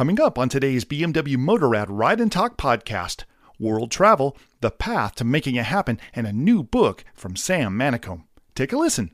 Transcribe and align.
Coming 0.00 0.18
up 0.18 0.38
on 0.38 0.48
today's 0.48 0.86
BMW 0.86 1.36
Motorrad 1.36 1.84
Ride 1.90 2.22
and 2.22 2.32
Talk 2.32 2.56
podcast 2.56 3.24
World 3.58 3.90
Travel, 3.90 4.34
The 4.62 4.70
Path 4.70 5.16
to 5.16 5.24
Making 5.24 5.56
It 5.56 5.66
Happen, 5.66 6.00
and 6.14 6.26
a 6.26 6.32
new 6.32 6.62
book 6.62 7.04
from 7.12 7.36
Sam 7.36 7.78
Manicom. 7.78 8.24
Take 8.54 8.72
a 8.72 8.78
listen. 8.78 9.10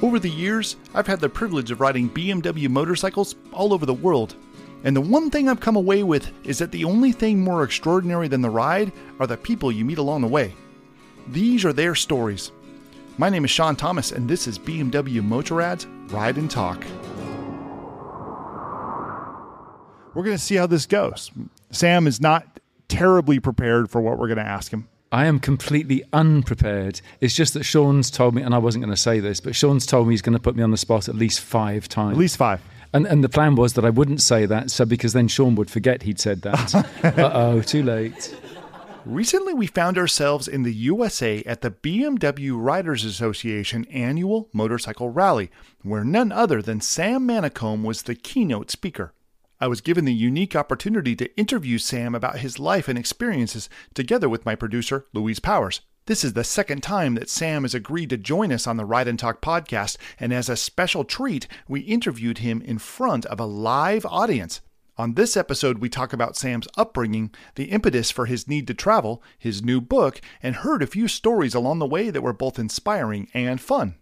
Over 0.00 0.18
the 0.18 0.30
years, 0.30 0.76
I've 0.94 1.06
had 1.06 1.20
the 1.20 1.28
privilege 1.28 1.70
of 1.70 1.82
riding 1.82 2.08
BMW 2.08 2.70
motorcycles 2.70 3.34
all 3.52 3.74
over 3.74 3.84
the 3.84 3.92
world. 3.92 4.36
And 4.82 4.96
the 4.96 5.02
one 5.02 5.28
thing 5.28 5.46
I've 5.46 5.60
come 5.60 5.76
away 5.76 6.02
with 6.02 6.32
is 6.46 6.58
that 6.60 6.72
the 6.72 6.86
only 6.86 7.12
thing 7.12 7.44
more 7.44 7.62
extraordinary 7.62 8.28
than 8.28 8.40
the 8.40 8.48
ride 8.48 8.90
are 9.20 9.26
the 9.26 9.36
people 9.36 9.70
you 9.70 9.84
meet 9.84 9.98
along 9.98 10.22
the 10.22 10.28
way. 10.28 10.54
These 11.28 11.66
are 11.66 11.74
their 11.74 11.94
stories. 11.94 12.52
My 13.18 13.28
name 13.28 13.44
is 13.44 13.50
Sean 13.50 13.76
Thomas, 13.76 14.12
and 14.12 14.26
this 14.26 14.46
is 14.46 14.58
BMW 14.58 15.20
Motorrad's 15.20 15.86
Ride 16.10 16.38
and 16.38 16.50
Talk. 16.50 16.82
We're 20.16 20.24
going 20.24 20.38
to 20.38 20.42
see 20.42 20.54
how 20.54 20.66
this 20.66 20.86
goes. 20.86 21.30
Sam 21.70 22.06
is 22.06 22.22
not 22.22 22.58
terribly 22.88 23.38
prepared 23.38 23.90
for 23.90 24.00
what 24.00 24.18
we're 24.18 24.28
going 24.28 24.38
to 24.38 24.46
ask 24.46 24.72
him. 24.72 24.88
I 25.12 25.26
am 25.26 25.38
completely 25.38 26.04
unprepared. 26.10 27.02
It's 27.20 27.34
just 27.34 27.52
that 27.52 27.64
Sean's 27.64 28.10
told 28.10 28.34
me, 28.34 28.40
and 28.40 28.54
I 28.54 28.58
wasn't 28.58 28.82
going 28.82 28.94
to 28.94 29.00
say 29.00 29.20
this, 29.20 29.40
but 29.40 29.54
Sean's 29.54 29.84
told 29.84 30.08
me 30.08 30.14
he's 30.14 30.22
going 30.22 30.32
to 30.32 30.40
put 30.40 30.56
me 30.56 30.62
on 30.62 30.70
the 30.70 30.78
spot 30.78 31.10
at 31.10 31.16
least 31.16 31.40
five 31.40 31.86
times. 31.86 32.12
At 32.12 32.18
least 32.18 32.38
five. 32.38 32.62
And, 32.94 33.06
and 33.06 33.22
the 33.22 33.28
plan 33.28 33.56
was 33.56 33.74
that 33.74 33.84
I 33.84 33.90
wouldn't 33.90 34.22
say 34.22 34.46
that, 34.46 34.70
so 34.70 34.86
because 34.86 35.12
then 35.12 35.28
Sean 35.28 35.54
would 35.56 35.70
forget 35.70 36.04
he'd 36.04 36.18
said 36.18 36.40
that. 36.42 36.74
uh 37.04 37.30
oh, 37.34 37.60
too 37.60 37.82
late. 37.82 38.34
Recently, 39.04 39.52
we 39.52 39.66
found 39.66 39.98
ourselves 39.98 40.48
in 40.48 40.62
the 40.62 40.72
USA 40.72 41.42
at 41.44 41.60
the 41.60 41.72
BMW 41.72 42.52
Riders 42.58 43.04
Association 43.04 43.84
annual 43.90 44.48
motorcycle 44.54 45.10
rally, 45.10 45.50
where 45.82 46.04
none 46.04 46.32
other 46.32 46.62
than 46.62 46.80
Sam 46.80 47.28
Manicom 47.28 47.82
was 47.82 48.02
the 48.02 48.14
keynote 48.14 48.70
speaker. 48.70 49.12
I 49.58 49.68
was 49.68 49.80
given 49.80 50.04
the 50.04 50.12
unique 50.12 50.54
opportunity 50.54 51.16
to 51.16 51.34
interview 51.36 51.78
Sam 51.78 52.14
about 52.14 52.40
his 52.40 52.58
life 52.58 52.88
and 52.88 52.98
experiences 52.98 53.70
together 53.94 54.28
with 54.28 54.44
my 54.44 54.54
producer, 54.54 55.06
Louise 55.14 55.40
Powers. 55.40 55.80
This 56.04 56.24
is 56.24 56.34
the 56.34 56.44
second 56.44 56.82
time 56.82 57.14
that 57.14 57.30
Sam 57.30 57.62
has 57.62 57.74
agreed 57.74 58.10
to 58.10 58.18
join 58.18 58.52
us 58.52 58.66
on 58.66 58.76
the 58.76 58.84
Ride 58.84 59.08
and 59.08 59.18
Talk 59.18 59.40
podcast, 59.40 59.96
and 60.20 60.32
as 60.32 60.50
a 60.50 60.56
special 60.56 61.04
treat, 61.04 61.48
we 61.66 61.80
interviewed 61.80 62.38
him 62.38 62.60
in 62.60 62.78
front 62.78 63.24
of 63.26 63.40
a 63.40 63.46
live 63.46 64.04
audience. 64.04 64.60
On 64.98 65.14
this 65.14 65.38
episode, 65.38 65.78
we 65.78 65.88
talk 65.88 66.12
about 66.12 66.36
Sam's 66.36 66.68
upbringing, 66.76 67.30
the 67.54 67.64
impetus 67.64 68.10
for 68.10 68.26
his 68.26 68.46
need 68.46 68.66
to 68.66 68.74
travel, 68.74 69.22
his 69.38 69.62
new 69.62 69.80
book, 69.80 70.20
and 70.42 70.56
heard 70.56 70.82
a 70.82 70.86
few 70.86 71.08
stories 71.08 71.54
along 71.54 71.78
the 71.78 71.86
way 71.86 72.10
that 72.10 72.22
were 72.22 72.34
both 72.34 72.58
inspiring 72.58 73.28
and 73.32 73.60
fun. 73.60 73.96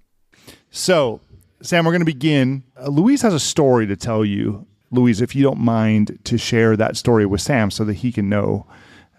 So, 0.70 1.20
Sam, 1.62 1.84
we're 1.84 1.92
going 1.92 2.00
to 2.00 2.06
begin. 2.06 2.64
Uh, 2.77 2.89
Louise 2.89 3.22
has 3.22 3.34
a 3.34 3.41
story 3.41 3.86
to 3.86 3.96
tell 3.96 4.24
you 4.24 4.66
Louise, 4.95 5.20
if 5.20 5.34
you 5.34 5.42
don't 5.42 5.61
mind 5.61 6.19
to 6.25 6.39
share 6.39 6.77
that 6.77 6.97
story 6.97 7.27
with 7.27 7.41
Sam 7.41 7.70
so 7.70 7.84
that 7.84 7.95
he 7.95 8.12
can 8.12 8.28
know 8.28 8.67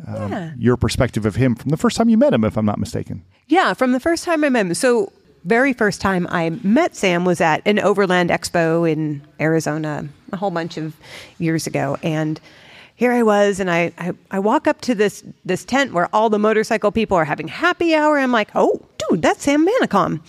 um, 0.08 0.32
yeah. 0.32 0.52
your 0.58 0.78
perspective 0.78 1.26
of 1.26 1.36
him 1.36 1.56
from 1.56 1.70
the 1.70 1.78
first 1.78 1.98
time 1.98 2.10
you 2.10 2.18
met 2.18 2.34
him, 2.34 2.44
if 2.44 2.58
I'm 2.58 2.66
not 2.66 2.80
mistaken. 2.80 3.24
Yeah, 3.48 3.74
from 3.74 3.92
the 3.92 4.00
first 4.00 4.24
time 4.24 4.44
I 4.44 4.50
met 4.50 4.66
him. 4.66 4.74
So, 4.74 5.12
very 5.44 5.74
first 5.74 6.02
time 6.02 6.26
I 6.32 6.50
met 6.64 6.96
Sam 6.96 7.24
was 7.24 7.40
at 7.40 7.62
an 7.68 7.78
Overland 7.80 8.32
Expo 8.32 8.90
in 8.90 9.22
Arizona 9.40 10.10
a 10.32 10.38
whole 10.38 10.50
bunch 10.50 10.76
of 10.78 10.96
years 11.38 11.68
ago. 11.68 11.98
And 12.02 12.40
here 12.96 13.12
I 13.12 13.22
was, 13.22 13.60
and 13.60 13.70
I, 13.70 13.92
I, 13.98 14.14
I 14.32 14.40
walk 14.40 14.68
up 14.68 14.82
to 14.82 14.96
this 14.96 15.24
this 15.44 15.64
tent 15.64 15.94
where 15.94 16.10
all 16.14 16.30
the 16.30 16.40
motorcycle 16.40 16.92
people 16.92 17.16
are 17.18 17.26
having 17.26 17.48
happy 17.48 17.94
hour. 17.94 18.18
I'm 18.18 18.32
like, 18.32 18.50
oh, 18.56 18.82
dude, 19.10 19.22
that's 19.22 19.44
Sam 19.44 19.68
Manicom, 19.68 20.22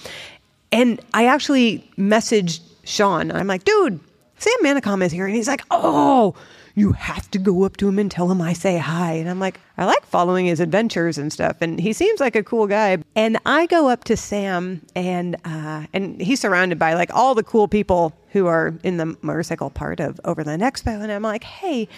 And 0.70 1.00
I 1.14 1.26
actually 1.26 1.88
messaged 1.96 2.60
Sean. 2.84 3.32
I'm 3.32 3.46
like, 3.46 3.64
dude, 3.64 4.00
Sam 4.38 4.54
Manicom 4.62 5.02
is 5.02 5.12
here. 5.12 5.26
And 5.26 5.34
he's 5.34 5.48
like, 5.48 5.62
oh, 5.70 6.34
you 6.74 6.92
have 6.92 7.30
to 7.30 7.38
go 7.38 7.64
up 7.64 7.78
to 7.78 7.88
him 7.88 7.98
and 7.98 8.10
tell 8.10 8.30
him 8.30 8.42
I 8.42 8.52
say 8.52 8.76
hi. 8.76 9.12
And 9.12 9.30
I'm 9.30 9.40
like, 9.40 9.58
I 9.78 9.86
like 9.86 10.04
following 10.04 10.44
his 10.44 10.60
adventures 10.60 11.16
and 11.16 11.32
stuff. 11.32 11.56
And 11.62 11.80
he 11.80 11.94
seems 11.94 12.20
like 12.20 12.36
a 12.36 12.42
cool 12.42 12.66
guy. 12.66 12.98
And 13.14 13.38
I 13.46 13.64
go 13.64 13.88
up 13.88 14.04
to 14.04 14.16
Sam 14.16 14.82
and, 14.94 15.36
uh, 15.46 15.86
and 15.94 16.20
he's 16.20 16.38
surrounded 16.38 16.78
by 16.78 16.92
like 16.92 17.10
all 17.14 17.34
the 17.34 17.42
cool 17.42 17.66
people 17.66 18.12
who 18.32 18.46
are 18.46 18.74
in 18.82 18.98
the 18.98 19.16
motorcycle 19.22 19.70
part 19.70 20.00
of 20.00 20.20
Overland 20.24 20.60
Expo. 20.60 21.02
And 21.02 21.10
I'm 21.10 21.22
like, 21.22 21.44
hey, 21.44 21.88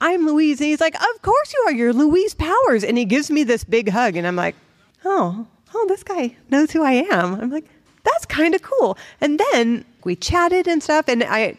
I'm 0.00 0.24
Louise. 0.24 0.60
And 0.60 0.68
he's 0.68 0.80
like, 0.80 0.94
of 0.94 1.22
course 1.22 1.52
you 1.52 1.64
are. 1.66 1.72
You're 1.72 1.92
Louise 1.92 2.34
Powers. 2.34 2.84
And 2.84 2.96
he 2.96 3.04
gives 3.04 3.32
me 3.32 3.42
this 3.42 3.64
big 3.64 3.88
hug. 3.88 4.14
And 4.14 4.24
I'm 4.24 4.36
like, 4.36 4.54
oh, 5.04 5.48
oh, 5.74 5.86
this 5.88 6.04
guy 6.04 6.36
knows 6.48 6.70
who 6.70 6.84
I 6.84 6.92
am. 6.92 7.34
I'm 7.34 7.50
like, 7.50 7.66
that's 8.04 8.24
kind 8.24 8.54
of 8.54 8.62
cool. 8.62 8.96
And 9.20 9.40
then 9.52 9.84
we 10.04 10.14
chatted 10.14 10.68
and 10.68 10.80
stuff. 10.80 11.08
And 11.08 11.24
I, 11.24 11.58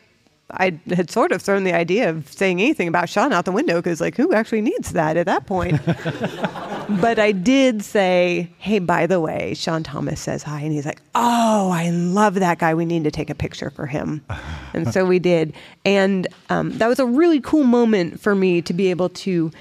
I 0.52 0.80
had 0.90 1.12
sort 1.12 1.32
of 1.32 1.42
thrown 1.42 1.64
the 1.64 1.74
idea 1.74 2.10
of 2.10 2.32
saying 2.32 2.60
anything 2.60 2.88
about 2.88 3.10
Sean 3.10 3.32
out 3.32 3.46
the 3.46 3.52
window 3.52 3.76
because, 3.76 4.02
like, 4.02 4.16
who 4.18 4.34
actually 4.34 4.62
needs 4.62 4.94
that 4.94 5.16
at 5.16 5.26
that 5.28 5.46
point? 5.46 5.80
but 7.02 7.20
I 7.20 7.32
did 7.32 7.84
say, 7.84 8.50
hey, 8.58 8.80
by 8.80 9.06
the 9.06 9.20
way, 9.20 9.54
Sean 9.54 9.84
Thomas 9.84 10.20
says 10.20 10.42
hi. 10.42 10.62
And 10.62 10.72
he's 10.72 10.86
like, 10.86 11.02
oh, 11.14 11.70
I 11.70 11.92
love 11.92 12.36
that 12.36 12.60
guy. 12.60 12.74
We 12.74 12.86
need 12.86 13.04
to 13.04 13.12
take 13.12 13.30
a 13.30 13.36
picture 13.36 13.70
for 13.70 13.86
him. 13.86 14.24
and 14.74 14.92
so 14.92 15.06
we 15.06 15.20
did. 15.20 15.54
And 15.86 16.28
um, 16.50 16.78
that 16.80 16.88
was 16.88 17.00
a 17.00 17.06
really 17.06 17.42
cool 17.42 17.64
moment 17.64 18.20
for 18.20 18.34
me 18.34 18.62
to 18.64 18.74
be 18.74 18.90
able 18.90 19.10
to 19.10 19.52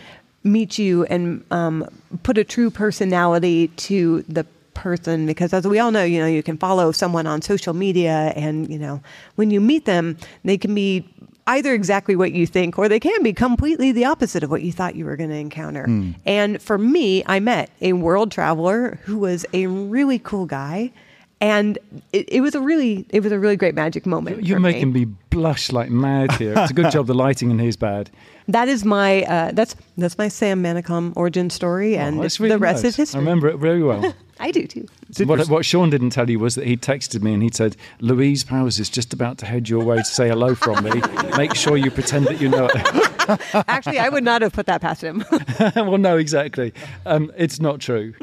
meet 0.45 0.79
you 0.79 1.05
and 1.05 1.45
um, 1.51 1.87
put 2.23 2.39
a 2.39 2.45
true 2.45 2.71
personality 2.71 3.69
to 3.69 4.23
the 4.23 4.47
person 4.79 5.27
because 5.27 5.53
as 5.53 5.67
we 5.67 5.79
all 5.79 5.91
know, 5.91 6.05
you 6.05 6.21
know, 6.21 6.27
you 6.27 6.43
can 6.43 6.57
follow 6.57 6.93
someone 6.93 7.27
on 7.27 7.43
social 7.43 7.75
media 7.75 8.33
and, 8.37 8.71
you 8.73 8.79
know, 8.79 9.03
when 9.35 9.51
you 9.51 9.61
meet 9.61 9.85
them, 9.85 10.17
they 10.45 10.57
can 10.57 10.75
be 10.75 11.07
either 11.49 11.75
exactly 11.75 12.15
what 12.15 12.33
you 12.33 12.47
think 12.47 12.79
or 12.79 12.89
they 12.89 13.01
can 13.01 13.23
be 13.23 13.33
completely 13.33 13.91
the 13.91 14.05
opposite 14.05 14.45
of 14.45 14.51
what 14.51 14.63
you 14.63 14.71
thought 14.71 14.95
you 14.95 15.05
were 15.05 15.17
going 15.17 15.31
to 15.31 15.37
encounter. 15.37 15.87
Mm. 15.87 16.15
And 16.25 16.63
for 16.63 16.79
me, 16.79 17.25
I 17.27 17.41
met 17.41 17.71
a 17.81 17.95
world 17.95 18.31
traveler 18.31 19.01
who 19.03 19.19
was 19.19 19.45
a 19.53 19.67
really 19.67 20.19
cool 20.19 20.47
guy 20.47 20.93
and 21.41 21.79
it, 22.13 22.29
it, 22.29 22.41
was 22.41 22.55
a 22.55 22.61
really 22.61 23.07
it 23.11 23.23
was 23.23 23.33
a 23.33 23.39
really 23.39 23.57
great 23.57 23.75
magic 23.75 24.07
moment. 24.07 24.45
You're 24.45 24.61
making 24.61 24.93
me. 24.93 25.05
me. 25.05 25.15
blush 25.31 25.71
like 25.71 25.91
mad 25.91 26.33
here. 26.33 26.55
It's 26.57 26.71
a 26.71 26.75
good 26.75 26.91
job 26.91 27.07
the 27.07 27.15
lighting 27.15 27.51
in 27.51 27.59
here 27.59 27.69
is 27.69 27.77
bad. 27.77 28.11
That 28.51 28.67
is 28.67 28.83
my 28.83 29.25
uh, 29.25 29.53
that's 29.53 29.77
that's 29.99 30.17
my 30.17 30.29
Sam 30.29 30.63
Manicom 30.63 31.13
origin 31.17 31.51
story, 31.51 31.99
oh, 31.99 32.01
and 32.01 32.17
really 32.17 32.49
the 32.49 32.59
rest 32.59 32.83
nice. 32.83 32.93
is 32.93 32.97
history. 32.97 33.19
I 33.19 33.21
remember 33.21 33.49
it 33.49 33.59
very 33.59 33.83
well. 33.83 34.15
I 34.41 34.51
do 34.51 34.67
too. 34.67 34.87
What, 35.25 35.49
what, 35.49 35.65
Sean 35.65 35.91
didn't 35.91 36.11
tell 36.11 36.29
you 36.29 36.39
was 36.39 36.55
that 36.55 36.67
he 36.67 36.77
texted 36.77 37.23
me 37.23 37.35
and 37.35 37.43
he 37.43 37.51
said, 37.53 37.77
Louise 38.01 38.45
Powers 38.45 38.79
is 38.79 38.89
just 38.89 39.13
about 39.13 39.39
to 39.39 39.47
head 39.47 39.69
your 39.69 39.85
way 39.85 39.97
to 39.97 40.05
say 40.05 40.29
hello 40.29 40.55
from 40.55 40.85
me. 40.85 41.03
Make 41.37 41.55
sure 41.55 41.77
you 41.77 41.91
pretend 41.91 42.27
that 42.27 42.41
you 42.41 42.49
know 42.49 42.69
it. 42.73 43.55
Actually, 43.69 43.99
I 43.99 44.09
would 44.09 44.25
not 44.25 44.43
have 44.43 44.53
put 44.53 44.67
that 44.67 44.81
past 44.81 45.03
him. 45.03 45.25
well, 45.77 45.99
no, 45.99 46.17
exactly. 46.17 46.73
Um, 47.05 47.33
it's 47.37 47.61
not 47.61 47.81
true. 47.81 48.15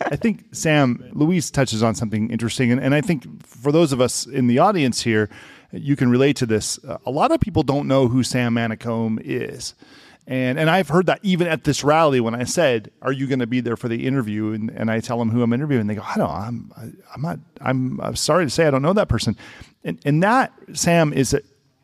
I 0.00 0.16
think, 0.16 0.44
Sam, 0.52 1.08
Louise 1.12 1.50
touches 1.50 1.82
on 1.82 1.94
something 1.94 2.30
interesting. 2.30 2.72
And, 2.72 2.80
and 2.80 2.94
I 2.94 3.00
think 3.00 3.46
for 3.46 3.72
those 3.72 3.92
of 3.92 4.00
us 4.00 4.26
in 4.26 4.46
the 4.46 4.58
audience 4.58 5.02
here, 5.02 5.28
you 5.72 5.96
can 5.96 6.10
relate 6.10 6.36
to 6.36 6.46
this. 6.46 6.82
Uh, 6.84 6.98
a 7.06 7.10
lot 7.10 7.32
of 7.32 7.40
people 7.40 7.62
don't 7.62 7.88
know 7.88 8.08
who 8.08 8.22
Sam 8.22 8.54
Manicom 8.54 9.20
is. 9.22 9.74
And 10.28 10.58
and 10.58 10.68
I've 10.68 10.88
heard 10.88 11.06
that 11.06 11.20
even 11.22 11.46
at 11.46 11.64
this 11.64 11.84
rally 11.84 12.18
when 12.20 12.34
I 12.34 12.44
said, 12.44 12.90
"Are 13.00 13.12
you 13.12 13.26
going 13.28 13.38
to 13.38 13.46
be 13.46 13.60
there 13.60 13.76
for 13.76 13.88
the 13.88 14.06
interview?" 14.06 14.52
and, 14.52 14.70
and 14.70 14.90
I 14.90 14.98
tell 15.00 15.18
them 15.18 15.30
who 15.30 15.42
I'm 15.42 15.52
interviewing, 15.52 15.86
they 15.86 15.94
go, 15.94 16.02
"I 16.02 16.16
don't. 16.16 16.30
I'm 16.30 16.72
I'm 17.14 17.22
not. 17.22 17.38
I'm, 17.60 18.00
I'm 18.00 18.16
sorry 18.16 18.44
to 18.44 18.50
say 18.50 18.66
I 18.66 18.70
don't 18.70 18.82
know 18.82 18.92
that 18.92 19.08
person." 19.08 19.36
And 19.84 20.00
and 20.04 20.22
that 20.24 20.52
Sam 20.72 21.12
is 21.12 21.32
a, 21.32 21.42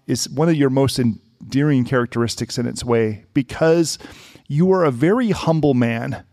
is 0.09 0.29
one 0.29 0.49
of 0.49 0.57
your 0.57 0.71
most 0.71 0.99
endearing 0.99 1.85
characteristics 1.85 2.59
in 2.59 2.67
its 2.67 2.85
way 2.85 3.25
because 3.33 3.99
you 4.49 4.73
are 4.73 4.85
a 4.85 4.91
very 4.91 5.31
humble 5.31 5.75
man, 5.75 6.25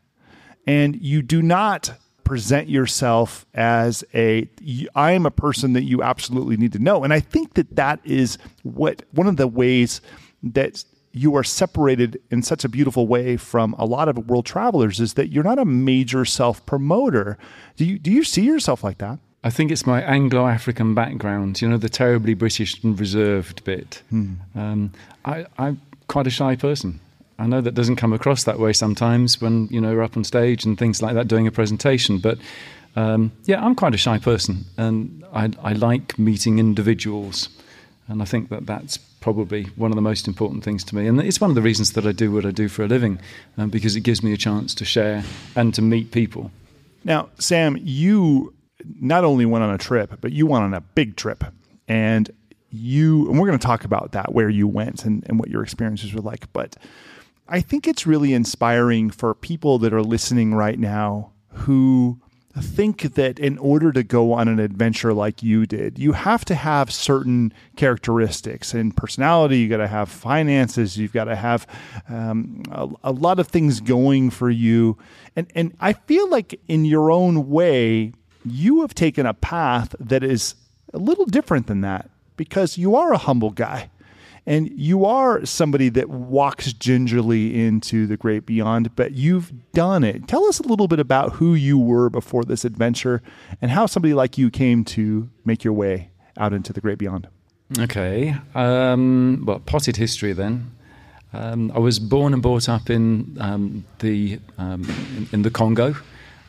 and 0.66 1.00
you 1.00 1.22
do 1.22 1.44
not 1.44 1.94
present 2.24 2.69
yourself 2.69 3.46
as 3.53 4.03
a 4.16 4.50
I 4.96 5.12
am 5.12 5.28
a 5.28 5.31
person 5.31 5.74
that 5.74 5.84
you 5.84 6.02
absolutely 6.02 6.58
need 6.58 6.74
to 6.74 6.80
know. 6.80 7.03
And 7.03 7.14
I 7.14 7.19
think 7.19 7.53
that 7.53 7.75
that 7.75 8.00
is 8.03 8.40
what 8.64 9.04
one 9.12 9.28
of 9.28 9.38
the 9.38 9.48
ways 9.48 10.01
that 10.42 10.84
you 11.12 11.36
are 11.36 11.44
separated 11.44 12.22
in 12.30 12.44
such 12.44 12.64
a 12.64 12.70
beautiful 12.70 13.08
way 13.08 13.36
from 13.38 13.74
a 13.78 13.86
lot 13.86 14.08
of 14.08 14.30
world 14.30 14.46
travelers 14.46 15.00
is 15.00 15.16
that 15.16 15.30
you're 15.30 15.44
not 15.44 15.60
a 15.60 15.66
major 15.66 16.26
self 16.26 16.66
promoter. 16.66 17.38
Do 17.78 17.86
you 17.86 17.98
do 18.00 18.12
you 18.12 18.24
see 18.24 18.44
yourself 18.44 18.84
like 18.84 19.00
that? 19.00 19.20
I 19.44 19.50
think 19.50 19.72
it's 19.72 19.86
my 19.86 20.02
Anglo 20.02 20.48
African 20.48 20.94
background, 20.94 21.62
you 21.62 21.70
know, 21.70 21.78
the 21.78 21.90
terribly 21.90 22.34
British 22.34 22.84
and 22.84 23.00
reserved 23.00 23.64
bit. 23.64 24.04
Hmm. 24.10 24.34
Um, 24.54 24.92
I, 25.24 25.46
I'm 25.58 25.80
quite 26.08 26.28
a 26.28 26.30
shy 26.30 26.58
person. 26.58 27.00
I 27.38 27.48
know 27.48 27.62
that 27.62 27.74
doesn't 27.74 27.96
come 27.96 28.12
across 28.12 28.44
that 28.44 28.60
way 28.60 28.74
sometimes 28.74 29.40
when, 29.40 29.68
you 29.72 29.80
know, 29.80 29.96
we're 29.96 30.04
up 30.04 30.18
on 30.18 30.26
stage 30.26 30.66
and 30.66 30.78
things 30.78 31.02
like 31.02 31.14
that 31.14 31.30
doing 31.30 31.48
a 31.48 31.52
presentation. 31.52 32.20
But 32.20 32.38
um, 32.98 33.32
yeah, 33.46 33.64
I'm 33.64 33.76
quite 33.76 33.94
a 33.94 33.98
shy 33.98 34.18
person 34.18 34.66
and 34.78 35.24
I, 35.32 35.52
I 35.64 35.72
like 35.72 36.20
meeting 36.20 36.60
individuals. 36.60 37.48
And 38.10 38.22
I 38.22 38.26
think 38.26 38.50
that 38.50 38.66
that's 38.66 38.98
probably 38.98 39.66
one 39.76 39.92
of 39.92 39.96
the 39.96 40.02
most 40.02 40.28
important 40.28 40.64
things 40.64 40.84
to 40.86 40.96
me. 40.96 41.08
And 41.08 41.22
it's 41.22 41.40
one 41.40 41.52
of 41.52 41.56
the 41.56 41.62
reasons 41.62 41.94
that 41.94 42.08
I 42.08 42.12
do 42.12 42.32
what 42.32 42.46
I 42.46 42.52
do 42.52 42.68
for 42.68 42.84
a 42.84 42.88
living, 42.88 43.20
um, 43.58 43.70
because 43.70 43.96
it 43.96 44.02
gives 44.02 44.24
me 44.24 44.34
a 44.34 44.38
chance 44.38 44.74
to 44.76 44.86
share 44.86 45.24
and 45.56 45.74
to 45.76 45.82
meet 45.82 46.12
people. 46.12 46.52
Now, 47.04 47.30
Sam, 47.38 47.78
you 47.80 48.54
not 49.00 49.24
only 49.24 49.46
went 49.46 49.64
on 49.64 49.74
a 49.74 49.78
trip, 49.78 50.18
but 50.22 50.32
you 50.32 50.48
went 50.48 50.64
on 50.64 50.74
a 50.74 50.82
big 50.82 51.16
trip. 51.16 51.44
And 51.88 52.30
you, 52.72 53.30
and 53.30 53.40
we're 53.40 53.48
going 53.48 53.60
to 53.60 53.66
talk 53.66 53.86
about 53.86 54.12
that, 54.14 54.34
where 54.34 54.50
you 54.50 54.68
went 54.68 55.06
and, 55.06 55.24
and 55.28 55.40
what 55.40 55.50
your 55.50 55.64
experiences 55.64 56.14
were 56.14 56.22
like. 56.22 56.52
But 56.52 56.76
I 57.48 57.62
think 57.62 57.88
it's 57.88 58.08
really 58.08 58.34
inspiring 58.34 59.10
for 59.10 59.34
people 59.34 59.80
that 59.80 59.94
are 59.94 60.04
listening 60.04 60.54
right 60.54 60.80
now 60.80 61.32
who 61.54 62.20
think 62.62 63.13
that 63.13 63.38
in 63.38 63.57
order 63.60 63.92
to 63.92 64.04
go 64.04 64.34
on 64.34 64.48
an 64.48 64.60
adventure 64.60 65.13
like 65.13 65.44
you 65.44 65.66
did, 65.66 66.00
you 66.00 66.13
have 66.13 66.44
to 66.46 66.56
have 66.56 66.92
certain 66.92 67.54
characteristics 67.75 68.74
and 68.74 68.96
personality. 68.96 69.60
You 69.60 69.69
got 69.69 69.78
to 69.78 69.88
have 69.88 70.10
finances. 70.10 70.98
You've 70.98 71.13
got 71.13 71.25
to 71.25 71.36
have 71.36 71.68
um, 72.10 72.63
a, 72.72 72.90
a, 73.04 73.12
lot 73.12 73.40
of 73.40 73.48
things 73.48 73.81
going 73.81 74.30
for 74.31 74.50
you. 74.50 74.98
And 75.36 75.48
and 75.56 75.75
I 75.80 75.94
feel 75.94 76.30
like 76.30 76.60
in 76.68 76.86
your 76.86 77.12
own 77.12 77.50
way, 77.50 78.13
you 78.44 78.81
have 78.81 78.96
taken 78.96 79.25
a 79.25 79.34
path 79.34 79.96
that 80.00 80.24
is 80.24 80.56
a 80.94 80.98
little 80.98 81.25
different 81.25 81.68
than 81.68 81.81
that 81.81 82.10
because 82.36 82.78
you 82.78 82.96
are 82.96 83.13
a 83.13 83.18
humble 83.18 83.51
guy 83.51 83.90
and 84.50 84.72
you 84.74 85.06
are 85.06 85.46
somebody 85.46 85.90
that 85.90 86.10
walks 86.10 86.74
gingerly 86.74 87.63
into 87.63 88.07
the 88.07 88.18
great 88.18 88.48
beyond, 88.48 88.96
but 88.96 89.12
you've 89.12 89.54
done 89.74 90.04
it. 90.04 90.28
Tell 90.28 90.44
us 90.46 90.60
a 90.60 90.63
little 90.63 90.88
bit 90.88 91.00
about 91.00 91.34
who 91.34 91.54
you 91.54 91.78
were 91.78 92.10
before 92.10 92.44
this 92.44 92.66
adventure 92.66 93.22
and 93.62 93.69
how 93.69 93.86
somebody 93.86 94.16
like 94.16 94.40
you 94.40 94.50
came 94.50 94.84
to 94.86 95.30
make 95.46 95.63
your 95.63 95.74
way 95.74 96.10
out 96.36 96.51
into 96.51 96.74
the 96.74 96.81
great 96.81 96.98
beyond. 96.98 97.28
Okay. 97.78 98.36
Um, 98.56 99.44
well, 99.46 99.60
potted 99.60 99.98
history 99.98 100.34
then. 100.34 100.72
Um, 101.31 101.72
I 101.75 101.78
was 101.78 102.00
born 102.00 102.34
and 102.34 102.42
brought 102.42 102.68
up 102.68 102.90
in 102.90 103.38
um, 103.40 103.86
the 104.00 104.40
um, 104.57 104.81
in, 105.16 105.30
in, 105.31 105.42
the 105.44 105.51
Congo, 105.51 105.96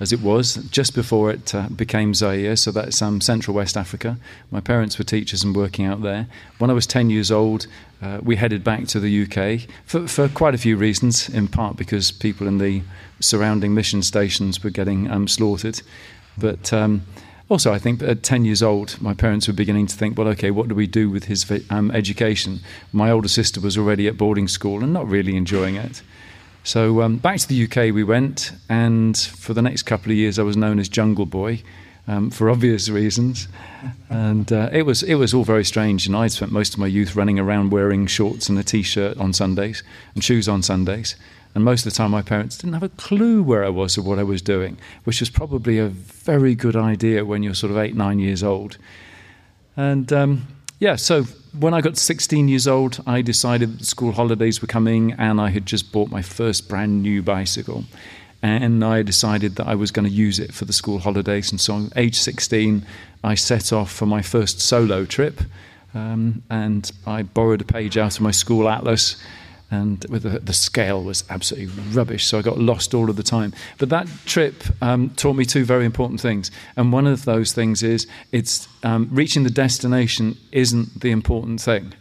as 0.01 0.13
it 0.13 0.21
was 0.21 0.55
just 0.71 0.95
before 0.95 1.31
it 1.31 1.55
uh, 1.55 1.69
became 1.69 2.15
Zaire. 2.15 2.57
So 2.57 2.73
that's 2.73 3.01
um, 3.03 3.21
Central 3.21 3.55
West 3.55 3.77
Africa. 3.77 4.17
My 4.51 4.61
parents 4.61 4.99
were 4.99 5.05
teachers 5.05 5.45
and 5.45 5.55
working 5.55 5.85
out 5.85 6.03
there. 6.03 6.27
When 6.59 6.71
I 6.71 6.73
was 6.73 6.87
10 6.87 7.11
years 7.11 7.31
old, 7.31 7.67
uh, 8.03 8.19
we 8.23 8.37
headed 8.37 8.65
back 8.65 8.87
to 8.89 8.99
the 8.99 9.23
UK 9.23 9.69
for, 9.85 10.09
for 10.09 10.29
quite 10.29 10.55
a 10.55 10.59
few 10.59 10.77
reasons, 10.77 11.29
in 11.29 11.49
part 11.49 11.77
because 11.77 12.11
people 12.11 12.49
in 12.49 12.59
the 12.59 12.83
surrounding 13.21 13.75
mission 13.75 14.03
stations 14.03 14.65
were 14.65 14.71
getting 14.71 15.11
um, 15.11 15.29
slaughtered. 15.29 15.83
But 16.39 16.73
um, 16.73 17.03
also, 17.51 17.73
I 17.73 17.79
think 17.79 18.03
at 18.03 18.23
10 18.23 18.47
years 18.47 18.63
old, 18.63 18.97
my 19.03 19.13
parents 19.13 19.49
were 19.49 19.53
beginning 19.53 19.87
to 19.89 19.97
think, 19.97 20.17
well, 20.17 20.29
okay, 20.29 20.51
what 20.51 20.69
do 20.69 20.75
we 20.75 20.87
do 20.87 21.11
with 21.11 21.25
his 21.25 21.45
um, 21.69 21.91
education? 21.91 22.61
My 22.93 23.11
older 23.11 23.29
sister 23.29 23.61
was 23.61 23.77
already 23.77 24.09
at 24.09 24.17
boarding 24.17 24.49
school 24.49 24.83
and 24.83 24.95
not 24.95 25.09
really 25.09 25.37
enjoying 25.37 25.77
it. 25.77 26.01
So 26.65 27.03
um, 27.03 27.17
back 27.17 27.39
to 27.39 27.49
the 27.49 27.65
UK 27.65 27.95
we 27.95 28.05
went, 28.05 28.53
and 28.69 29.17
for 29.17 29.55
the 29.55 29.63
next 29.63 29.83
couple 29.85 30.13
of 30.13 30.19
years 30.19 30.39
I 30.39 30.43
was 30.43 30.57
known 30.57 30.79
as 30.79 30.89
Jungle 30.89 31.27
Boy. 31.27 31.63
Um, 32.09 32.31
for 32.31 32.51
obvious 32.51 32.89
reasons, 32.89 33.47
and 34.11 34.51
uh, 34.53 34.69
it 34.73 34.83
was 34.83 35.03
it 35.05 35.15
was 35.15 35.33
all 35.33 35.45
very 35.45 35.65
strange. 35.65 36.07
And 36.07 36.17
I 36.17 36.27
spent 36.27 36.51
most 36.51 36.73
of 36.73 36.81
my 36.81 36.87
youth 36.87 37.15
running 37.15 37.39
around 37.39 37.71
wearing 37.71 38.07
shorts 38.07 38.49
and 38.49 38.59
a 38.59 38.65
t-shirt 38.65 39.17
on 39.19 39.33
Sundays 39.33 39.85
and 40.15 40.25
shoes 40.25 40.49
on 40.49 40.63
Sundays. 40.63 41.15
And 41.55 41.65
most 41.65 41.85
of 41.85 41.93
the 41.93 41.97
time, 41.97 42.13
my 42.13 42.23
parents 42.23 42.57
didn't 42.57 42.75
have 42.75 42.83
a 42.83 42.89
clue 42.91 43.43
where 43.43 43.65
I 43.65 43.69
was 43.69 43.99
or 43.99 44.03
what 44.03 44.19
I 44.19 44.23
was 44.23 44.41
doing, 44.41 44.79
which 45.05 45.21
was 45.21 45.31
probably 45.31 45.79
a 45.79 45.89
very 45.89 46.55
good 46.55 46.77
idea 46.77 47.25
when 47.25 47.43
you're 47.43 47.55
sort 47.55 47.73
of 47.73 47.79
eight, 47.79 47.97
nine 47.97 48.19
years 48.19 48.43
old. 48.43 48.77
And 49.77 50.13
um, 50.13 50.47
yeah, 50.79 50.97
so 50.97 51.25
when 51.59 51.75
I 51.75 51.81
got 51.81 51.97
16 51.97 52.49
years 52.49 52.67
old, 52.67 53.03
I 53.07 53.23
decided 53.23 53.79
that 53.79 53.85
school 53.85 54.13
holidays 54.13 54.61
were 54.61 54.69
coming 54.69 55.13
and 55.13 55.41
I 55.41 55.51
had 55.51 55.67
just 55.67 55.93
bought 55.93 56.11
my 56.11 56.23
first 56.23 56.69
brand 56.69 57.03
new 57.03 57.23
bicycle. 57.23 57.85
And 58.43 58.83
I 58.83 59.03
decided 59.03 59.57
that 59.57 59.67
I 59.67 59.75
was 59.75 59.91
going 59.91 60.07
to 60.09 60.13
use 60.13 60.39
it 60.39 60.55
for 60.55 60.65
the 60.65 60.73
school 60.73 61.01
holidays. 61.01 61.51
And 61.51 61.61
so, 61.61 61.89
age 61.95 62.19
16, 62.19 62.87
I 63.23 63.35
set 63.35 63.71
off 63.71 63.93
for 63.93 64.07
my 64.07 64.23
first 64.23 64.61
solo 64.61 65.05
trip. 65.05 65.43
Um, 65.93 66.43
and 66.49 66.91
I 67.07 67.23
borrowed 67.23 67.61
a 67.61 67.65
page 67.65 67.99
out 67.99 68.17
of 68.17 68.23
my 68.23 68.31
school 68.31 68.69
atlas 68.69 69.17
and 69.71 70.05
with 70.09 70.23
the, 70.23 70.41
the, 70.41 70.53
scale 70.53 71.03
was 71.03 71.25
absolutely 71.31 71.73
rubbish, 71.93 72.27
so 72.27 72.39
I 72.39 72.43
got 72.43 72.59
lost 72.59 72.93
all 72.93 73.09
of 73.09 73.17
the 73.17 73.23
time. 73.23 73.53
But 73.79 73.89
that 73.91 74.09
trip 74.27 74.65
um, 74.83 75.11
taught 75.11 75.35
me 75.35 75.45
two 75.45 75.65
very 75.65 75.85
important 75.85 76.21
things, 76.21 76.51
and 76.77 76.93
one 76.93 77.07
of 77.07 77.25
those 77.25 77.53
things 77.53 77.83
is 77.83 78.07
it's 78.33 78.69
um, 78.83 79.09
reaching 79.13 79.45
the 79.45 79.51
destination 79.51 80.37
isn't 80.53 81.01
the 81.01 81.11
important 81.11 81.61
thing 81.61 81.95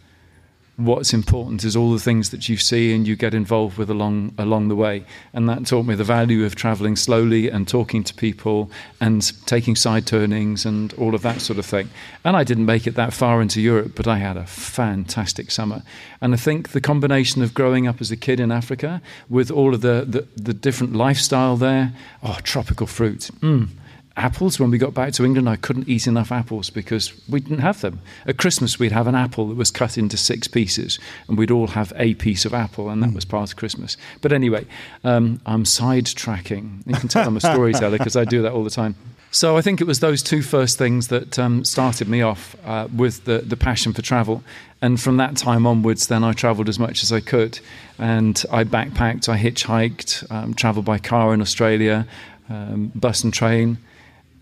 what's 0.80 1.12
important 1.12 1.64
is 1.64 1.76
all 1.76 1.92
the 1.92 2.00
things 2.00 2.30
that 2.30 2.48
you 2.48 2.56
see 2.56 2.94
and 2.94 3.06
you 3.06 3.16
get 3.16 3.34
involved 3.34 3.76
with 3.76 3.90
along 3.90 4.34
along 4.38 4.68
the 4.68 4.76
way. 4.76 5.04
And 5.32 5.48
that 5.48 5.66
taught 5.66 5.84
me 5.84 5.94
the 5.94 6.04
value 6.04 6.44
of 6.44 6.54
traveling 6.54 6.96
slowly 6.96 7.48
and 7.48 7.68
talking 7.68 8.02
to 8.04 8.14
people 8.14 8.70
and 9.00 9.32
taking 9.46 9.76
side 9.76 10.06
turnings 10.06 10.64
and 10.64 10.92
all 10.94 11.14
of 11.14 11.22
that 11.22 11.40
sort 11.40 11.58
of 11.58 11.66
thing. 11.66 11.90
And 12.24 12.36
I 12.36 12.44
didn't 12.44 12.66
make 12.66 12.86
it 12.86 12.94
that 12.94 13.12
far 13.12 13.42
into 13.42 13.60
Europe 13.60 13.92
but 13.94 14.06
I 14.06 14.18
had 14.18 14.36
a 14.36 14.46
fantastic 14.46 15.50
summer. 15.50 15.82
And 16.20 16.34
I 16.34 16.36
think 16.36 16.70
the 16.70 16.80
combination 16.80 17.42
of 17.42 17.54
growing 17.54 17.86
up 17.86 18.00
as 18.00 18.10
a 18.10 18.16
kid 18.16 18.40
in 18.40 18.50
Africa 18.50 19.02
with 19.28 19.50
all 19.50 19.74
of 19.74 19.80
the 19.82 20.04
the, 20.06 20.26
the 20.42 20.54
different 20.54 20.94
lifestyle 20.94 21.56
there 21.56 21.92
oh 22.22 22.38
tropical 22.42 22.86
fruit. 22.86 23.30
Mm, 23.40 23.68
apples. 24.16 24.58
When 24.60 24.70
we 24.70 24.78
got 24.78 24.94
back 24.94 25.12
to 25.14 25.24
England, 25.24 25.48
I 25.48 25.56
couldn't 25.56 25.88
eat 25.88 26.06
enough 26.06 26.32
apples 26.32 26.70
because 26.70 27.12
we 27.28 27.40
didn't 27.40 27.60
have 27.60 27.80
them. 27.80 28.00
At 28.26 28.38
Christmas, 28.38 28.78
we'd 28.78 28.92
have 28.92 29.06
an 29.06 29.14
apple 29.14 29.48
that 29.48 29.56
was 29.56 29.70
cut 29.70 29.96
into 29.98 30.16
six 30.16 30.48
pieces, 30.48 30.98
and 31.28 31.38
we'd 31.38 31.50
all 31.50 31.68
have 31.68 31.92
a 31.96 32.14
piece 32.14 32.44
of 32.44 32.54
apple, 32.54 32.90
and 32.90 33.02
that 33.02 33.10
mm. 33.10 33.14
was 33.14 33.24
part 33.24 33.50
of 33.50 33.56
Christmas. 33.56 33.96
But 34.20 34.32
anyway, 34.32 34.66
um, 35.04 35.40
I'm 35.46 35.64
sidetracking. 35.64 36.86
You 36.86 36.94
can 36.94 37.08
tell 37.08 37.26
I'm 37.26 37.36
a 37.36 37.40
storyteller 37.40 37.98
because 37.98 38.16
I 38.16 38.24
do 38.24 38.42
that 38.42 38.52
all 38.52 38.64
the 38.64 38.70
time. 38.70 38.94
So 39.32 39.56
I 39.56 39.62
think 39.62 39.80
it 39.80 39.86
was 39.86 40.00
those 40.00 40.24
two 40.24 40.42
first 40.42 40.76
things 40.76 41.06
that 41.08 41.38
um, 41.38 41.64
started 41.64 42.08
me 42.08 42.20
off 42.20 42.56
uh, 42.64 42.88
with 42.94 43.24
the, 43.26 43.38
the 43.38 43.56
passion 43.56 43.92
for 43.92 44.02
travel. 44.02 44.42
And 44.82 45.00
from 45.00 45.18
that 45.18 45.36
time 45.36 45.66
onwards, 45.66 46.08
then 46.08 46.24
I 46.24 46.32
travelled 46.32 46.68
as 46.68 46.80
much 46.80 47.04
as 47.04 47.12
I 47.12 47.20
could. 47.20 47.60
And 47.98 48.42
I 48.50 48.64
backpacked, 48.64 49.28
I 49.28 49.38
hitchhiked, 49.38 50.28
um, 50.32 50.54
travelled 50.54 50.84
by 50.84 50.98
car 50.98 51.32
in 51.32 51.40
Australia, 51.40 52.08
um, 52.48 52.90
bus 52.94 53.22
and 53.22 53.32
train. 53.32 53.78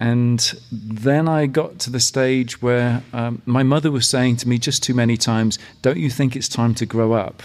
And 0.00 0.38
then 0.70 1.28
I 1.28 1.46
got 1.46 1.78
to 1.80 1.90
the 1.90 2.00
stage 2.00 2.62
where 2.62 3.02
um, 3.12 3.42
my 3.46 3.62
mother 3.62 3.90
was 3.90 4.08
saying 4.08 4.36
to 4.36 4.48
me 4.48 4.58
just 4.58 4.82
too 4.82 4.94
many 4.94 5.16
times, 5.16 5.58
Don't 5.82 5.98
you 5.98 6.10
think 6.10 6.36
it's 6.36 6.48
time 6.48 6.74
to 6.76 6.86
grow 6.86 7.12
up? 7.12 7.42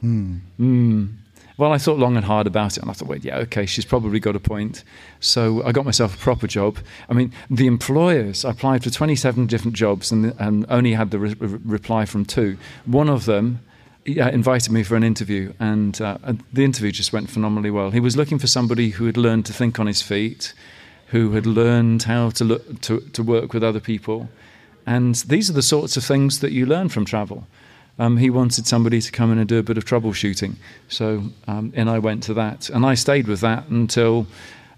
Hmm. 0.00 0.36
Mm. 0.60 1.14
Well, 1.58 1.72
I 1.72 1.78
thought 1.78 1.98
long 1.98 2.16
and 2.16 2.24
hard 2.24 2.46
about 2.46 2.76
it, 2.76 2.82
and 2.82 2.90
I 2.90 2.94
thought, 2.94 3.08
wait, 3.08 3.24
yeah, 3.24 3.36
okay, 3.38 3.66
she's 3.66 3.84
probably 3.84 4.18
got 4.18 4.34
a 4.34 4.40
point. 4.40 4.84
So 5.20 5.62
I 5.64 5.72
got 5.72 5.84
myself 5.84 6.14
a 6.14 6.18
proper 6.18 6.46
job. 6.46 6.78
I 7.08 7.12
mean, 7.12 7.32
the 7.50 7.66
employers, 7.66 8.44
I 8.44 8.50
applied 8.50 8.82
for 8.82 8.90
27 8.90 9.46
different 9.46 9.76
jobs 9.76 10.10
and, 10.10 10.34
and 10.38 10.66
only 10.68 10.94
had 10.94 11.10
the 11.10 11.18
re- 11.18 11.34
reply 11.38 12.04
from 12.06 12.24
two. 12.24 12.56
One 12.86 13.08
of 13.08 13.26
them, 13.26 13.60
uh, 14.08 14.30
invited 14.30 14.72
me 14.72 14.82
for 14.82 14.96
an 14.96 15.04
interview, 15.04 15.52
and, 15.60 16.00
uh, 16.00 16.18
and 16.24 16.42
the 16.52 16.64
interview 16.64 16.90
just 16.90 17.12
went 17.12 17.30
phenomenally 17.30 17.70
well. 17.70 17.90
He 17.90 18.00
was 18.00 18.16
looking 18.16 18.38
for 18.38 18.48
somebody 18.48 18.90
who 18.90 19.06
had 19.06 19.16
learned 19.16 19.46
to 19.46 19.52
think 19.52 19.78
on 19.78 19.86
his 19.86 20.02
feet, 20.02 20.54
who 21.12 21.32
had 21.32 21.44
learned 21.44 22.02
how 22.04 22.30
to, 22.30 22.42
look, 22.42 22.80
to, 22.80 23.00
to 23.12 23.22
work 23.22 23.52
with 23.52 23.62
other 23.62 23.80
people. 23.80 24.30
And 24.86 25.14
these 25.14 25.50
are 25.50 25.52
the 25.52 25.62
sorts 25.62 25.98
of 25.98 26.04
things 26.04 26.40
that 26.40 26.52
you 26.52 26.64
learn 26.64 26.88
from 26.88 27.04
travel. 27.04 27.46
Um, 27.98 28.16
he 28.16 28.30
wanted 28.30 28.66
somebody 28.66 28.98
to 29.02 29.12
come 29.12 29.30
in 29.30 29.38
and 29.38 29.46
do 29.46 29.58
a 29.58 29.62
bit 29.62 29.76
of 29.76 29.84
troubleshooting. 29.84 30.56
So, 30.88 31.24
um, 31.46 31.70
and 31.76 31.90
I 31.90 31.98
went 31.98 32.22
to 32.24 32.34
that. 32.34 32.70
And 32.70 32.86
I 32.86 32.94
stayed 32.94 33.28
with 33.28 33.42
that 33.42 33.68
until, 33.68 34.26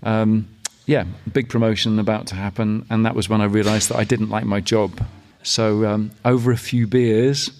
um, 0.02 0.48
yeah, 0.86 1.04
big 1.32 1.48
promotion 1.48 2.00
about 2.00 2.26
to 2.26 2.34
happen. 2.34 2.84
And 2.90 3.06
that 3.06 3.14
was 3.14 3.28
when 3.28 3.40
I 3.40 3.44
realized 3.44 3.88
that 3.90 3.96
I 3.96 4.04
didn't 4.04 4.30
like 4.30 4.44
my 4.44 4.58
job. 4.58 5.06
So, 5.44 5.86
um, 5.86 6.10
over 6.24 6.50
a 6.50 6.56
few 6.56 6.88
beers, 6.88 7.52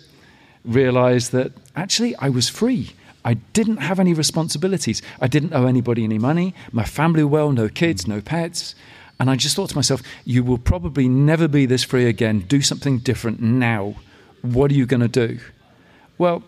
realized 0.64 1.31
that 1.31 1.52
actually 1.76 2.16
I 2.16 2.28
was 2.28 2.49
free. 2.49 2.90
I 3.25 3.35
didn't 3.35 3.78
have 3.78 3.99
any 3.99 4.12
responsibilities. 4.12 5.00
I 5.21 5.28
didn't 5.28 5.54
owe 5.54 5.66
anybody 5.66 6.04
any 6.04 6.19
money. 6.19 6.54
My 6.73 6.85
family 6.85 7.25
were 7.25 7.31
well, 7.31 7.52
no 7.52 7.69
kids, 7.69 8.07
no 8.07 8.21
pets. 8.21 8.75
And 9.19 9.31
I 9.31 9.37
just 9.37 9.57
thought 9.57 9.71
to 9.71 9.76
myself, 9.76 10.02
you 10.25 10.43
will 10.45 10.59
probably 10.59 11.09
never 11.09 11.49
be 11.49 11.66
this 11.66 11.85
free 11.85 12.07
again. 12.07 12.40
Do 12.40 12.61
something 12.61 12.99
different 12.99 13.40
now. 13.40 13.95
What 14.43 14.71
are 14.71 14.75
you 14.75 14.87
going 14.87 15.00
to 15.00 15.09
do? 15.09 15.38
Well, 16.19 16.43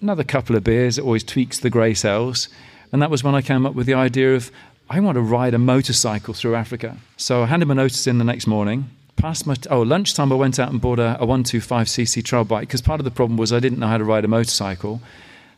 another 0.00 0.24
couple 0.24 0.54
of 0.54 0.62
beers, 0.62 0.98
it 0.98 1.04
always 1.04 1.24
tweaks 1.24 1.58
the 1.58 1.70
grey 1.70 1.94
cells. 1.94 2.48
And 2.92 3.02
that 3.02 3.10
was 3.10 3.24
when 3.24 3.34
I 3.34 3.42
came 3.42 3.66
up 3.66 3.74
with 3.74 3.86
the 3.86 3.94
idea 3.94 4.34
of, 4.34 4.52
I 4.90 5.00
want 5.00 5.16
to 5.16 5.22
ride 5.22 5.54
a 5.54 5.58
motorcycle 5.58 6.34
through 6.34 6.54
Africa. 6.54 6.98
So 7.16 7.42
I 7.42 7.46
handed 7.46 7.66
my 7.66 7.74
notice 7.74 8.06
in 8.06 8.18
the 8.18 8.24
next 8.24 8.46
morning. 8.46 8.90
Past 9.16 9.46
my, 9.46 9.54
oh, 9.70 9.82
lunchtime, 9.82 10.32
I 10.32 10.36
went 10.36 10.58
out 10.58 10.70
and 10.70 10.80
bought 10.80 10.98
a, 10.98 11.20
a 11.20 11.26
125cc 11.26 12.24
trail 12.24 12.44
bike 12.44 12.68
because 12.68 12.82
part 12.82 13.00
of 13.00 13.04
the 13.04 13.10
problem 13.10 13.36
was 13.38 13.52
I 13.52 13.60
didn't 13.60 13.78
know 13.78 13.86
how 13.86 13.98
to 13.98 14.04
ride 14.04 14.24
a 14.24 14.28
motorcycle. 14.28 15.00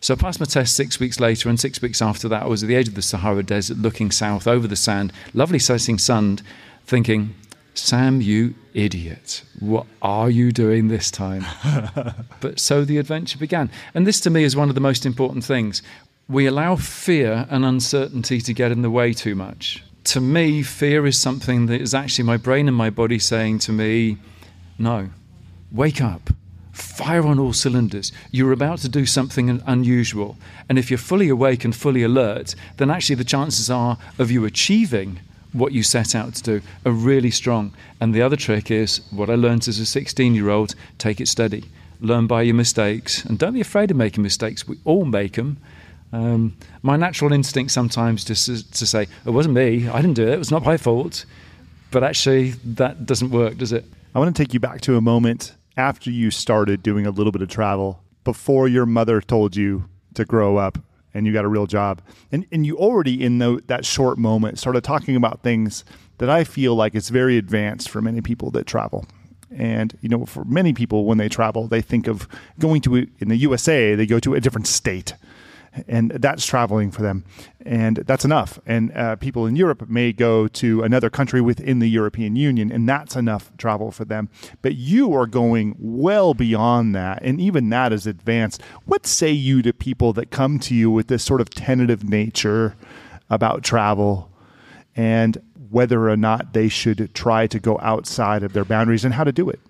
So 0.04 0.12
I 0.12 0.18
passed 0.18 0.38
my 0.38 0.44
test 0.44 0.76
six 0.76 1.00
weeks 1.00 1.18
later, 1.18 1.48
and 1.48 1.58
six 1.58 1.80
weeks 1.80 2.02
after 2.02 2.28
that, 2.28 2.42
I 2.42 2.46
was 2.46 2.62
at 2.62 2.68
the 2.68 2.76
edge 2.76 2.88
of 2.88 2.94
the 2.94 3.00
Sahara 3.00 3.42
Desert 3.42 3.78
looking 3.78 4.10
south 4.10 4.46
over 4.46 4.68
the 4.68 4.76
sand, 4.76 5.14
lovely 5.32 5.58
setting 5.58 5.96
sun, 5.96 6.40
thinking, 6.84 7.34
Sam, 7.72 8.20
you 8.20 8.54
idiot. 8.74 9.44
What 9.60 9.86
are 10.02 10.28
you 10.28 10.52
doing 10.52 10.88
this 10.88 11.10
time? 11.10 11.46
but 12.40 12.60
so 12.60 12.84
the 12.84 12.98
adventure 12.98 13.38
began. 13.38 13.70
And 13.94 14.06
this 14.06 14.20
to 14.20 14.30
me 14.30 14.44
is 14.44 14.54
one 14.54 14.68
of 14.68 14.74
the 14.74 14.80
most 14.82 15.06
important 15.06 15.42
things. 15.42 15.80
We 16.28 16.44
allow 16.44 16.76
fear 16.76 17.46
and 17.48 17.64
uncertainty 17.64 18.42
to 18.42 18.52
get 18.52 18.72
in 18.72 18.82
the 18.82 18.90
way 18.90 19.14
too 19.14 19.34
much. 19.34 19.82
To 20.12 20.20
me, 20.20 20.62
fear 20.62 21.06
is 21.06 21.18
something 21.18 21.64
that 21.68 21.80
is 21.80 21.94
actually 21.94 22.24
my 22.24 22.36
brain 22.36 22.68
and 22.68 22.76
my 22.76 22.90
body 22.90 23.18
saying 23.18 23.60
to 23.60 23.72
me, 23.72 24.18
no, 24.78 25.08
wake 25.72 26.02
up, 26.02 26.28
fire 26.74 27.24
on 27.24 27.38
all 27.38 27.52
cylinders. 27.52 28.12
You're 28.30 28.52
about 28.52 28.78
to 28.80 28.88
do 28.88 29.06
something 29.06 29.62
unusual. 29.66 30.36
And 30.68 30.78
if 30.78 30.90
you're 30.90 30.98
fully 30.98 31.28
awake 31.28 31.64
and 31.64 31.74
fully 31.74 32.02
alert, 32.02 32.54
then 32.76 32.90
actually 32.90 33.16
the 33.16 33.24
chances 33.24 33.70
are 33.70 33.96
of 34.18 34.30
you 34.30 34.44
achieving 34.44 35.20
what 35.52 35.72
you 35.72 35.84
set 35.84 36.14
out 36.16 36.34
to 36.34 36.42
do 36.42 36.60
are 36.84 36.92
really 36.92 37.30
strong. 37.30 37.72
And 38.00 38.12
the 38.12 38.22
other 38.22 38.36
trick 38.36 38.70
is 38.70 39.00
what 39.10 39.30
I 39.30 39.36
learned 39.36 39.68
as 39.68 39.78
a 39.78 39.86
16 39.86 40.34
year 40.34 40.50
old 40.50 40.74
take 40.98 41.20
it 41.20 41.28
steady. 41.28 41.64
Learn 42.00 42.26
by 42.26 42.42
your 42.42 42.56
mistakes. 42.56 43.24
And 43.24 43.38
don't 43.38 43.54
be 43.54 43.60
afraid 43.60 43.90
of 43.90 43.96
making 43.96 44.22
mistakes. 44.22 44.66
We 44.66 44.78
all 44.84 45.04
make 45.04 45.34
them. 45.34 45.58
Um, 46.12 46.56
my 46.82 46.96
natural 46.96 47.32
instinct 47.32 47.72
sometimes 47.72 48.24
just 48.24 48.46
to, 48.46 48.70
to 48.72 48.86
say, 48.86 49.06
it 49.24 49.30
wasn't 49.30 49.54
me, 49.54 49.88
I 49.88 50.00
didn't 50.00 50.14
do 50.14 50.26
it, 50.28 50.34
it 50.34 50.38
was 50.38 50.50
not 50.50 50.64
my 50.64 50.76
fault. 50.76 51.24
But 51.90 52.04
actually, 52.04 52.50
that 52.50 53.06
doesn't 53.06 53.30
work, 53.30 53.56
does 53.56 53.72
it? 53.72 53.84
I 54.14 54.18
want 54.18 54.34
to 54.34 54.42
take 54.42 54.54
you 54.54 54.60
back 54.60 54.80
to 54.82 54.96
a 54.96 55.00
moment 55.00 55.54
after 55.76 56.10
you 56.10 56.30
started 56.30 56.82
doing 56.82 57.06
a 57.06 57.10
little 57.10 57.32
bit 57.32 57.42
of 57.42 57.48
travel, 57.48 58.02
before 58.22 58.68
your 58.68 58.86
mother 58.86 59.20
told 59.20 59.56
you 59.56 59.88
to 60.14 60.24
grow 60.24 60.56
up 60.56 60.78
and 61.12 61.26
you 61.26 61.32
got 61.32 61.44
a 61.44 61.48
real 61.48 61.66
job. 61.66 62.02
And, 62.32 62.46
and 62.50 62.66
you 62.66 62.76
already, 62.76 63.22
in 63.22 63.38
the, 63.38 63.62
that 63.66 63.84
short 63.84 64.18
moment, 64.18 64.58
started 64.58 64.82
talking 64.82 65.14
about 65.14 65.42
things 65.42 65.84
that 66.18 66.28
I 66.28 66.44
feel 66.44 66.74
like 66.74 66.94
it's 66.94 67.08
very 67.08 67.36
advanced 67.38 67.88
for 67.88 68.02
many 68.02 68.20
people 68.20 68.50
that 68.52 68.66
travel. 68.66 69.06
And, 69.50 69.96
you 70.00 70.08
know, 70.08 70.26
for 70.26 70.44
many 70.44 70.72
people, 70.72 71.04
when 71.04 71.18
they 71.18 71.28
travel, 71.28 71.68
they 71.68 71.80
think 71.80 72.08
of 72.08 72.26
going 72.58 72.80
to, 72.82 72.94
in 72.96 73.28
the 73.28 73.36
USA, 73.36 73.94
they 73.94 74.06
go 74.06 74.18
to 74.18 74.34
a 74.34 74.40
different 74.40 74.66
state 74.66 75.14
and 75.88 76.10
that's 76.12 76.46
traveling 76.46 76.90
for 76.90 77.02
them, 77.02 77.24
and 77.64 77.96
that's 77.98 78.24
enough. 78.24 78.58
And 78.66 78.96
uh, 78.96 79.16
people 79.16 79.46
in 79.46 79.56
Europe 79.56 79.88
may 79.88 80.12
go 80.12 80.46
to 80.48 80.82
another 80.82 81.10
country 81.10 81.40
within 81.40 81.78
the 81.78 81.88
European 81.88 82.36
Union, 82.36 82.70
and 82.70 82.88
that's 82.88 83.16
enough 83.16 83.50
travel 83.56 83.90
for 83.90 84.04
them. 84.04 84.28
But 84.62 84.76
you 84.76 85.12
are 85.14 85.26
going 85.26 85.76
well 85.78 86.34
beyond 86.34 86.94
that, 86.94 87.22
and 87.22 87.40
even 87.40 87.70
that 87.70 87.92
is 87.92 88.06
advanced. 88.06 88.62
What 88.84 89.06
say 89.06 89.32
you 89.32 89.62
to 89.62 89.72
people 89.72 90.12
that 90.14 90.30
come 90.30 90.58
to 90.60 90.74
you 90.74 90.90
with 90.90 91.08
this 91.08 91.24
sort 91.24 91.40
of 91.40 91.50
tentative 91.50 92.04
nature 92.04 92.76
about 93.28 93.62
travel, 93.62 94.30
and 94.94 95.42
whether 95.70 96.08
or 96.08 96.16
not 96.16 96.52
they 96.52 96.68
should 96.68 97.12
try 97.14 97.48
to 97.48 97.58
go 97.58 97.78
outside 97.82 98.44
of 98.44 98.52
their 98.52 98.64
boundaries 98.64 99.04
and 99.04 99.14
how 99.14 99.24
to 99.24 99.32
do 99.32 99.50
it? 99.50 99.60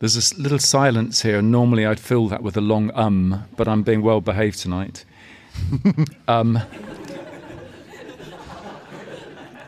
There's 0.00 0.32
a 0.32 0.42
little 0.42 0.58
silence 0.58 1.22
here. 1.22 1.40
Normally 1.40 1.86
I'd 1.86 2.00
fill 2.00 2.28
that 2.28 2.42
with 2.42 2.58
a 2.58 2.60
long 2.60 2.90
um, 2.94 3.44
but 3.56 3.66
I'm 3.66 3.82
being 3.82 4.02
well 4.02 4.20
behaved 4.20 4.58
tonight. 4.58 5.06
Um, 6.28 6.58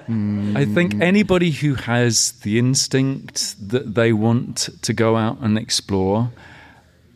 I 0.08 0.64
think 0.64 1.00
anybody 1.00 1.50
who 1.50 1.74
has 1.74 2.32
the 2.42 2.58
instinct 2.58 3.68
that 3.70 3.96
they 3.96 4.12
want 4.12 4.68
to 4.82 4.92
go 4.92 5.16
out 5.16 5.40
and 5.40 5.58
explore 5.58 6.30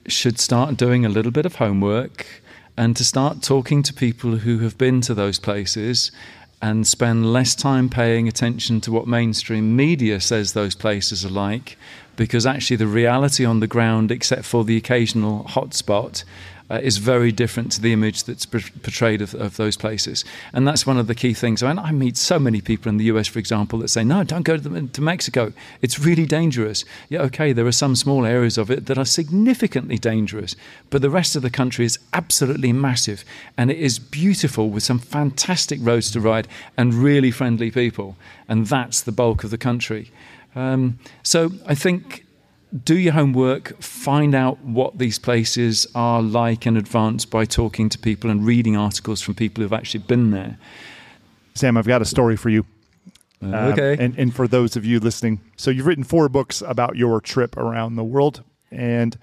should 0.09 0.41
start 0.41 0.77
doing 0.77 1.05
a 1.05 1.09
little 1.09 1.31
bit 1.31 1.47
of 1.47 1.57
homework 1.57 2.27
and 2.77 2.97
to 2.97 3.05
start 3.05 3.43
talking 3.43 3.83
to 3.85 3.95
people 3.95 4.39
who 4.39 4.59
have 4.59 4.77
been 4.77 5.01
to 5.03 5.15
those 5.15 5.39
places 5.39 6.11
and 6.63 6.87
spend 6.87 7.33
less 7.33 7.55
time 7.55 7.89
paying 7.89 8.27
attention 8.27 8.81
to 8.81 8.93
what 8.93 9.07
mainstream 9.07 9.77
media 9.77 10.21
says 10.21 10.53
those 10.53 10.75
places 10.75 11.25
are 11.25 11.31
like 11.31 11.79
because 12.17 12.45
actually 12.45 12.77
the 12.77 12.87
reality 12.87 13.45
on 13.45 13.61
the 13.61 13.67
ground 13.67 14.11
except 14.11 14.45
for 14.45 14.65
the 14.65 14.77
occasional 14.77 15.45
hotspot 15.45 16.25
uh, 16.71 16.79
is 16.83 16.99
very 16.99 17.33
different 17.33 17.73
to 17.73 17.81
the 17.81 17.93
image 17.93 18.25
that's 18.25 18.47
portrayed 18.47 19.21
of, 19.21 19.35
of, 19.35 19.57
those 19.57 19.77
places. 19.77 20.25
And 20.53 20.67
that's 20.67 20.87
one 20.87 20.99
of 20.99 21.09
the 21.09 21.15
key 21.15 21.35
things. 21.35 21.63
I, 21.63 21.69
mean, 21.69 21.79
I 21.79 21.91
meet 21.91 22.17
so 22.17 22.39
many 22.39 22.61
people 22.61 22.89
in 22.89 22.97
the 22.97 23.05
US, 23.07 23.27
for 23.27 23.41
example, 23.41 23.81
that 23.81 23.89
say, 23.89 24.05
no, 24.05 24.23
don't 24.23 24.45
go 24.45 24.57
to, 24.57 24.69
the, 24.69 24.87
to 24.87 25.01
Mexico. 25.03 25.53
It's 25.83 25.99
really 25.99 26.27
dangerous. 26.27 26.85
Yeah, 27.09 27.23
okay, 27.23 27.53
there 27.53 27.67
are 27.67 27.73
some 27.73 27.97
small 27.97 28.25
areas 28.25 28.57
of 28.57 28.71
it 28.71 28.87
that 28.87 28.99
are 28.99 29.05
significantly 29.05 29.99
dangerous, 29.99 30.55
but 30.91 31.03
the 31.03 31.11
rest 31.11 31.35
of 31.35 31.43
the 31.43 31.51
country 31.51 31.85
is 31.85 31.99
absolutely 32.13 32.73
massive. 32.73 33.25
And 33.57 33.71
it 33.71 33.79
is 33.79 33.99
beautiful 33.99 34.71
with 34.71 34.85
some 34.85 35.01
fantastic 35.01 35.81
roads 35.83 36.11
to 36.13 36.21
ride 36.21 36.47
and 36.77 36.95
really 36.95 37.33
friendly 37.33 37.71
people. 37.71 38.17
And 38.49 38.67
that's 38.67 39.01
the 39.01 39.13
bulk 39.13 39.43
of 39.43 39.51
the 39.51 39.59
country. 39.59 40.13
Um, 40.55 40.99
so 41.23 41.51
I 41.67 41.75
think 41.75 42.25
do 42.85 42.97
your 42.97 43.13
homework, 43.13 43.81
find 43.83 44.35
out 44.35 44.61
what 44.61 44.99
these 44.99 45.19
places 45.19 45.87
are 45.95 46.23
like 46.23 46.67
in 46.67 46.77
advance 46.77 47.25
by 47.25 47.45
talking 47.45 47.89
to 47.89 47.99
people 47.99 48.31
and 48.31 48.47
reading 48.47 48.77
articles 48.77 49.21
from 49.21 49.35
people 49.35 49.63
who've 49.63 49.73
actually 49.73 50.01
been 50.01 50.31
there. 50.31 50.59
Sam, 51.55 51.77
I've 51.77 51.87
got 51.87 52.03
a 52.03 52.05
story 52.05 52.37
for 52.37 52.49
you. 52.49 52.65
Uh, 53.43 53.73
okay. 53.73 53.95
Um, 53.95 54.01
and, 54.01 54.19
and 54.19 54.35
for 54.35 54.47
those 54.47 54.77
of 54.77 54.85
you 54.85 55.01
listening, 55.01 55.41
so 55.57 55.71
you've 55.71 55.87
written 55.87 56.05
four 56.05 56.29
books 56.29 56.63
about 56.67 56.97
your 56.97 57.21
trip 57.21 57.57
around 57.57 57.97
the 57.97 58.05
world. 58.05 58.43
And 58.71 59.19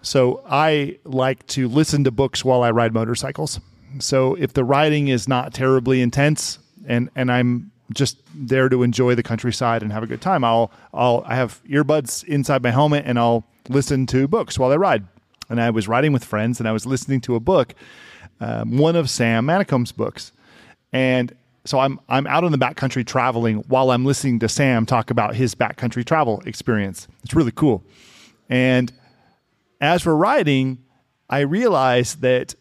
so 0.00 0.42
I 0.48 0.98
like 1.04 1.46
to 1.48 1.68
listen 1.68 2.04
to 2.04 2.10
books 2.10 2.44
while 2.44 2.62
I 2.62 2.70
ride 2.70 2.92
motorcycles. 2.92 3.60
So 3.98 4.34
if 4.34 4.54
the 4.54 4.64
riding 4.64 5.08
is 5.08 5.28
not 5.28 5.54
terribly 5.54 6.00
intense 6.00 6.58
and, 6.86 7.10
and 7.14 7.30
I'm 7.30 7.71
just 7.92 8.18
there 8.34 8.68
to 8.68 8.82
enjoy 8.82 9.14
the 9.14 9.22
countryside 9.22 9.82
and 9.82 9.92
have 9.92 10.02
a 10.02 10.06
good 10.06 10.20
time. 10.20 10.44
I'll 10.44 10.72
I'll 10.92 11.22
I 11.26 11.36
have 11.36 11.62
earbuds 11.64 12.24
inside 12.24 12.62
my 12.62 12.70
helmet 12.70 13.04
and 13.06 13.18
I'll 13.18 13.44
listen 13.68 14.06
to 14.06 14.28
books 14.28 14.58
while 14.58 14.72
I 14.72 14.76
ride. 14.76 15.06
And 15.50 15.60
I 15.60 15.70
was 15.70 15.88
riding 15.88 16.12
with 16.12 16.24
friends 16.24 16.60
and 16.60 16.68
I 16.68 16.72
was 16.72 16.86
listening 16.86 17.20
to 17.22 17.34
a 17.34 17.40
book, 17.40 17.74
um, 18.40 18.78
one 18.78 18.96
of 18.96 19.10
Sam 19.10 19.46
Manicom's 19.46 19.92
books, 19.92 20.32
and 20.92 21.34
so 21.64 21.78
I'm 21.78 22.00
I'm 22.08 22.26
out 22.26 22.44
in 22.44 22.52
the 22.52 22.58
backcountry 22.58 23.06
traveling 23.06 23.58
while 23.68 23.90
I'm 23.90 24.04
listening 24.04 24.38
to 24.40 24.48
Sam 24.48 24.86
talk 24.86 25.10
about 25.10 25.34
his 25.34 25.54
backcountry 25.54 26.04
travel 26.04 26.42
experience. 26.46 27.06
It's 27.22 27.34
really 27.34 27.52
cool. 27.52 27.84
And 28.48 28.92
as 29.80 30.06
we're 30.06 30.14
riding, 30.14 30.78
I 31.28 31.40
realized 31.40 32.20
that 32.22 32.54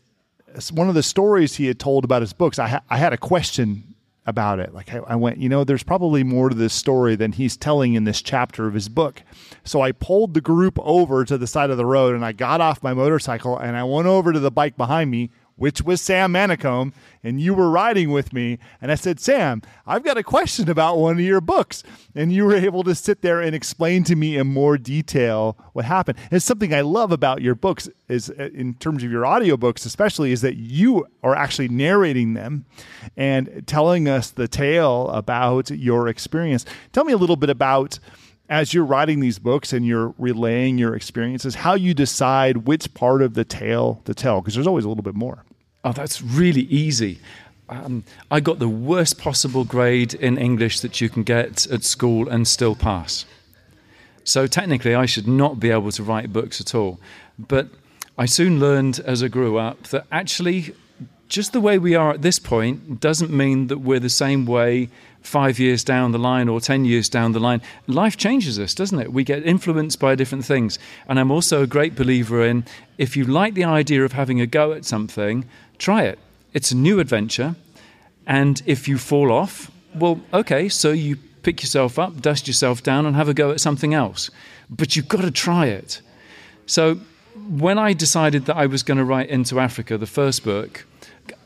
one 0.71 0.89
of 0.89 0.95
the 0.95 1.03
stories 1.03 1.55
he 1.55 1.67
had 1.67 1.79
told 1.79 2.03
about 2.03 2.21
his 2.21 2.33
books, 2.33 2.59
I, 2.59 2.67
ha- 2.67 2.83
I 2.89 2.97
had 2.97 3.13
a 3.13 3.17
question 3.17 3.90
about 4.25 4.59
it. 4.59 4.73
Like 4.73 4.93
I, 4.93 4.97
I, 4.99 5.15
went, 5.15 5.37
you 5.37 5.49
know, 5.49 5.63
there's 5.63 5.83
probably 5.83 6.23
more 6.23 6.49
to 6.49 6.55
this 6.55 6.73
story 6.73 7.15
than 7.15 7.31
he's 7.31 7.57
telling 7.57 7.95
in 7.95 8.03
this 8.03 8.21
chapter 8.21 8.67
of 8.67 8.73
his 8.73 8.87
book. 8.87 9.23
So 9.63 9.81
I 9.81 9.91
pulled 9.91 10.33
the 10.33 10.41
group 10.41 10.77
over 10.81 11.25
to 11.25 11.37
the 11.37 11.47
side 11.47 11.69
of 11.69 11.77
the 11.77 11.85
road 11.85 12.13
and 12.13 12.23
I 12.23 12.31
got 12.31 12.61
off 12.61 12.83
my 12.83 12.93
motorcycle 12.93 13.57
and 13.57 13.75
I 13.75 13.83
went 13.83 14.07
over 14.07 14.31
to 14.31 14.39
the 14.39 14.51
bike 14.51 14.77
behind 14.77 15.09
me 15.09 15.31
which 15.61 15.83
was 15.83 16.01
Sam 16.01 16.33
Manicom, 16.33 16.91
and 17.23 17.39
you 17.39 17.53
were 17.53 17.69
riding 17.69 18.09
with 18.09 18.33
me. 18.33 18.57
And 18.81 18.91
I 18.91 18.95
said, 18.95 19.19
Sam, 19.19 19.61
I've 19.85 20.03
got 20.03 20.17
a 20.17 20.23
question 20.23 20.67
about 20.71 20.97
one 20.97 21.13
of 21.13 21.19
your 21.19 21.39
books. 21.39 21.83
And 22.15 22.33
you 22.33 22.45
were 22.45 22.55
able 22.55 22.81
to 22.81 22.95
sit 22.95 23.21
there 23.21 23.41
and 23.41 23.53
explain 23.53 24.03
to 24.05 24.15
me 24.15 24.37
in 24.37 24.47
more 24.47 24.79
detail 24.79 25.55
what 25.73 25.85
happened. 25.85 26.17
It's 26.31 26.45
something 26.45 26.73
I 26.73 26.81
love 26.81 27.11
about 27.11 27.43
your 27.43 27.53
books 27.53 27.87
is 28.09 28.31
uh, 28.31 28.49
in 28.55 28.73
terms 28.73 29.03
of 29.03 29.11
your 29.11 29.21
audiobooks, 29.21 29.85
especially, 29.85 30.31
is 30.31 30.41
that 30.41 30.55
you 30.55 31.05
are 31.21 31.35
actually 31.35 31.69
narrating 31.69 32.33
them 32.33 32.65
and 33.15 33.61
telling 33.67 34.09
us 34.09 34.31
the 34.31 34.47
tale 34.47 35.09
about 35.09 35.69
your 35.69 36.07
experience. 36.07 36.65
Tell 36.91 37.03
me 37.03 37.13
a 37.13 37.17
little 37.17 37.35
bit 37.35 37.51
about 37.51 37.99
as 38.49 38.73
you're 38.73 38.83
writing 38.83 39.19
these 39.19 39.37
books 39.37 39.71
and 39.73 39.85
you're 39.85 40.13
relaying 40.17 40.79
your 40.79 40.93
experiences, 40.95 41.55
how 41.55 41.73
you 41.73 41.93
decide 41.93 42.57
which 42.57 42.93
part 42.95 43.21
of 43.21 43.35
the 43.35 43.45
tale 43.45 44.01
to 44.05 44.13
tell, 44.13 44.41
because 44.41 44.55
there's 44.55 44.67
always 44.67 44.85
a 44.85 44.89
little 44.89 45.03
bit 45.03 45.15
more. 45.15 45.45
Oh, 45.83 45.91
that's 45.91 46.21
really 46.21 46.63
easy. 46.63 47.19
Um, 47.69 48.03
I 48.29 48.39
got 48.39 48.59
the 48.59 48.69
worst 48.69 49.17
possible 49.17 49.63
grade 49.63 50.13
in 50.13 50.37
English 50.37 50.81
that 50.81 51.01
you 51.01 51.09
can 51.09 51.23
get 51.23 51.65
at 51.67 51.83
school 51.83 52.27
and 52.27 52.47
still 52.47 52.75
pass. 52.75 53.25
So 54.23 54.45
technically, 54.45 54.93
I 54.93 55.05
should 55.05 55.27
not 55.27 55.59
be 55.59 55.71
able 55.71 55.91
to 55.91 56.03
write 56.03 56.31
books 56.31 56.61
at 56.61 56.75
all. 56.75 56.99
But 57.39 57.69
I 58.17 58.25
soon 58.25 58.59
learned 58.59 58.99
as 58.99 59.23
I 59.23 59.29
grew 59.29 59.57
up 59.57 59.83
that 59.83 60.05
actually, 60.11 60.75
just 61.27 61.53
the 61.53 61.61
way 61.61 61.79
we 61.79 61.95
are 61.95 62.11
at 62.11 62.21
this 62.21 62.37
point 62.39 62.99
doesn't 62.99 63.31
mean 63.31 63.67
that 63.67 63.79
we're 63.79 63.99
the 63.99 64.09
same 64.09 64.45
way 64.45 64.89
five 65.21 65.59
years 65.59 65.83
down 65.83 66.11
the 66.11 66.19
line 66.19 66.49
or 66.49 66.59
10 66.59 66.83
years 66.83 67.07
down 67.07 67.31
the 67.31 67.39
line. 67.39 67.61
Life 67.87 68.17
changes 68.17 68.59
us, 68.59 68.73
doesn't 68.73 68.99
it? 68.99 69.13
We 69.13 69.23
get 69.23 69.45
influenced 69.45 69.99
by 69.99 70.15
different 70.15 70.45
things. 70.45 70.77
And 71.07 71.19
I'm 71.19 71.31
also 71.31 71.63
a 71.63 71.67
great 71.67 71.95
believer 71.95 72.45
in 72.45 72.65
if 72.97 73.15
you 73.15 73.23
like 73.23 73.53
the 73.53 73.63
idea 73.63 74.03
of 74.03 74.13
having 74.13 74.41
a 74.41 74.47
go 74.47 74.73
at 74.73 74.83
something, 74.83 75.45
try 75.81 76.03
it. 76.03 76.19
It's 76.53 76.71
a 76.71 76.77
new 76.77 76.99
adventure. 76.99 77.55
And 78.27 78.61
if 78.65 78.87
you 78.87 78.97
fall 78.97 79.31
off, 79.31 79.71
well, 79.95 80.21
okay, 80.33 80.69
so 80.69 80.91
you 80.91 81.17
pick 81.43 81.61
yourself 81.61 81.97
up, 81.97 82.21
dust 82.21 82.47
yourself 82.47 82.83
down, 82.83 83.05
and 83.05 83.15
have 83.15 83.27
a 83.27 83.33
go 83.33 83.51
at 83.51 83.59
something 83.59 83.93
else. 83.93 84.29
But 84.69 84.95
you've 84.95 85.07
got 85.07 85.21
to 85.21 85.31
try 85.31 85.65
it. 85.65 86.01
So 86.65 86.95
when 87.49 87.77
I 87.77 87.93
decided 87.93 88.45
that 88.45 88.55
I 88.55 88.67
was 88.67 88.83
going 88.83 88.99
to 88.99 89.03
write 89.03 89.29
Into 89.29 89.59
Africa, 89.59 89.97
the 89.97 90.05
first 90.05 90.43
book, 90.43 90.85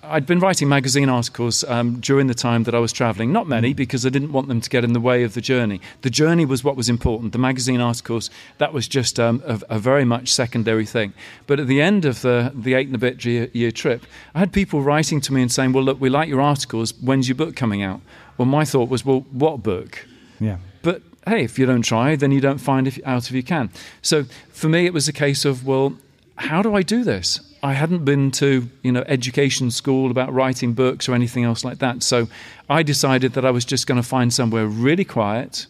I'd 0.04 0.26
been 0.26 0.40
writing 0.40 0.70
magazine 0.70 1.10
articles 1.10 1.64
um, 1.64 2.00
during 2.00 2.28
the 2.28 2.34
time 2.34 2.64
that 2.64 2.76
I 2.76 2.80
was 2.80 2.94
traveling. 2.94 3.32
Not 3.32 3.48
many, 3.48 3.74
mm. 3.74 3.76
because 3.76 4.06
I 4.06 4.10
didn't 4.10 4.32
want 4.32 4.48
them 4.48 4.62
to 4.62 4.70
get 4.70 4.84
in 4.84 4.94
the 4.94 5.00
way 5.00 5.24
of 5.24 5.34
the 5.34 5.42
journey. 5.42 5.82
The 6.02 6.10
journey 6.10 6.46
was 6.46 6.64
what 6.64 6.76
was 6.76 6.90
important. 6.90 7.32
The 7.32 7.40
magazine 7.40 7.82
articles, 7.82 8.30
that 8.58 8.74
was 8.74 8.88
just 8.88 9.20
um, 9.20 9.42
a, 9.46 9.60
a, 9.70 9.80
very 9.80 10.06
much 10.06 10.32
secondary 10.32 10.86
thing. 10.86 11.14
But 11.48 11.60
at 11.60 11.68
the 11.68 11.82
end 11.82 12.06
of 12.06 12.22
the, 12.22 12.52
the 12.54 12.74
eight 12.76 12.88
and 12.88 12.96
a 12.96 13.00
bit 13.00 13.24
year, 13.26 13.50
year 13.54 13.72
trip, 13.72 14.06
I 14.34 14.40
had 14.40 14.54
people 14.54 14.82
writing 14.82 15.22
to 15.22 15.34
me 15.34 15.42
and 15.42 15.52
saying, 15.52 15.74
Well, 15.74 15.84
look, 15.84 16.00
we 16.00 16.10
like 16.10 16.30
your 16.30 16.42
articles. 16.42 16.94
When's 17.02 17.28
your 17.28 17.36
book 17.36 17.56
coming 17.56 17.82
out? 17.82 18.02
Well, 18.38 18.46
my 18.46 18.66
thought 18.66 18.90
was, 18.90 19.06
Well, 19.06 19.26
what 19.32 19.64
book? 19.64 20.06
Yeah. 20.40 20.58
But 20.82 21.02
hey, 21.28 21.44
if 21.44 21.58
you 21.58 21.66
don't 21.66 21.82
try, 21.82 22.16
then 22.16 22.32
you 22.32 22.42
don't 22.42 22.60
find 22.60 22.88
if, 22.88 23.00
out 23.06 23.30
if 23.30 23.32
you 23.32 23.44
can. 23.44 23.72
So 24.02 24.26
for 24.50 24.70
me, 24.70 24.86
it 24.86 24.94
was 24.94 25.08
a 25.08 25.14
case 25.14 25.46
of, 25.46 25.66
well, 25.66 25.96
how 26.36 26.62
do 26.62 26.76
I 26.76 26.82
do 26.82 27.04
this? 27.04 27.40
I 27.66 27.74
hadn't 27.74 28.06
been 28.06 28.30
to 28.32 28.70
you 28.84 28.92
know 28.92 29.04
education 29.08 29.72
school 29.72 30.12
about 30.12 30.32
writing 30.32 30.74
books 30.74 31.10
or 31.10 31.16
anything 31.16 31.44
else 31.44 31.66
like 31.66 31.80
that. 31.80 32.04
So 32.04 32.28
I 32.70 32.84
decided 32.84 33.34
that 33.34 33.44
I 33.44 33.50
was 33.50 33.66
just 33.66 33.88
going 33.88 34.00
to 34.00 34.08
find 34.08 34.32
somewhere 34.32 34.68
really 34.68 35.04
quiet. 35.04 35.66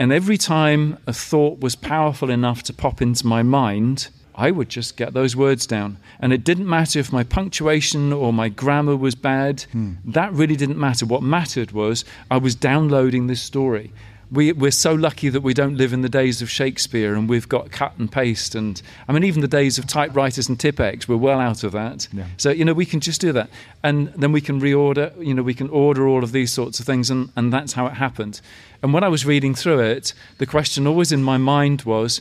And 0.00 0.12
every 0.12 0.36
time 0.36 0.98
a 1.06 1.12
thought 1.12 1.60
was 1.60 1.76
powerful 1.76 2.28
enough 2.28 2.64
to 2.64 2.72
pop 2.72 3.00
into 3.00 3.24
my 3.24 3.44
mind, 3.44 4.08
I 4.34 4.50
would 4.50 4.68
just 4.68 4.96
get 4.96 5.14
those 5.14 5.36
words 5.36 5.64
down. 5.64 5.98
And 6.18 6.32
it 6.32 6.42
didn't 6.42 6.68
matter 6.68 6.98
if 6.98 7.12
my 7.12 7.22
punctuation 7.22 8.12
or 8.12 8.32
my 8.32 8.48
grammar 8.48 8.96
was 8.96 9.14
bad. 9.14 9.62
Hmm. 9.70 9.94
That 10.04 10.32
really 10.32 10.56
didn't 10.56 10.78
matter. 10.78 11.06
What 11.06 11.22
mattered 11.22 11.70
was 11.70 12.04
I 12.32 12.38
was 12.38 12.56
downloading 12.56 13.28
this 13.28 13.42
story 13.42 13.92
we, 14.30 14.52
we're 14.52 14.70
so 14.70 14.92
lucky 14.94 15.30
that 15.30 15.40
we 15.40 15.54
don't 15.54 15.76
live 15.76 15.92
in 15.92 16.02
the 16.02 16.08
days 16.08 16.42
of 16.42 16.50
Shakespeare 16.50 17.14
and 17.14 17.28
we've 17.28 17.48
got 17.48 17.70
cut 17.70 17.96
and 17.98 18.10
paste. 18.10 18.54
And 18.54 18.80
I 19.08 19.12
mean, 19.12 19.24
even 19.24 19.40
the 19.40 19.48
days 19.48 19.78
of 19.78 19.86
typewriters 19.86 20.48
and 20.48 20.60
Tipp-Ex, 20.60 21.08
we're 21.08 21.16
well 21.16 21.40
out 21.40 21.64
of 21.64 21.72
that. 21.72 22.08
Yeah. 22.12 22.26
So, 22.36 22.50
you 22.50 22.64
know, 22.64 22.74
we 22.74 22.84
can 22.84 23.00
just 23.00 23.20
do 23.20 23.32
that. 23.32 23.48
And 23.82 24.08
then 24.08 24.32
we 24.32 24.40
can 24.40 24.60
reorder, 24.60 25.16
you 25.24 25.32
know, 25.32 25.42
we 25.42 25.54
can 25.54 25.70
order 25.70 26.06
all 26.06 26.22
of 26.22 26.32
these 26.32 26.52
sorts 26.52 26.78
of 26.78 26.84
things. 26.84 27.10
And, 27.10 27.32
and 27.36 27.52
that's 27.52 27.72
how 27.72 27.86
it 27.86 27.94
happened. 27.94 28.40
And 28.82 28.92
when 28.92 29.02
I 29.02 29.08
was 29.08 29.24
reading 29.24 29.54
through 29.54 29.80
it, 29.80 30.12
the 30.36 30.46
question 30.46 30.86
always 30.86 31.10
in 31.10 31.22
my 31.22 31.38
mind 31.38 31.82
was 31.82 32.20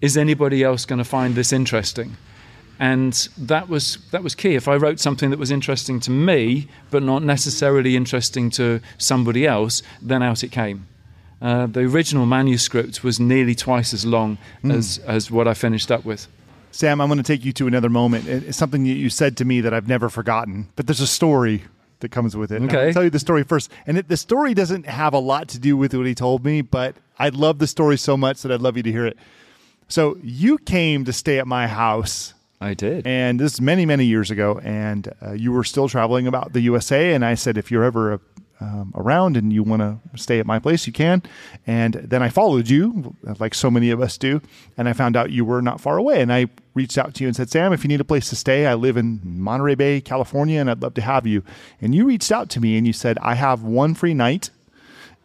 is 0.00 0.16
anybody 0.16 0.62
else 0.62 0.84
going 0.84 0.98
to 0.98 1.04
find 1.04 1.34
this 1.34 1.52
interesting? 1.52 2.16
and 2.78 3.28
that 3.38 3.70
was 3.70 3.96
that 4.10 4.22
was 4.22 4.34
key. 4.34 4.54
If 4.54 4.68
I 4.68 4.76
wrote 4.76 5.00
something 5.00 5.30
that 5.30 5.38
was 5.38 5.50
interesting 5.50 5.98
to 6.00 6.10
me, 6.10 6.68
but 6.90 7.02
not 7.02 7.22
necessarily 7.22 7.96
interesting 7.96 8.50
to 8.50 8.80
somebody 8.98 9.46
else, 9.46 9.82
then 10.02 10.22
out 10.22 10.44
it 10.44 10.52
came. 10.52 10.86
Uh, 11.40 11.66
the 11.66 11.80
original 11.80 12.26
manuscript 12.26 13.04
was 13.04 13.20
nearly 13.20 13.54
twice 13.54 13.92
as 13.92 14.06
long 14.06 14.38
mm. 14.62 14.74
as, 14.74 14.98
as 14.98 15.30
what 15.30 15.46
I 15.46 15.54
finished 15.54 15.90
up 15.90 16.04
with. 16.04 16.28
Sam, 16.70 17.00
I'm 17.00 17.08
going 17.08 17.18
to 17.18 17.24
take 17.24 17.44
you 17.44 17.52
to 17.54 17.66
another 17.66 17.88
moment. 17.88 18.28
It's 18.28 18.56
something 18.58 18.84
that 18.84 18.90
you 18.90 19.08
said 19.08 19.36
to 19.38 19.44
me 19.44 19.60
that 19.62 19.72
I've 19.72 19.88
never 19.88 20.08
forgotten, 20.08 20.68
but 20.76 20.86
there's 20.86 21.00
a 21.00 21.06
story 21.06 21.64
that 22.00 22.10
comes 22.10 22.36
with 22.36 22.52
it. 22.52 22.62
Okay. 22.62 22.88
I'll 22.88 22.92
tell 22.92 23.04
you 23.04 23.10
the 23.10 23.18
story 23.18 23.42
first. 23.42 23.70
And 23.86 23.98
it, 23.98 24.08
the 24.08 24.16
story 24.16 24.54
doesn't 24.54 24.86
have 24.86 25.14
a 25.14 25.18
lot 25.18 25.48
to 25.48 25.58
do 25.58 25.76
with 25.76 25.94
what 25.94 26.06
he 26.06 26.14
told 26.14 26.44
me, 26.44 26.60
but 26.60 26.94
I 27.18 27.30
love 27.30 27.58
the 27.58 27.66
story 27.66 27.96
so 27.96 28.16
much 28.16 28.42
that 28.42 28.52
I'd 28.52 28.60
love 28.60 28.76
you 28.76 28.82
to 28.82 28.92
hear 28.92 29.06
it. 29.06 29.16
So 29.88 30.18
you 30.22 30.58
came 30.58 31.04
to 31.04 31.12
stay 31.12 31.38
at 31.38 31.46
my 31.46 31.66
house. 31.66 32.34
I 32.60 32.74
did. 32.74 33.06
And 33.06 33.38
this 33.38 33.54
is 33.54 33.60
many, 33.60 33.86
many 33.86 34.04
years 34.04 34.30
ago. 34.30 34.60
And 34.62 35.12
uh, 35.22 35.32
you 35.32 35.52
were 35.52 35.64
still 35.64 35.88
traveling 35.88 36.26
about 36.26 36.52
the 36.52 36.60
USA. 36.62 37.14
And 37.14 37.24
I 37.24 37.34
said, 37.34 37.56
if 37.56 37.70
you're 37.70 37.84
ever 37.84 38.14
a 38.14 38.20
um, 38.60 38.92
around 38.94 39.36
and 39.36 39.52
you 39.52 39.62
want 39.62 39.82
to 39.82 39.98
stay 40.18 40.38
at 40.38 40.46
my 40.46 40.58
place, 40.58 40.86
you 40.86 40.92
can. 40.92 41.22
And 41.66 41.94
then 41.94 42.22
I 42.22 42.28
followed 42.28 42.68
you, 42.68 43.14
like 43.38 43.54
so 43.54 43.70
many 43.70 43.90
of 43.90 44.00
us 44.00 44.16
do, 44.16 44.40
and 44.76 44.88
I 44.88 44.92
found 44.92 45.16
out 45.16 45.30
you 45.30 45.44
were 45.44 45.62
not 45.62 45.80
far 45.80 45.98
away. 45.98 46.22
And 46.22 46.32
I 46.32 46.46
reached 46.74 46.98
out 46.98 47.14
to 47.14 47.24
you 47.24 47.28
and 47.28 47.36
said, 47.36 47.50
Sam, 47.50 47.72
if 47.72 47.84
you 47.84 47.88
need 47.88 48.00
a 48.00 48.04
place 48.04 48.28
to 48.30 48.36
stay, 48.36 48.66
I 48.66 48.74
live 48.74 48.96
in 48.96 49.20
Monterey 49.22 49.74
Bay, 49.74 50.00
California, 50.00 50.60
and 50.60 50.70
I'd 50.70 50.82
love 50.82 50.94
to 50.94 51.02
have 51.02 51.26
you. 51.26 51.42
And 51.80 51.94
you 51.94 52.06
reached 52.06 52.32
out 52.32 52.48
to 52.50 52.60
me 52.60 52.76
and 52.76 52.86
you 52.86 52.92
said, 52.92 53.18
I 53.20 53.34
have 53.34 53.62
one 53.62 53.94
free 53.94 54.14
night 54.14 54.50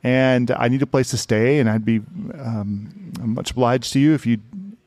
and 0.04 0.52
I 0.52 0.68
need 0.68 0.82
a 0.82 0.88
place 0.88 1.12
to 1.12 1.18
stay, 1.18 1.60
and 1.60 1.70
I'd 1.70 1.86
be 1.86 2.02
um, 2.34 3.14
much 3.22 3.52
obliged 3.52 3.94
to 3.94 4.00
you 4.00 4.14
if 4.14 4.26
you'd 4.26 4.42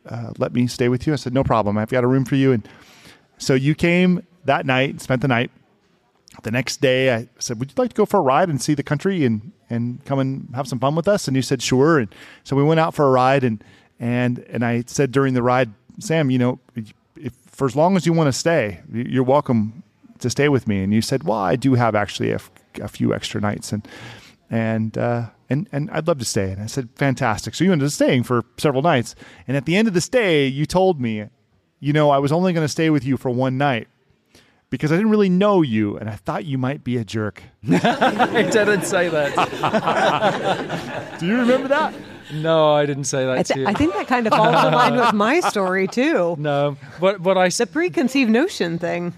uh, 0.09 0.33
let 0.39 0.53
me 0.53 0.67
stay 0.67 0.89
with 0.89 1.07
you. 1.07 1.13
I 1.13 1.17
said, 1.17 1.33
No 1.33 1.45
problem. 1.45 1.79
I've 1.79 1.89
got 1.89 2.05
a 2.05 2.07
room 2.07 2.25
for 2.25 2.35
you. 2.35 2.53
And 2.53 2.69
so 3.39 3.55
you 3.55 3.75
came 3.75 4.27
that 4.45 4.67
night, 4.67 5.01
spent 5.01 5.23
the 5.23 5.29
night 5.29 5.51
the 6.43 6.51
next 6.51 6.81
day 6.81 7.15
I 7.15 7.29
said, 7.39 7.59
Would 7.59 7.71
you 7.71 7.75
like 7.77 7.91
to 7.91 7.97
go 7.97 8.07
for 8.07 8.19
a 8.19 8.23
ride 8.23 8.49
and 8.49 8.61
see 8.61 8.75
the 8.75 8.83
country 8.83 9.25
and, 9.25 9.53
and 9.71 10.05
come 10.05 10.19
and 10.19 10.49
have 10.55 10.67
some 10.67 10.79
fun 10.79 10.95
with 10.95 11.09
us? 11.09 11.29
And 11.29 11.37
you 11.37 11.43
said, 11.43 11.63
Sure. 11.63 11.99
And 11.99 12.15
so 12.43 12.57
we 12.57 12.63
went 12.63 12.81
out 12.81 12.95
for 12.95 13.07
a 13.07 13.11
ride 13.11 13.45
and 13.45 13.63
and 14.01 14.41
and 14.51 14.65
I 14.65 14.85
said 14.87 15.13
during 15.13 15.35
the 15.35 15.43
ride, 15.43 15.73
Sam, 16.01 16.31
you 16.31 16.39
know, 16.39 16.59
if 17.17 17.33
for 17.47 17.67
as 17.67 17.77
long 17.77 17.97
as 17.97 18.07
you 18.07 18.13
want 18.13 18.29
to 18.29 18.33
stay, 18.33 18.81
you're 18.93 19.23
welcome 19.23 19.83
to 20.19 20.31
stay 20.31 20.49
with 20.49 20.67
me. 20.67 20.83
And 20.83 20.93
you 20.93 21.01
said, 21.01 21.25
Well, 21.25 21.39
I 21.39 21.57
do 21.57 21.75
have 21.75 21.95
actually 21.95 22.33
a, 22.33 22.41
a 22.81 22.89
few 22.89 23.15
extra 23.15 23.41
nights 23.41 23.73
and 23.73 23.87
and 24.51 24.99
uh, 24.99 25.27
and 25.49 25.69
and 25.73 25.91
I'd 25.91 26.09
love 26.09 26.19
to 26.19 26.25
stay. 26.25 26.51
And 26.51 26.63
I 26.63 26.67
said, 26.67 26.89
Fantastic. 26.97 27.55
So 27.55 27.65
you 27.65 27.73
ended 27.73 27.87
up 27.87 27.93
staying 27.93 28.25
for 28.25 28.45
several 28.59 28.83
nights. 28.83 29.15
And 29.47 29.57
at 29.57 29.67
the 29.67 29.77
end 29.77 29.89
of 29.89 29.95
the 29.95 30.01
stay, 30.01 30.47
you 30.47 30.67
told 30.67 31.01
me, 31.01 31.29
you 31.81 31.93
know, 31.93 32.11
I 32.11 32.19
was 32.19 32.33
only 32.33 32.53
going 32.53 32.65
to 32.65 32.69
stay 32.73 32.91
with 32.91 33.05
you 33.05 33.17
for 33.17 33.31
one 33.31 33.57
night 33.57 33.89
because 34.75 34.91
I 34.91 34.97
didn't 34.97 35.13
really 35.13 35.29
know 35.29 35.63
you 35.63 35.97
and 35.97 36.11
I 36.11 36.17
thought 36.17 36.45
you 36.47 36.59
might 36.59 36.83
be 36.83 36.97
a 36.97 37.05
jerk. 37.05 37.45
I 37.71 38.43
didn't 38.43 38.83
say 38.83 39.09
that. 39.09 39.37
Do 41.21 41.27
you 41.27 41.37
remember 41.37 41.69
that? 41.69 41.95
No, 42.33 42.73
I 42.75 42.85
didn't 42.85 43.05
say 43.05 43.25
that 43.25 43.39
I, 43.39 43.43
th- 43.45 43.69
I 43.69 43.73
think 43.73 43.95
that 43.95 44.09
kind 44.09 44.27
of 44.27 44.33
falls 44.33 44.65
in 44.65 44.73
line 44.73 44.97
with 44.97 45.13
my 45.13 45.39
story 45.39 45.87
too. 45.87 46.35
No, 46.45 46.77
but 46.99 47.21
what 47.21 47.39
I 47.39 47.51
the 47.51 47.67
preconceived 47.69 48.33
notion 48.33 48.81
thing. 48.81 49.15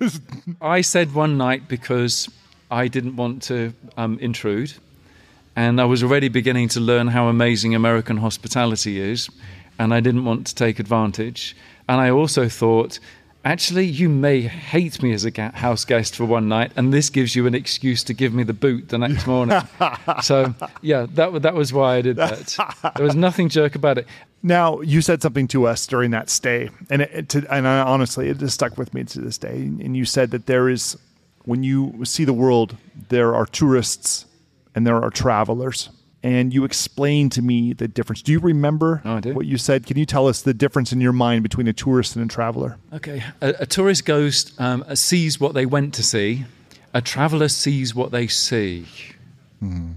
I 0.61 0.83
said 0.83 1.15
one 1.15 1.39
night 1.39 1.69
because 1.69 2.29
I 2.71 2.89
didn't 2.89 3.17
want 3.17 3.43
to 3.45 3.73
um, 3.97 4.19
intrude, 4.19 4.75
and 5.55 5.81
I 5.81 5.87
was 5.87 6.03
already 6.03 6.29
beginning 6.29 6.69
to 6.71 6.81
learn 6.81 7.07
how 7.07 7.29
amazing 7.29 7.75
American 7.75 8.19
hospitality 8.19 9.01
is, 9.01 9.31
and 9.79 9.95
I 9.95 10.01
didn't 10.01 10.27
want 10.27 10.47
to 10.49 10.55
take 10.55 10.79
advantage. 10.79 11.57
And 11.89 11.99
I 12.01 12.11
also 12.11 12.49
thought 12.49 12.99
actually, 13.47 13.87
you 13.87 14.09
may 14.09 14.41
hate 14.41 15.03
me 15.03 15.13
as 15.13 15.25
a 15.25 15.51
house 15.53 15.85
guest 15.85 16.17
for 16.17 16.25
one 16.25 16.49
night, 16.49 16.73
and 16.77 16.93
this 16.93 17.11
gives 17.11 17.37
you 17.37 17.47
an 17.47 17.55
excuse 17.55 18.03
to 18.05 18.15
give 18.15 18.35
me 18.35 18.43
the 18.43 18.53
boot 18.53 18.89
the 18.89 18.99
next 18.99 19.27
morning. 19.27 19.61
so, 20.23 20.55
yeah, 20.83 21.07
that, 21.11 21.43
that 21.43 21.55
was 21.55 21.73
why 21.73 21.97
I 21.97 22.03
did 22.03 22.17
that. 22.17 22.57
There 22.97 23.05
was 23.05 23.15
nothing 23.15 23.49
jerk 23.49 23.75
about 23.77 23.99
it. 23.99 24.07
Now, 24.43 24.81
you 24.81 25.01
said 25.01 25.23
something 25.23 25.49
to 25.49 25.67
us 25.67 25.87
during 25.87 26.11
that 26.11 26.29
stay, 26.29 26.71
and 26.91 27.03
it, 27.03 27.29
to, 27.31 27.47
and 27.53 27.67
I, 27.67 27.81
honestly, 27.81 28.29
it 28.29 28.39
just 28.39 28.55
stuck 28.55 28.77
with 28.77 28.93
me 28.93 29.05
to 29.05 29.21
this 29.21 29.39
day. 29.39 29.57
And 29.57 29.97
you 29.97 30.05
said 30.05 30.33
that 30.33 30.47
there 30.47 30.69
is, 30.69 30.99
when 31.45 31.63
you 31.63 32.05
see 32.05 32.25
the 32.25 32.33
world, 32.33 32.77
there 33.09 33.35
are 33.35 33.47
tourists 33.47 34.27
and 34.75 34.87
there 34.87 35.03
are 35.03 35.11
travelers 35.11 35.89
and 36.27 36.53
you 36.53 36.65
explained 36.65 37.31
to 37.31 37.41
me 37.41 37.73
the 37.73 37.87
difference. 37.87 38.21
Do 38.21 38.33
you 38.33 38.41
remember 38.41 39.01
oh, 39.05 39.21
what 39.33 39.47
you 39.47 39.59
said? 39.59 39.87
Can 39.87 39.97
you 39.97 40.05
tell 40.05 40.27
us 40.27 40.43
the 40.43 40.53
difference 40.53 40.93
in 40.93 41.01
your 41.01 41.13
mind 41.13 41.45
between 41.45 41.69
a 41.69 41.73
tourist 41.73 42.17
and 42.17 42.29
a 42.29 42.35
traveler? 42.35 42.79
Okay, 42.93 43.23
a, 43.41 43.55
a 43.61 43.67
tourist 43.67 44.05
goes 44.05 44.53
um, 44.59 44.85
sees 44.97 45.39
what 45.39 45.55
they 45.55 45.67
went 45.67 45.95
to 45.95 46.03
see. 46.03 46.45
A 46.93 47.01
traveler 47.01 47.47
sees 47.49 47.95
what 47.95 48.11
they 48.11 48.27
see. 48.27 48.87
Mm. 49.63 49.95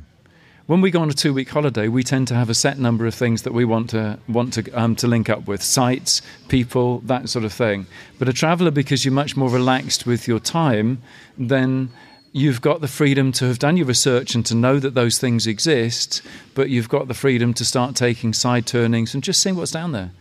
When 0.67 0.81
we 0.81 0.91
go 0.91 1.01
on 1.01 1.09
a 1.09 1.13
two-week 1.13 1.49
holiday, 1.49 1.87
we 1.87 2.03
tend 2.03 2.27
to 2.27 2.35
have 2.35 2.47
a 2.47 2.53
set 2.53 2.77
number 2.77 3.07
of 3.07 3.15
things 3.15 3.41
that 3.41 3.53
we 3.53 3.65
want 3.65 3.89
to 3.89 4.19
want 4.27 4.53
to 4.53 4.71
um, 4.79 4.95
to 4.97 5.07
link 5.07 5.31
up 5.31 5.47
with 5.47 5.63
sites, 5.63 6.21
people, 6.47 6.99
that 7.05 7.27
sort 7.27 7.43
of 7.43 7.51
thing. 7.51 7.87
But 8.19 8.29
a 8.29 8.33
traveler, 8.33 8.69
because 8.69 9.03
you're 9.03 9.15
much 9.15 9.35
more 9.35 9.49
relaxed 9.49 10.05
with 10.05 10.27
your 10.27 10.39
time, 10.39 11.01
then 11.39 11.89
you've 12.31 12.61
got 12.61 12.81
the 12.81 12.87
freedom 12.87 13.31
to 13.33 13.45
have 13.45 13.59
done 13.59 13.77
your 13.77 13.85
research 13.85 14.35
and 14.35 14.45
to 14.45 14.55
know 14.55 14.79
that 14.79 14.93
those 14.93 15.17
things 15.17 15.47
exist, 15.47 16.21
but 16.53 16.69
you've 16.69 16.89
got 16.89 17.07
the 17.07 17.13
freedom 17.13 17.53
to 17.55 17.65
start 17.65 17.95
taking 17.95 18.33
side 18.33 18.65
turnings 18.65 19.13
and 19.13 19.23
just 19.23 19.41
seeing 19.41 19.55
what's 19.55 19.71
down 19.71 19.91
there. 19.91 20.11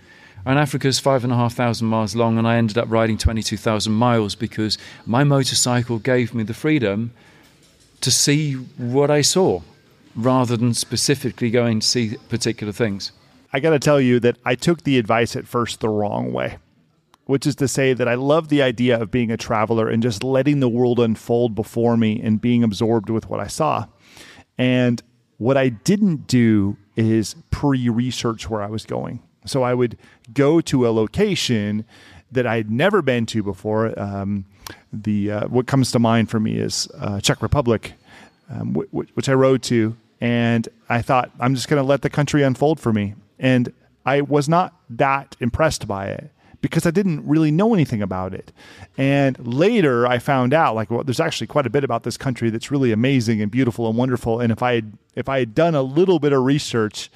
And 0.47 0.59
Africa's 0.59 0.99
five 0.99 1.25
and 1.25 1.33
a 1.33 1.37
half 1.37 1.55
thousand 1.55 1.89
miles 1.89 2.15
long, 2.17 2.39
and 2.39 2.47
I 2.47 2.57
ended 2.57 2.79
up 2.79 2.91
riding 2.91 3.19
22,000 3.19 3.93
miles 3.93 4.35
because 4.35 4.79
my 5.05 5.25
motorcycle 5.25 5.99
gave 5.99 6.35
me 6.35 6.43
the 6.43 6.55
freedom 6.55 7.13
to 8.01 8.11
see 8.11 8.55
what 8.55 9.11
I 9.11 9.21
saw 9.21 9.61
rather 10.15 10.57
than 10.57 10.75
specifically 10.75 11.51
going 11.51 11.81
to 11.81 11.87
see 11.87 12.17
particular 12.29 12.73
things. 12.73 13.13
I 13.53 13.61
got 13.61 13.71
to 13.71 13.79
tell 13.79 14.01
you 14.01 14.21
that 14.21 14.37
I 14.45 14.55
took 14.55 14.85
the 14.85 14.99
advice 14.99 15.37
at 15.37 15.47
first 15.47 15.81
the 15.81 15.89
wrong 15.89 16.33
way 16.33 16.59
which 17.29 17.47
is 17.47 17.55
to 17.55 17.69
say 17.69 17.93
that 17.93 18.09
I 18.09 18.15
love 18.15 18.49
the 18.49 18.63
idea 18.63 18.99
of 18.99 19.11
being 19.11 19.31
a 19.31 19.37
traveler 19.37 19.87
and 19.87 20.03
just 20.03 20.25
letting 20.25 20.61
the 20.61 20.69
world 20.69 20.99
unfold 20.99 21.55
before 21.55 21.95
me 21.95 22.19
and 22.23 22.41
being 22.41 22.65
absorbed 22.65 23.11
with 23.11 23.29
what 23.29 23.39
I 23.39 23.49
saw. 23.49 23.85
And 24.57 25.03
what 25.37 25.59
I 25.59 25.69
didn't 25.69 26.27
do 26.27 26.79
is 26.97 27.37
pre 27.51 27.91
research 27.91 28.49
where 28.49 28.63
I 28.63 28.69
was 28.69 28.87
going. 28.87 29.21
So 29.45 29.63
I 29.63 29.75
would 29.75 29.99
go 30.33 30.63
to 30.63 30.89
a 30.89 30.91
location 30.91 31.85
that 32.33 32.47
I'd 32.47 32.71
never 32.71 33.03
been 33.03 33.27
to 33.27 33.43
before. 33.43 33.93
Um, 34.01 34.47
the 34.91 35.31
uh, 35.31 35.49
what 35.49 35.67
comes 35.67 35.93
to 35.93 35.99
mind 35.99 36.31
for 36.31 36.41
me 36.41 36.57
is 36.57 36.89
uh, 36.99 37.21
Czech 37.21 37.43
Republic, 37.43 37.93
um, 38.49 38.73
w- 38.73 38.89
w- 38.89 39.09
which 39.13 39.29
I 39.29 39.35
rode 39.35 39.63
to, 39.65 39.95
and 40.19 40.67
I 40.89 41.03
thought 41.03 41.31
I'm 41.39 41.55
just 41.55 41.69
going 41.69 41.81
to 41.81 41.87
let 41.87 42.01
the 42.01 42.09
country 42.09 42.43
unfold 42.43 42.81
for 42.81 42.91
me, 42.91 43.17
and 43.39 43.71
I 44.07 44.23
was 44.23 44.49
not 44.49 44.75
that 44.89 45.37
impressed 45.41 45.87
by 45.87 46.07
it 46.07 46.31
because 46.61 46.87
I 46.87 46.91
didn't 46.91 47.27
really 47.27 47.51
know 47.51 47.75
anything 47.75 48.03
about 48.03 48.35
it. 48.35 48.53
And 48.97 49.39
later 49.47 50.07
I 50.07 50.19
found 50.19 50.53
out 50.53 50.75
like 50.75 50.91
well, 50.91 51.05
there's 51.05 51.21
actually 51.21 51.47
quite 51.47 51.67
a 51.67 51.71
bit 51.71 51.85
about 51.85 52.03
this 52.03 52.17
country 52.17 52.51
that's 52.51 52.71
really 52.71 52.93
amazing 52.93 53.41
and 53.41 53.51
beautiful 53.51 53.89
and 53.89 53.97
wonderful. 53.97 54.41
And 54.41 54.53
if 54.53 54.63
I 54.63 54.75
had, 54.75 54.93
if 55.15 55.29
I 55.29 55.41
had 55.41 55.55
done 55.55 55.75
a 55.75 55.83
little 55.83 56.19
bit 56.19 56.33
of 56.33 56.43
research, 56.43 57.11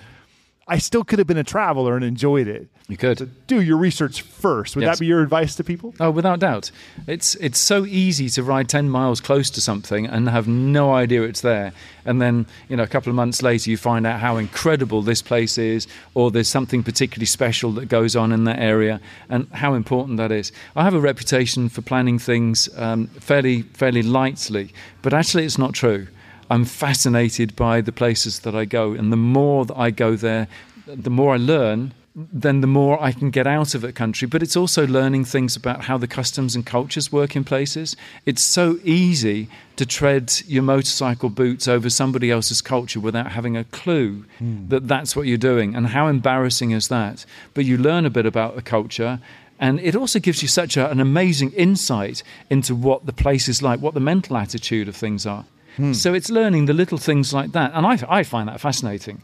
I 0.68 0.78
still 0.78 1.02
could 1.04 1.18
have 1.18 1.26
been 1.26 1.38
a 1.38 1.44
traveler 1.44 1.96
and 1.96 2.04
enjoyed 2.04 2.46
it. 2.46 2.68
You 2.88 2.96
could. 2.96 3.30
Do 3.46 3.60
your 3.60 3.76
research 3.76 4.22
first. 4.22 4.76
Would 4.76 4.82
Yes. 4.84 4.96
that 4.96 5.00
be 5.00 5.06
your 5.06 5.22
advice 5.22 5.54
to 5.56 5.64
people? 5.64 5.94
Oh, 5.98 6.10
without 6.10 6.40
doubt. 6.40 6.70
It's 7.06 7.34
it's 7.36 7.58
so 7.58 7.84
easy 7.86 8.28
to 8.30 8.42
ride 8.42 8.68
ten 8.68 8.88
miles 8.90 9.20
close 9.20 9.50
to 9.50 9.60
something 9.60 10.06
and 10.06 10.28
have 10.28 10.46
no 10.46 10.92
idea 10.92 11.22
it's 11.22 11.40
there, 11.40 11.72
and 12.04 12.20
then 12.20 12.46
you 12.68 12.76
know 12.76 12.82
a 12.82 12.86
couple 12.88 13.08
of 13.10 13.16
months 13.16 13.42
later 13.42 13.70
you 13.70 13.76
find 13.76 14.06
out 14.06 14.20
how 14.20 14.36
incredible 14.36 15.00
this 15.02 15.22
place 15.22 15.56
is, 15.58 15.86
or 16.14 16.30
there's 16.30 16.48
something 16.48 16.82
particularly 16.82 17.26
special 17.26 17.72
that 17.72 17.86
goes 17.88 18.14
on 18.14 18.30
in 18.32 18.44
that 18.44 18.58
area, 18.58 19.00
and 19.28 19.46
how 19.52 19.74
important 19.74 20.16
that 20.18 20.30
is. 20.30 20.52
I 20.76 20.84
have 20.84 20.94
a 20.94 21.00
reputation 21.00 21.68
for 21.70 21.82
planning 21.82 22.18
things 22.18 22.68
um, 22.76 23.06
fairly 23.20 23.62
fairly 23.74 24.02
lightly, 24.02 24.72
but 25.02 25.14
actually 25.14 25.44
it's 25.44 25.58
not 25.58 25.72
true. 25.72 26.06
I'm 26.52 26.64
fascinated 26.64 27.56
by 27.56 27.80
the 27.80 27.92
places 27.92 28.40
that 28.40 28.54
I 28.54 28.64
go, 28.64 28.92
and 28.92 29.12
the 29.12 29.16
more 29.16 29.64
that 29.64 29.76
I 29.76 29.90
go 29.90 30.16
there, 30.16 30.48
the 30.86 31.10
more 31.10 31.34
I 31.34 31.38
learn 31.38 31.94
then 32.14 32.60
the 32.60 32.66
more 32.66 33.02
I 33.02 33.12
can 33.12 33.30
get 33.30 33.46
out 33.46 33.74
of 33.74 33.84
a 33.84 33.92
country. 33.92 34.28
But 34.28 34.42
it's 34.42 34.56
also 34.56 34.86
learning 34.86 35.24
things 35.24 35.56
about 35.56 35.84
how 35.84 35.96
the 35.96 36.06
customs 36.06 36.54
and 36.54 36.64
cultures 36.64 37.10
work 37.10 37.34
in 37.34 37.44
places. 37.44 37.96
It's 38.26 38.42
so 38.42 38.78
easy 38.84 39.48
to 39.76 39.86
tread 39.86 40.32
your 40.46 40.62
motorcycle 40.62 41.30
boots 41.30 41.66
over 41.66 41.88
somebody 41.88 42.30
else's 42.30 42.60
culture 42.60 43.00
without 43.00 43.32
having 43.32 43.56
a 43.56 43.64
clue 43.64 44.24
hmm. 44.38 44.68
that 44.68 44.88
that's 44.88 45.16
what 45.16 45.26
you're 45.26 45.38
doing. 45.38 45.74
And 45.74 45.86
how 45.88 46.06
embarrassing 46.06 46.72
is 46.72 46.88
that? 46.88 47.24
But 47.54 47.64
you 47.64 47.78
learn 47.78 48.04
a 48.04 48.10
bit 48.10 48.26
about 48.26 48.56
the 48.56 48.62
culture. 48.62 49.20
And 49.58 49.80
it 49.80 49.96
also 49.96 50.18
gives 50.18 50.42
you 50.42 50.48
such 50.48 50.76
a, 50.76 50.90
an 50.90 51.00
amazing 51.00 51.52
insight 51.52 52.22
into 52.50 52.74
what 52.74 53.06
the 53.06 53.12
place 53.12 53.48
is 53.48 53.62
like, 53.62 53.80
what 53.80 53.94
the 53.94 54.00
mental 54.00 54.36
attitude 54.36 54.88
of 54.88 54.96
things 54.96 55.24
are. 55.24 55.46
Hmm. 55.76 55.92
So 55.92 56.14
it's 56.14 56.30
learning 56.30 56.66
the 56.66 56.74
little 56.74 56.98
things 56.98 57.32
like 57.32 57.52
that. 57.52 57.72
And 57.74 57.86
I, 57.86 57.98
I 58.08 58.22
find 58.22 58.48
that 58.48 58.60
fascinating. 58.60 59.22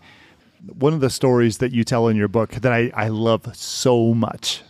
One 0.79 0.93
of 0.93 1.01
the 1.01 1.11
stories 1.11 1.59
that 1.59 1.73
you 1.73 1.85
tell 1.85 2.09
in 2.09 2.17
your 2.17 2.29
book 2.29 2.51
that 2.53 2.73
I, 2.73 2.91
I 2.95 3.09
love 3.09 3.55
so 3.55 4.15
much, 4.15 4.63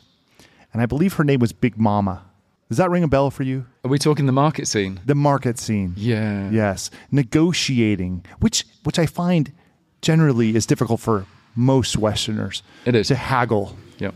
and 0.72 0.82
I 0.82 0.86
believe 0.86 1.14
her 1.14 1.24
name 1.24 1.40
was 1.40 1.52
Big 1.52 1.78
Mama. 1.78 2.24
Does 2.68 2.76
that 2.76 2.90
ring 2.90 3.02
a 3.02 3.08
bell 3.08 3.30
for 3.30 3.44
you? 3.44 3.64
Are 3.82 3.88
we 3.88 3.98
talking 3.98 4.26
the 4.26 4.32
market 4.32 4.68
scene? 4.68 5.00
The 5.06 5.14
market 5.14 5.58
scene. 5.58 5.94
Yeah. 5.96 6.50
Yes. 6.50 6.90
Negotiating, 7.10 8.26
which 8.40 8.66
which 8.84 8.98
I 8.98 9.06
find 9.06 9.52
generally 10.02 10.54
is 10.54 10.66
difficult 10.66 11.00
for 11.00 11.24
most 11.56 11.96
Westerners. 11.96 12.62
It 12.84 12.94
is. 12.94 13.08
To 13.08 13.14
haggle. 13.14 13.74
Yep. 13.98 14.14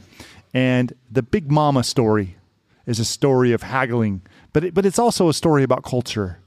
And 0.52 0.92
the 1.10 1.22
Big 1.22 1.50
Mama 1.50 1.82
story 1.82 2.36
is 2.84 2.98
a 2.98 3.04
story 3.06 3.52
of 3.52 3.62
haggling, 3.62 4.20
but 4.52 4.64
it, 4.64 4.74
but 4.74 4.84
it's 4.84 4.98
also 4.98 5.30
a 5.30 5.34
story 5.34 5.62
about 5.62 5.82
culture 5.84 6.38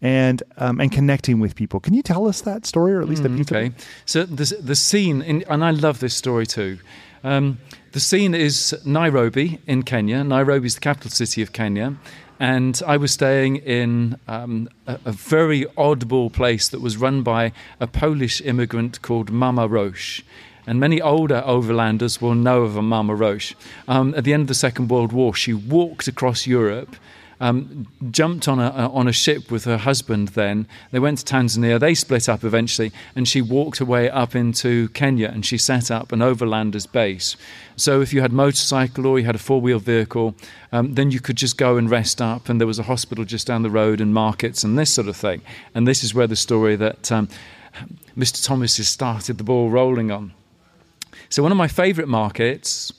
and 0.00 0.42
um, 0.56 0.80
and 0.80 0.92
connecting 0.92 1.40
with 1.40 1.54
people. 1.54 1.80
Can 1.80 1.94
you 1.94 2.02
tell 2.02 2.26
us 2.28 2.42
that 2.42 2.66
story, 2.66 2.92
or 2.92 3.00
at 3.00 3.08
least 3.08 3.24
a 3.24 3.28
piece 3.28 3.50
of 3.50 3.56
Okay, 3.56 3.72
so 4.04 4.24
the 4.24 4.56
the 4.60 4.76
scene, 4.76 5.22
in, 5.22 5.42
and 5.48 5.64
I 5.64 5.70
love 5.70 6.00
this 6.00 6.14
story 6.14 6.46
too. 6.46 6.78
Um, 7.24 7.58
the 7.92 8.00
scene 8.00 8.34
is 8.34 8.78
Nairobi 8.84 9.60
in 9.66 9.82
Kenya. 9.82 10.22
Nairobi 10.22 10.66
is 10.66 10.74
the 10.74 10.80
capital 10.80 11.10
city 11.10 11.42
of 11.42 11.52
Kenya, 11.52 11.96
and 12.38 12.80
I 12.86 12.96
was 12.96 13.12
staying 13.12 13.56
in 13.56 14.18
um, 14.28 14.68
a, 14.86 14.98
a 15.06 15.12
very 15.12 15.64
oddball 15.76 16.32
place 16.32 16.68
that 16.68 16.80
was 16.80 16.96
run 16.96 17.22
by 17.22 17.52
a 17.80 17.86
Polish 17.86 18.40
immigrant 18.42 19.02
called 19.02 19.30
Mama 19.30 19.66
Roche. 19.66 20.22
And 20.66 20.78
many 20.78 21.00
older 21.00 21.42
overlanders 21.46 22.20
will 22.20 22.34
know 22.34 22.62
of 22.62 22.76
a 22.76 22.82
Mama 22.82 23.14
Roche. 23.14 23.54
Um, 23.88 24.14
at 24.14 24.24
the 24.24 24.34
end 24.34 24.42
of 24.42 24.48
the 24.48 24.54
Second 24.54 24.88
World 24.88 25.12
War, 25.12 25.34
she 25.34 25.54
walked 25.54 26.08
across 26.08 26.46
Europe 26.46 26.94
um, 27.40 27.86
jumped 28.10 28.48
on 28.48 28.58
a, 28.58 28.70
on 28.70 29.06
a 29.06 29.12
ship 29.12 29.50
with 29.50 29.64
her 29.64 29.78
husband 29.78 30.28
then. 30.28 30.66
They 30.90 30.98
went 30.98 31.18
to 31.18 31.24
Tanzania. 31.24 31.78
They 31.78 31.94
split 31.94 32.28
up 32.28 32.44
eventually, 32.44 32.92
and 33.14 33.28
she 33.28 33.40
walked 33.40 33.78
her 33.78 33.84
way 33.84 34.10
up 34.10 34.34
into 34.34 34.88
Kenya 34.90 35.28
and 35.28 35.44
she 35.44 35.58
set 35.58 35.90
up 35.90 36.12
an 36.12 36.20
overlander's 36.20 36.86
base. 36.86 37.36
So 37.76 38.00
if 38.00 38.12
you 38.12 38.20
had 38.20 38.32
motorcycle 38.32 39.06
or 39.06 39.18
you 39.18 39.24
had 39.24 39.36
a 39.36 39.38
four 39.38 39.60
wheel 39.60 39.78
vehicle, 39.78 40.34
um, 40.72 40.94
then 40.94 41.10
you 41.10 41.20
could 41.20 41.36
just 41.36 41.56
go 41.56 41.76
and 41.76 41.88
rest 41.88 42.20
up. 42.20 42.48
And 42.48 42.60
there 42.60 42.66
was 42.66 42.78
a 42.78 42.84
hospital 42.84 43.24
just 43.24 43.46
down 43.46 43.62
the 43.62 43.70
road 43.70 44.00
and 44.00 44.12
markets 44.12 44.64
and 44.64 44.78
this 44.78 44.92
sort 44.92 45.08
of 45.08 45.16
thing. 45.16 45.42
And 45.74 45.86
this 45.86 46.02
is 46.02 46.14
where 46.14 46.26
the 46.26 46.36
story 46.36 46.76
that 46.76 47.12
um, 47.12 47.28
Mr. 48.16 48.44
Thomas 48.44 48.78
has 48.78 48.88
started 48.88 49.38
the 49.38 49.44
ball 49.44 49.70
rolling 49.70 50.10
on. 50.10 50.32
So 51.28 51.42
one 51.42 51.52
of 51.52 51.58
my 51.58 51.68
favourite 51.68 52.08
markets 52.08 52.92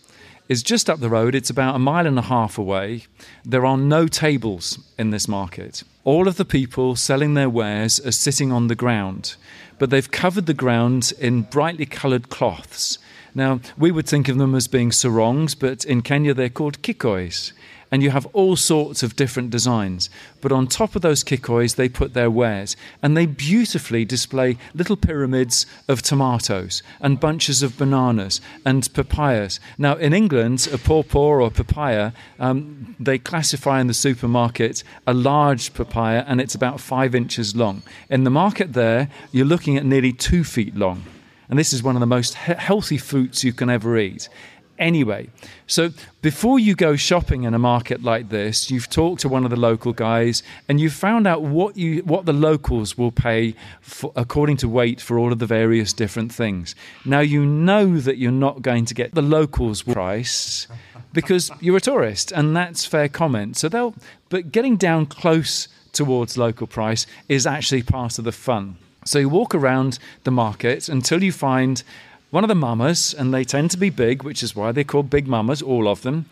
is 0.49 0.63
just 0.63 0.89
up 0.89 0.99
the 0.99 1.09
road. 1.09 1.35
It's 1.35 1.51
about 1.51 1.75
a 1.75 1.79
mile 1.79 2.07
and 2.07 2.17
a 2.17 2.23
half 2.23 2.57
away. 2.57 3.05
There 3.45 3.65
are 3.65 3.77
no 3.77 4.07
tables 4.07 4.79
in 4.97 5.11
this 5.11 5.27
market. 5.27 5.83
All 6.03 6.27
of 6.27 6.37
the 6.37 6.43
people 6.43 6.95
selling 6.95 7.35
their 7.35 7.49
wares 7.49 7.99
are 7.99 8.11
sitting 8.11 8.51
on 8.51 8.67
the 8.67 8.75
ground, 8.75 9.35
but 9.77 9.91
they've 9.91 10.11
covered 10.11 10.47
the 10.47 10.53
ground 10.55 11.13
in 11.19 11.43
brightly 11.43 11.85
coloured 11.85 12.29
cloths. 12.29 12.97
Now, 13.35 13.59
we 13.77 13.91
would 13.91 14.07
think 14.07 14.27
of 14.27 14.39
them 14.39 14.55
as 14.55 14.67
being 14.67 14.91
sarongs, 14.91 15.53
but 15.53 15.85
in 15.85 16.01
Kenya 16.01 16.33
they're 16.33 16.49
called 16.49 16.81
kikois. 16.81 17.53
And 17.91 18.03
you 18.03 18.11
have 18.11 18.27
all 18.33 18.55
sorts 18.55 19.01
of 19.01 19.15
different 19.15 19.49
designs. 19.49 20.09
But 20.41 20.51
on 20.51 20.67
top 20.67 20.95
of 20.95 21.01
those 21.01 21.23
kikois, 21.23 21.75
they 21.75 21.89
put 21.89 22.13
their 22.13 22.29
wares. 22.29 22.75
And 23.01 23.17
they 23.17 23.25
beautifully 23.25 24.05
display 24.05 24.57
little 24.73 24.95
pyramids 24.95 25.65
of 25.87 26.01
tomatoes 26.01 26.83
and 26.99 27.19
bunches 27.19 27.63
of 27.63 27.77
bananas 27.77 28.41
and 28.63 28.93
papayas. 28.93 29.59
Now, 29.77 29.95
in 29.95 30.13
England, 30.13 30.67
a 30.71 30.77
pawpaw 30.77 31.19
or 31.19 31.51
papaya, 31.51 32.11
um, 32.39 32.95
they 32.99 33.17
classify 33.17 33.81
in 33.81 33.87
the 33.87 33.93
supermarket 33.93 34.83
a 35.07 35.13
large 35.13 35.73
papaya 35.73 36.23
and 36.27 36.39
it's 36.39 36.55
about 36.55 36.79
five 36.79 37.15
inches 37.15 37.55
long. 37.55 37.81
In 38.09 38.23
the 38.23 38.29
market 38.29 38.73
there, 38.73 39.09
you're 39.31 39.45
looking 39.45 39.77
at 39.77 39.85
nearly 39.85 40.13
two 40.13 40.43
feet 40.43 40.75
long. 40.75 41.03
And 41.49 41.57
this 41.57 41.73
is 41.73 41.81
one 41.81 41.95
of 41.95 41.99
the 41.99 42.05
most 42.05 42.35
he- 42.35 42.53
healthy 42.53 42.97
fruits 42.97 43.43
you 43.43 43.53
can 43.53 43.69
ever 43.69 43.97
eat. 43.97 44.29
Anyway, 44.79 45.27
so 45.67 45.91
before 46.21 46.57
you 46.57 46.73
go 46.73 46.95
shopping 46.95 47.43
in 47.43 47.53
a 47.53 47.59
market 47.59 48.01
like 48.01 48.29
this, 48.29 48.71
you've 48.71 48.89
talked 48.89 49.21
to 49.21 49.27
one 49.27 49.43
of 49.43 49.49
the 49.49 49.59
local 49.59 49.91
guys 49.91 50.41
and 50.69 50.79
you've 50.79 50.93
found 50.93 51.27
out 51.27 51.41
what 51.41 51.75
you 51.75 51.99
what 52.03 52.25
the 52.25 52.33
locals 52.33 52.97
will 52.97 53.11
pay 53.11 53.55
for, 53.81 54.13
according 54.15 54.55
to 54.55 54.69
weight 54.69 55.01
for 55.01 55.19
all 55.19 55.33
of 55.33 55.39
the 55.39 55.45
various 55.45 55.91
different 55.91 56.31
things. 56.31 56.75
Now 57.03 57.19
you 57.19 57.45
know 57.45 57.99
that 57.99 58.17
you're 58.17 58.31
not 58.31 58.61
going 58.61 58.85
to 58.85 58.93
get 58.93 59.13
the 59.13 59.21
locals 59.21 59.83
price 59.83 60.67
because 61.11 61.51
you're 61.59 61.77
a 61.77 61.81
tourist 61.81 62.31
and 62.31 62.55
that's 62.55 62.85
fair 62.85 63.09
comment. 63.09 63.57
So 63.57 63.67
they'll 63.67 63.95
but 64.29 64.53
getting 64.53 64.77
down 64.77 65.07
close 65.07 65.67
towards 65.91 66.37
local 66.37 66.67
price 66.67 67.05
is 67.27 67.45
actually 67.45 67.83
part 67.83 68.17
of 68.17 68.23
the 68.23 68.31
fun. 68.31 68.77
So 69.05 69.19
you 69.19 69.29
walk 69.29 69.55
around 69.55 69.99
the 70.23 70.31
market 70.31 70.87
until 70.87 71.23
you 71.23 71.31
find 71.31 71.83
one 72.29 72.43
of 72.43 72.47
the 72.47 72.55
mamas, 72.55 73.13
and 73.13 73.33
they 73.33 73.43
tend 73.43 73.71
to 73.71 73.77
be 73.77 73.89
big, 73.89 74.23
which 74.23 74.43
is 74.43 74.55
why 74.55 74.71
they're 74.71 74.83
called 74.83 75.09
big 75.09 75.27
mamas, 75.27 75.61
all 75.61 75.87
of 75.87 76.03
them, 76.03 76.25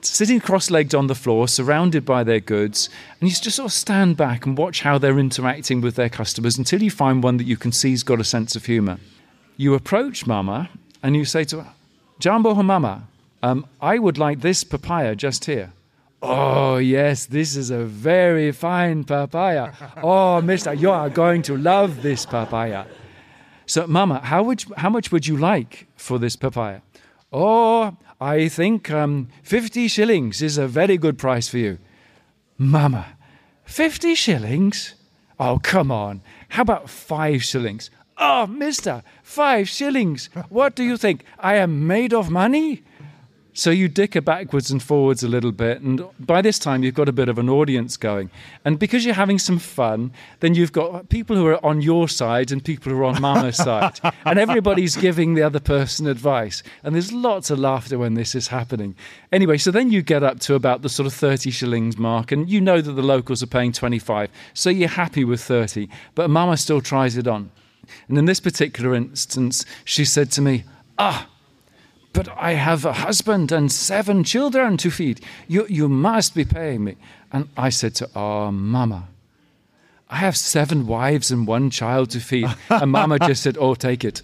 sitting 0.00 0.40
cross 0.40 0.70
legged 0.70 0.94
on 0.94 1.06
the 1.06 1.14
floor, 1.14 1.46
surrounded 1.46 2.04
by 2.04 2.24
their 2.24 2.40
goods. 2.40 2.88
And 3.20 3.28
you 3.28 3.34
just 3.34 3.56
sort 3.56 3.66
of 3.66 3.72
stand 3.72 4.16
back 4.16 4.44
and 4.46 4.58
watch 4.58 4.82
how 4.82 4.98
they're 4.98 5.18
interacting 5.18 5.80
with 5.80 5.94
their 5.94 6.08
customers 6.08 6.58
until 6.58 6.82
you 6.82 6.90
find 6.90 7.22
one 7.22 7.36
that 7.36 7.46
you 7.46 7.56
can 7.56 7.72
see's 7.72 8.02
got 8.02 8.20
a 8.20 8.24
sense 8.24 8.56
of 8.56 8.66
humour. 8.66 8.98
You 9.56 9.74
approach 9.74 10.26
mama 10.26 10.70
and 11.02 11.14
you 11.14 11.24
say 11.24 11.44
to 11.44 11.60
her, 11.60 11.72
Jambo 12.18 12.54
mama, 12.54 13.08
um, 13.42 13.66
I 13.80 13.98
would 13.98 14.18
like 14.18 14.40
this 14.40 14.64
papaya 14.64 15.14
just 15.14 15.44
here. 15.44 15.72
Oh, 16.20 16.76
yes, 16.76 17.26
this 17.26 17.56
is 17.56 17.70
a 17.70 17.84
very 17.84 18.52
fine 18.52 19.02
papaya. 19.02 19.72
Oh, 20.02 20.40
mister, 20.40 20.72
you 20.72 20.90
are 20.90 21.10
going 21.10 21.42
to 21.42 21.56
love 21.56 22.02
this 22.02 22.24
papaya. 22.24 22.84
So, 23.66 23.86
Mama, 23.86 24.20
how, 24.20 24.42
would 24.42 24.64
how 24.76 24.90
much 24.90 25.12
would 25.12 25.26
you 25.26 25.36
like 25.36 25.86
for 25.96 26.18
this 26.18 26.36
papaya? 26.36 26.80
Oh, 27.32 27.96
I 28.20 28.48
think 28.48 28.90
um, 28.90 29.28
50 29.42 29.88
shillings 29.88 30.42
is 30.42 30.58
a 30.58 30.68
very 30.68 30.98
good 30.98 31.18
price 31.18 31.48
for 31.48 31.58
you. 31.58 31.78
Mama, 32.58 33.16
50 33.64 34.14
shillings? 34.14 34.94
Oh, 35.40 35.58
come 35.62 35.90
on. 35.90 36.22
How 36.50 36.62
about 36.62 36.90
five 36.90 37.42
shillings? 37.42 37.90
Oh, 38.18 38.46
mister, 38.46 39.02
five 39.22 39.68
shillings. 39.68 40.28
What 40.48 40.76
do 40.76 40.84
you 40.84 40.96
think? 40.96 41.24
I 41.38 41.56
am 41.56 41.86
made 41.86 42.12
of 42.12 42.30
money? 42.30 42.82
So 43.54 43.70
you 43.70 43.88
dicker 43.88 44.22
backwards 44.22 44.70
and 44.70 44.82
forwards 44.82 45.22
a 45.22 45.28
little 45.28 45.52
bit, 45.52 45.82
and 45.82 46.02
by 46.18 46.40
this 46.40 46.58
time 46.58 46.82
you've 46.82 46.94
got 46.94 47.08
a 47.08 47.12
bit 47.12 47.28
of 47.28 47.38
an 47.38 47.50
audience 47.50 47.98
going. 47.98 48.30
And 48.64 48.78
because 48.78 49.04
you're 49.04 49.14
having 49.14 49.38
some 49.38 49.58
fun, 49.58 50.10
then 50.40 50.54
you've 50.54 50.72
got 50.72 51.10
people 51.10 51.36
who 51.36 51.46
are 51.46 51.62
on 51.64 51.82
your 51.82 52.08
side 52.08 52.50
and 52.50 52.64
people 52.64 52.90
who 52.90 52.98
are 52.98 53.04
on 53.04 53.20
Mama's 53.20 53.56
side, 53.68 54.00
and 54.24 54.38
everybody's 54.38 54.96
giving 54.96 55.34
the 55.34 55.42
other 55.42 55.60
person 55.60 56.06
advice. 56.06 56.62
And 56.82 56.94
there's 56.94 57.12
lots 57.12 57.50
of 57.50 57.58
laughter 57.58 57.98
when 57.98 58.14
this 58.14 58.34
is 58.34 58.48
happening. 58.48 58.96
Anyway, 59.30 59.58
so 59.58 59.70
then 59.70 59.90
you 59.90 60.00
get 60.00 60.22
up 60.22 60.40
to 60.40 60.54
about 60.54 60.80
the 60.80 60.88
sort 60.88 61.06
of 61.06 61.12
30 61.12 61.50
shillings 61.50 61.98
mark, 61.98 62.32
and 62.32 62.48
you 62.48 62.58
know 62.58 62.80
that 62.80 62.92
the 62.92 63.02
locals 63.02 63.42
are 63.42 63.46
paying 63.46 63.72
25, 63.72 64.30
so 64.54 64.70
you're 64.70 64.88
happy 64.88 65.24
with 65.24 65.42
30. 65.42 65.88
But 66.14 66.30
Mama 66.30 66.56
still 66.56 66.80
tries 66.80 67.18
it 67.18 67.28
on. 67.28 67.50
And 68.08 68.16
in 68.16 68.24
this 68.24 68.40
particular 68.40 68.94
instance, 68.94 69.66
she 69.84 70.06
said 70.06 70.30
to 70.32 70.40
me, 70.40 70.64
Ah, 70.98 71.28
but 72.12 72.28
I 72.36 72.52
have 72.52 72.84
a 72.84 72.92
husband 72.92 73.52
and 73.52 73.70
seven 73.72 74.24
children 74.24 74.76
to 74.78 74.90
feed. 74.90 75.20
You, 75.48 75.66
you 75.68 75.88
must 75.88 76.34
be 76.34 76.44
paying 76.44 76.84
me. 76.84 76.96
And 77.32 77.48
I 77.56 77.70
said 77.70 77.94
to 77.96 78.04
her, 78.06 78.10
Oh, 78.20 78.50
Mama, 78.52 79.08
I 80.10 80.16
have 80.16 80.36
seven 80.36 80.86
wives 80.86 81.30
and 81.30 81.46
one 81.46 81.70
child 81.70 82.10
to 82.10 82.20
feed. 82.20 82.48
And 82.68 82.90
Mama 82.92 83.18
just 83.18 83.42
said, 83.42 83.56
Oh, 83.58 83.74
take 83.74 84.04
it. 84.04 84.22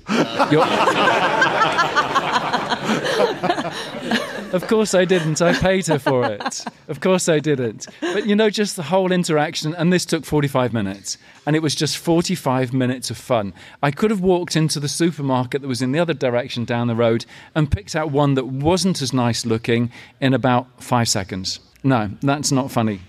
Of 4.52 4.66
course 4.66 4.94
I 4.94 5.04
didn't. 5.04 5.40
I 5.42 5.52
paid 5.52 5.87
her 5.88 5.98
for 5.98 6.24
it. 6.24 6.64
Of 6.88 7.00
course 7.00 7.28
I 7.28 7.38
didn't. 7.38 7.87
But 8.00 8.26
you 8.26 8.34
know, 8.34 8.50
just 8.50 8.76
the 8.76 8.82
whole 8.84 9.12
interaction, 9.12 9.74
and 9.74 9.92
this 9.92 10.04
took 10.04 10.24
45 10.24 10.72
minutes, 10.72 11.18
and 11.46 11.54
it 11.54 11.62
was 11.62 11.74
just 11.74 11.98
45 11.98 12.72
minutes 12.72 13.11
of 13.11 13.16
fun. 13.16 13.52
I 13.82 13.90
could 13.90 14.11
have 14.11 14.20
walked 14.20 14.56
into 14.56 14.80
the 14.80 14.88
supermarket 14.88 15.62
that 15.62 15.68
was 15.68 15.82
in 15.82 15.92
the 15.92 15.98
other 15.98 16.14
direction 16.14 16.64
down 16.64 16.87
the 16.87 16.94
road 16.94 17.26
and 17.54 17.70
picked 17.70 17.94
out 17.94 18.11
one 18.11 18.34
that 18.34 18.46
wasn't 18.46 19.02
as 19.02 19.12
nice 19.12 19.44
looking 19.44 19.90
in 20.20 20.34
about 20.34 20.82
five 20.82 21.08
seconds. 21.08 21.61
No, 21.82 22.11
that's 22.22 22.50
not 22.50 22.70
funny. 22.70 23.00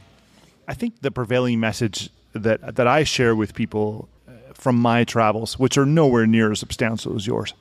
I 0.67 0.73
think 0.73 1.01
the 1.01 1.11
prevailing 1.11 1.59
message 1.59 2.09
that 2.33 2.75
that 2.75 2.87
I 2.87 3.03
share 3.03 3.35
with 3.35 3.55
people 3.55 4.07
uh, 4.27 4.31
from 4.53 4.75
my 4.75 5.03
travels, 5.03 5.57
which 5.57 5.77
are 5.77 5.85
nowhere 5.85 6.27
near 6.27 6.51
as 6.51 6.59
substantial 6.59 7.15
as 7.15 7.25
yours, 7.25 7.53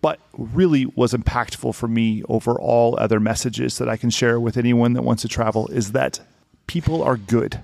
but 0.00 0.20
really 0.32 0.86
was 0.86 1.12
impactful 1.12 1.74
for 1.74 1.88
me 1.88 2.22
over 2.28 2.58
all 2.58 2.98
other 2.98 3.18
messages 3.18 3.78
that 3.78 3.88
I 3.88 3.96
can 3.96 4.10
share 4.10 4.38
with 4.38 4.56
anyone 4.56 4.92
that 4.92 5.02
wants 5.02 5.22
to 5.22 5.28
travel 5.28 5.66
is 5.68 5.92
that 5.92 6.20
people 6.66 7.02
are 7.02 7.16
good. 7.16 7.60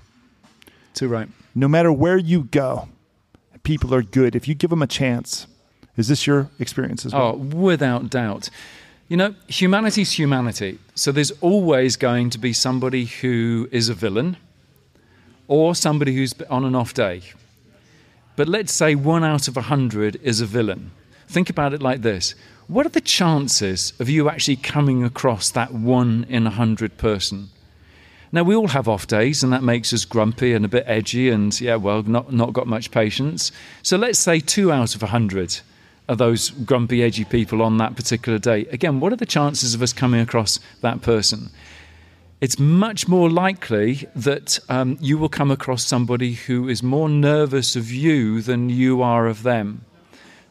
Too 0.93 1.07
right. 1.07 1.29
No 1.53 1.67
matter 1.67 1.91
where 1.91 2.17
you 2.17 2.43
go, 2.43 2.89
people 3.63 3.93
are 3.93 4.01
good 4.01 4.35
if 4.35 4.47
you 4.47 4.55
give 4.55 4.69
them 4.69 4.81
a 4.81 4.87
chance. 4.87 5.47
Is 5.97 6.09
this 6.09 6.27
your 6.27 6.49
experience 6.59 7.05
as 7.05 7.13
well? 7.13 7.35
Oh, 7.35 7.37
without 7.37 8.09
doubt. 8.09 8.49
You 9.07 9.17
know, 9.17 9.35
humanity's 9.47 10.13
humanity. 10.13 10.79
So 10.95 11.11
there's 11.11 11.31
always 11.39 11.95
going 11.95 12.31
to 12.31 12.37
be 12.37 12.53
somebody 12.53 13.05
who 13.05 13.69
is 13.71 13.87
a 13.87 13.93
villain 13.93 14.37
or 15.47 15.75
somebody 15.75 16.15
who's 16.15 16.33
on 16.49 16.65
an 16.65 16.75
off 16.75 16.93
day. 16.93 17.21
But 18.35 18.49
let's 18.49 18.73
say 18.73 18.95
one 18.95 19.23
out 19.23 19.47
of 19.47 19.55
a 19.55 19.61
hundred 19.61 20.19
is 20.21 20.41
a 20.41 20.45
villain. 20.45 20.91
Think 21.27 21.49
about 21.49 21.73
it 21.73 21.81
like 21.81 22.01
this 22.01 22.35
What 22.67 22.85
are 22.85 22.89
the 22.89 23.01
chances 23.01 23.93
of 23.99 24.09
you 24.09 24.29
actually 24.29 24.57
coming 24.57 25.03
across 25.03 25.49
that 25.51 25.73
one 25.73 26.25
in 26.29 26.47
a 26.47 26.51
hundred 26.51 26.97
person? 26.97 27.49
Now, 28.31 28.43
we 28.43 28.55
all 28.55 28.67
have 28.67 28.89
off 28.89 29.07
days, 29.07 29.43
and 29.43 29.53
that 29.53 29.63
makes 29.63 29.93
us 29.93 30.03
grumpy 30.03 30.53
and 30.53 30.65
a 30.65 30.67
bit 30.67 30.83
edgy, 30.87 31.29
and 31.29 31.57
yeah, 31.61 31.75
well, 31.75 32.03
not, 32.03 32.33
not 32.33 32.51
got 32.51 32.67
much 32.67 32.91
patience. 32.91 33.51
So 33.81 33.95
let's 33.97 34.19
say 34.19 34.41
two 34.41 34.73
out 34.73 34.93
of 34.93 35.03
a 35.03 35.07
hundred 35.07 35.61
are 36.09 36.15
those 36.15 36.49
grumpy, 36.49 37.01
edgy 37.01 37.23
people 37.23 37.61
on 37.61 37.77
that 37.77 37.95
particular 37.95 38.37
day. 38.37 38.65
Again, 38.71 38.99
what 38.99 39.13
are 39.13 39.15
the 39.17 39.25
chances 39.25 39.73
of 39.73 39.81
us 39.81 39.93
coming 39.93 40.19
across 40.19 40.59
that 40.81 41.01
person? 41.01 41.49
It's 42.41 42.59
much 42.59 43.07
more 43.07 43.29
likely 43.29 44.07
that 44.15 44.59
um, 44.69 44.97
you 44.99 45.17
will 45.17 45.29
come 45.29 45.49
across 45.49 45.85
somebody 45.85 46.33
who 46.33 46.67
is 46.67 46.83
more 46.83 47.09
nervous 47.09 47.75
of 47.75 47.91
you 47.91 48.41
than 48.41 48.69
you 48.69 49.01
are 49.01 49.27
of 49.27 49.43
them. 49.43 49.85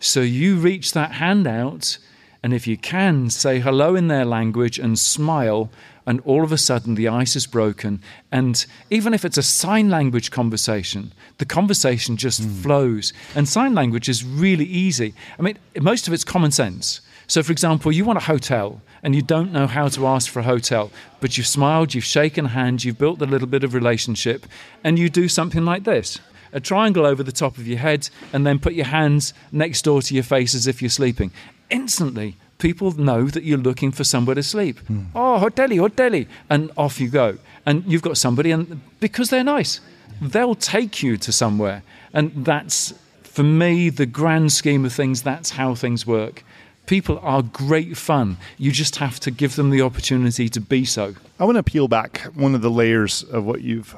So 0.04 0.20
you 0.20 0.56
reach 0.56 0.92
that 0.92 1.12
hand 1.12 1.46
out, 1.46 1.96
and 2.42 2.52
if 2.52 2.66
you 2.66 2.76
can, 2.76 3.30
say 3.30 3.58
hello 3.58 3.96
in 3.96 4.08
their 4.08 4.26
language 4.26 4.78
and 4.78 4.98
smile, 4.98 5.70
and 6.06 6.20
all 6.26 6.44
of 6.44 6.52
a 6.52 6.58
sudden 6.58 6.94
the 6.94 7.08
ice 7.08 7.36
is 7.36 7.46
broken. 7.46 8.02
And 8.30 8.66
even 8.90 9.14
if 9.14 9.24
it's 9.24 9.38
a 9.38 9.42
sign 9.42 9.88
language 9.88 10.30
conversation, 10.30 11.14
the 11.38 11.46
conversation 11.46 12.18
just 12.18 12.42
mm. 12.42 12.62
flows. 12.62 13.14
And 13.34 13.48
sign 13.48 13.74
language 13.74 14.10
is 14.10 14.22
really 14.22 14.66
easy. 14.66 15.14
I 15.38 15.42
mean, 15.42 15.56
most 15.80 16.06
of 16.06 16.12
it's 16.12 16.22
common 16.22 16.50
sense. 16.50 17.00
So, 17.26 17.42
for 17.42 17.52
example, 17.52 17.90
you 17.90 18.04
want 18.04 18.18
a 18.18 18.24
hotel 18.24 18.82
and 19.02 19.14
you 19.14 19.22
don't 19.22 19.52
know 19.52 19.66
how 19.66 19.88
to 19.88 20.06
ask 20.06 20.30
for 20.30 20.40
a 20.40 20.42
hotel, 20.42 20.90
but 21.20 21.38
you've 21.38 21.46
smiled, 21.46 21.94
you've 21.94 22.04
shaken 22.04 22.44
hands, 22.44 22.84
you've 22.84 22.98
built 22.98 23.22
a 23.22 23.26
little 23.26 23.48
bit 23.48 23.64
of 23.64 23.72
relationship, 23.72 24.44
and 24.84 24.98
you 24.98 25.08
do 25.08 25.28
something 25.28 25.64
like 25.64 25.84
this 25.84 26.18
a 26.54 26.60
triangle 26.60 27.04
over 27.04 27.22
the 27.22 27.32
top 27.32 27.58
of 27.58 27.66
your 27.66 27.78
head, 27.78 28.08
and 28.32 28.46
then 28.46 28.58
put 28.58 28.72
your 28.72 28.86
hands 28.86 29.34
next 29.52 29.82
door 29.82 30.00
to 30.00 30.14
your 30.14 30.24
face 30.24 30.54
as 30.54 30.66
if 30.66 30.80
you're 30.80 30.88
sleeping. 30.88 31.30
Instantly, 31.68 32.36
people 32.58 32.92
know 32.92 33.26
that 33.26 33.42
you're 33.42 33.58
looking 33.58 33.92
for 33.92 34.04
somewhere 34.04 34.36
to 34.36 34.42
sleep. 34.42 34.80
Mm. 34.88 35.06
Oh, 35.14 35.38
hoteli, 35.42 35.78
hoteli. 35.78 36.26
And 36.48 36.70
off 36.76 37.00
you 37.00 37.08
go. 37.08 37.36
And 37.66 37.84
you've 37.86 38.02
got 38.02 38.16
somebody, 38.16 38.50
and 38.52 38.80
because 39.00 39.28
they're 39.30 39.44
nice, 39.44 39.80
they'll 40.22 40.54
take 40.54 41.02
you 41.02 41.16
to 41.18 41.32
somewhere. 41.32 41.82
And 42.12 42.44
that's, 42.44 42.94
for 43.22 43.42
me, 43.42 43.90
the 43.90 44.06
grand 44.06 44.52
scheme 44.52 44.84
of 44.84 44.92
things, 44.92 45.22
that's 45.22 45.50
how 45.50 45.74
things 45.74 46.06
work. 46.06 46.44
People 46.86 47.18
are 47.22 47.42
great 47.42 47.96
fun. 47.96 48.36
You 48.58 48.70
just 48.70 48.96
have 48.96 49.18
to 49.20 49.30
give 49.30 49.56
them 49.56 49.70
the 49.70 49.80
opportunity 49.80 50.48
to 50.50 50.60
be 50.60 50.84
so. 50.84 51.14
I 51.40 51.44
want 51.44 51.56
to 51.56 51.62
peel 51.62 51.88
back 51.88 52.18
one 52.34 52.54
of 52.54 52.60
the 52.60 52.70
layers 52.70 53.22
of 53.22 53.44
what 53.44 53.62
you've 53.62 53.96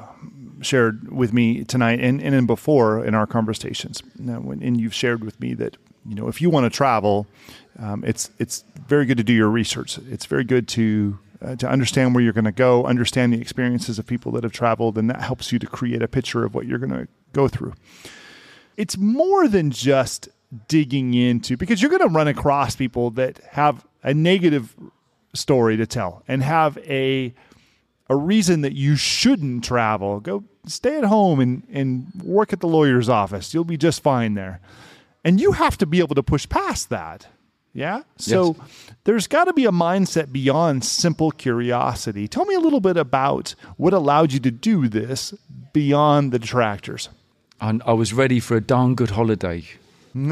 shared 0.67 1.11
with 1.11 1.33
me 1.33 1.63
tonight 1.63 1.99
and, 1.99 2.21
and 2.21 2.45
before 2.45 3.03
in 3.03 3.15
our 3.15 3.25
conversations. 3.25 4.03
Now, 4.17 4.39
and 4.49 4.79
you've 4.79 4.93
shared 4.93 5.23
with 5.23 5.39
me 5.39 5.53
that 5.55 5.77
you 6.05 6.15
know 6.15 6.27
if 6.27 6.41
you 6.41 6.49
want 6.49 6.65
to 6.65 6.69
travel, 6.69 7.27
um, 7.79 8.03
it's 8.05 8.29
it's 8.39 8.63
very 8.87 9.05
good 9.05 9.17
to 9.17 9.23
do 9.23 9.33
your 9.33 9.49
research. 9.49 9.97
It's 10.09 10.25
very 10.25 10.43
good 10.43 10.67
to 10.69 11.19
uh, 11.41 11.55
to 11.55 11.69
understand 11.69 12.13
where 12.13 12.23
you're 12.23 12.33
going 12.33 12.45
to 12.45 12.51
go, 12.51 12.83
understand 12.85 13.33
the 13.33 13.41
experiences 13.41 13.99
of 13.99 14.05
people 14.05 14.31
that 14.33 14.43
have 14.43 14.53
traveled, 14.53 14.97
and 14.97 15.09
that 15.09 15.21
helps 15.21 15.51
you 15.51 15.59
to 15.59 15.67
create 15.67 16.01
a 16.01 16.07
picture 16.07 16.43
of 16.43 16.55
what 16.55 16.65
you're 16.65 16.79
going 16.79 16.91
to 16.91 17.07
go 17.33 17.47
through. 17.47 17.73
It's 18.75 18.97
more 18.97 19.47
than 19.47 19.71
just 19.71 20.29
digging 20.67 21.13
into 21.13 21.57
because 21.57 21.81
you're 21.81 21.91
going 21.91 22.07
to 22.07 22.13
run 22.13 22.27
across 22.27 22.75
people 22.75 23.11
that 23.11 23.39
have 23.51 23.85
a 24.03 24.13
negative 24.13 24.75
story 25.33 25.77
to 25.77 25.85
tell 25.85 26.23
and 26.27 26.41
have 26.43 26.77
a 26.79 27.33
a 28.09 28.15
reason 28.15 28.61
that 28.61 28.73
you 28.73 28.95
shouldn't 28.95 29.63
travel, 29.63 30.19
go 30.19 30.43
stay 30.67 30.97
at 30.97 31.03
home 31.03 31.39
and, 31.39 31.63
and 31.71 32.07
work 32.23 32.53
at 32.53 32.59
the 32.59 32.67
lawyer's 32.67 33.09
office. 33.09 33.53
You'll 33.53 33.63
be 33.63 33.77
just 33.77 34.01
fine 34.01 34.33
there. 34.33 34.59
And 35.23 35.39
you 35.41 35.53
have 35.53 35.77
to 35.79 35.85
be 35.85 35.99
able 35.99 36.15
to 36.15 36.23
push 36.23 36.47
past 36.47 36.89
that. 36.89 37.27
Yeah. 37.73 38.03
So 38.17 38.55
yes. 38.57 38.91
there's 39.03 39.27
got 39.27 39.45
to 39.45 39.53
be 39.53 39.65
a 39.65 39.71
mindset 39.71 40.31
beyond 40.31 40.83
simple 40.83 41.31
curiosity. 41.31 42.27
Tell 42.27 42.45
me 42.45 42.55
a 42.55 42.59
little 42.59 42.79
bit 42.79 42.97
about 42.97 43.55
what 43.77 43.93
allowed 43.93 44.33
you 44.33 44.39
to 44.39 44.51
do 44.51 44.87
this 44.87 45.33
beyond 45.73 46.31
the 46.31 46.39
detractors. 46.39 47.09
And 47.59 47.83
I 47.85 47.93
was 47.93 48.13
ready 48.13 48.39
for 48.39 48.57
a 48.57 48.61
darn 48.61 48.95
good 48.95 49.11
holiday. 49.11 49.65
you 50.15 50.25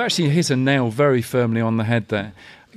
actually 0.00 0.28
hit 0.28 0.50
a 0.50 0.56
nail 0.56 0.90
very 0.90 1.22
firmly 1.22 1.60
on 1.60 1.76
the 1.76 1.84
head 1.84 2.08
there. 2.08 2.32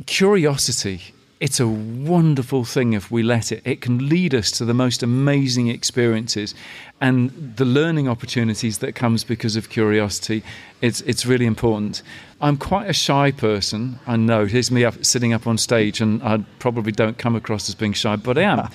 Curiosity 0.06 1.14
it's 1.39 1.60
a 1.60 1.67
wonderful 1.67 2.63
thing 2.63 2.93
if 2.93 3.12
we 3.12 3.21
let 3.21 3.52
it. 3.52 3.62
It 3.65 3.82
can 3.82 4.08
lead 4.08 4.34
us 4.34 4.52
to 4.52 4.65
the 4.65 4.74
most 4.74 5.04
amazing 5.04 5.67
experiences 5.67 6.56
and 7.02 7.56
the 7.58 7.65
learning 7.65 8.08
opportunities 8.08 8.78
that 8.78 8.95
comes 8.95 9.26
because 9.26 9.58
of 9.58 9.69
curiosity. 9.69 10.43
It's 10.82 11.02
it's 11.02 11.26
really 11.26 11.45
important. 11.45 12.04
I'm 12.39 12.56
quite 12.56 12.89
a 12.89 12.93
shy 12.93 13.32
person. 13.32 14.00
I 14.08 14.15
know. 14.15 14.45
Here's 14.45 14.71
me 14.71 14.86
up, 14.86 15.04
sitting 15.04 15.34
up 15.34 15.45
on 15.45 15.58
stage, 15.58 16.00
and 16.00 16.24
I 16.24 16.38
probably 16.60 16.93
don't 16.93 17.17
come 17.17 17.36
across 17.36 17.67
as 17.67 17.76
being 17.76 17.93
shy, 17.93 18.15
but 18.15 18.38
I 18.38 18.41
am. 18.43 18.69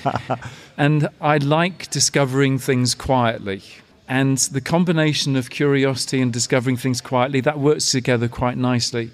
and 0.77 1.09
I 1.21 1.39
like 1.39 1.89
discovering 1.91 2.59
things 2.59 2.95
quietly. 2.95 3.63
And 4.07 4.39
the 4.39 4.61
combination 4.61 5.37
of 5.37 5.51
curiosity 5.51 6.21
and 6.21 6.33
discovering 6.33 6.77
things 6.77 7.01
quietly 7.01 7.41
that 7.43 7.59
works 7.59 7.91
together 7.91 8.29
quite 8.29 8.59
nicely. 8.59 9.13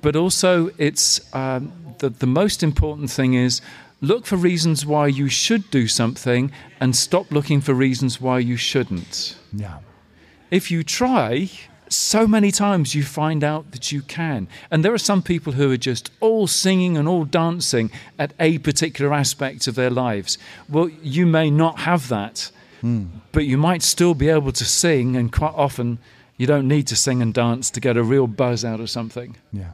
But 0.00 0.16
also, 0.16 0.70
it's 0.78 1.20
um, 1.34 1.72
the, 1.98 2.10
the 2.10 2.26
most 2.26 2.62
important 2.62 3.10
thing 3.10 3.34
is 3.34 3.60
look 4.00 4.26
for 4.26 4.36
reasons 4.36 4.86
why 4.86 5.06
you 5.06 5.28
should 5.28 5.70
do 5.70 5.88
something 5.88 6.52
and 6.80 6.94
stop 6.94 7.30
looking 7.30 7.60
for 7.60 7.74
reasons 7.74 8.20
why 8.20 8.38
you 8.38 8.56
shouldn't. 8.56 9.36
Yeah. 9.52 9.78
If 10.50 10.70
you 10.70 10.82
try, 10.82 11.50
so 11.88 12.26
many 12.26 12.50
times 12.50 12.94
you 12.94 13.02
find 13.02 13.42
out 13.42 13.72
that 13.72 13.92
you 13.92 14.02
can. 14.02 14.48
And 14.70 14.84
there 14.84 14.94
are 14.94 14.98
some 14.98 15.22
people 15.22 15.54
who 15.54 15.70
are 15.70 15.76
just 15.76 16.10
all 16.20 16.46
singing 16.46 16.96
and 16.96 17.08
all 17.08 17.24
dancing 17.24 17.90
at 18.18 18.32
a 18.38 18.58
particular 18.58 19.12
aspect 19.12 19.66
of 19.66 19.74
their 19.74 19.90
lives. 19.90 20.38
Well, 20.68 20.88
you 21.02 21.26
may 21.26 21.50
not 21.50 21.80
have 21.80 22.08
that, 22.08 22.50
mm. 22.82 23.08
but 23.32 23.46
you 23.46 23.58
might 23.58 23.82
still 23.82 24.14
be 24.14 24.28
able 24.28 24.52
to 24.52 24.64
sing, 24.64 25.16
and 25.16 25.32
quite 25.32 25.54
often 25.54 25.98
you 26.36 26.46
don't 26.46 26.68
need 26.68 26.86
to 26.88 26.96
sing 26.96 27.20
and 27.22 27.34
dance 27.34 27.70
to 27.70 27.80
get 27.80 27.96
a 27.96 28.02
real 28.02 28.26
buzz 28.26 28.64
out 28.64 28.80
of 28.80 28.90
something. 28.90 29.36
Yeah. 29.52 29.72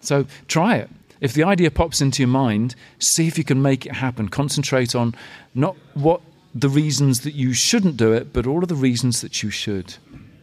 So 0.00 0.26
try 0.48 0.76
it. 0.76 0.90
If 1.20 1.34
the 1.34 1.44
idea 1.44 1.70
pops 1.70 2.00
into 2.00 2.22
your 2.22 2.28
mind, 2.28 2.74
see 2.98 3.26
if 3.26 3.36
you 3.36 3.44
can 3.44 3.60
make 3.60 3.86
it 3.86 3.92
happen. 3.92 4.28
Concentrate 4.28 4.94
on 4.94 5.14
not 5.54 5.76
what 5.94 6.22
the 6.54 6.68
reasons 6.68 7.20
that 7.20 7.34
you 7.34 7.52
shouldn't 7.52 7.96
do 7.96 8.12
it, 8.12 8.32
but 8.32 8.46
all 8.46 8.62
of 8.62 8.68
the 8.68 8.74
reasons 8.74 9.20
that 9.20 9.42
you 9.42 9.50
should. 9.50 9.96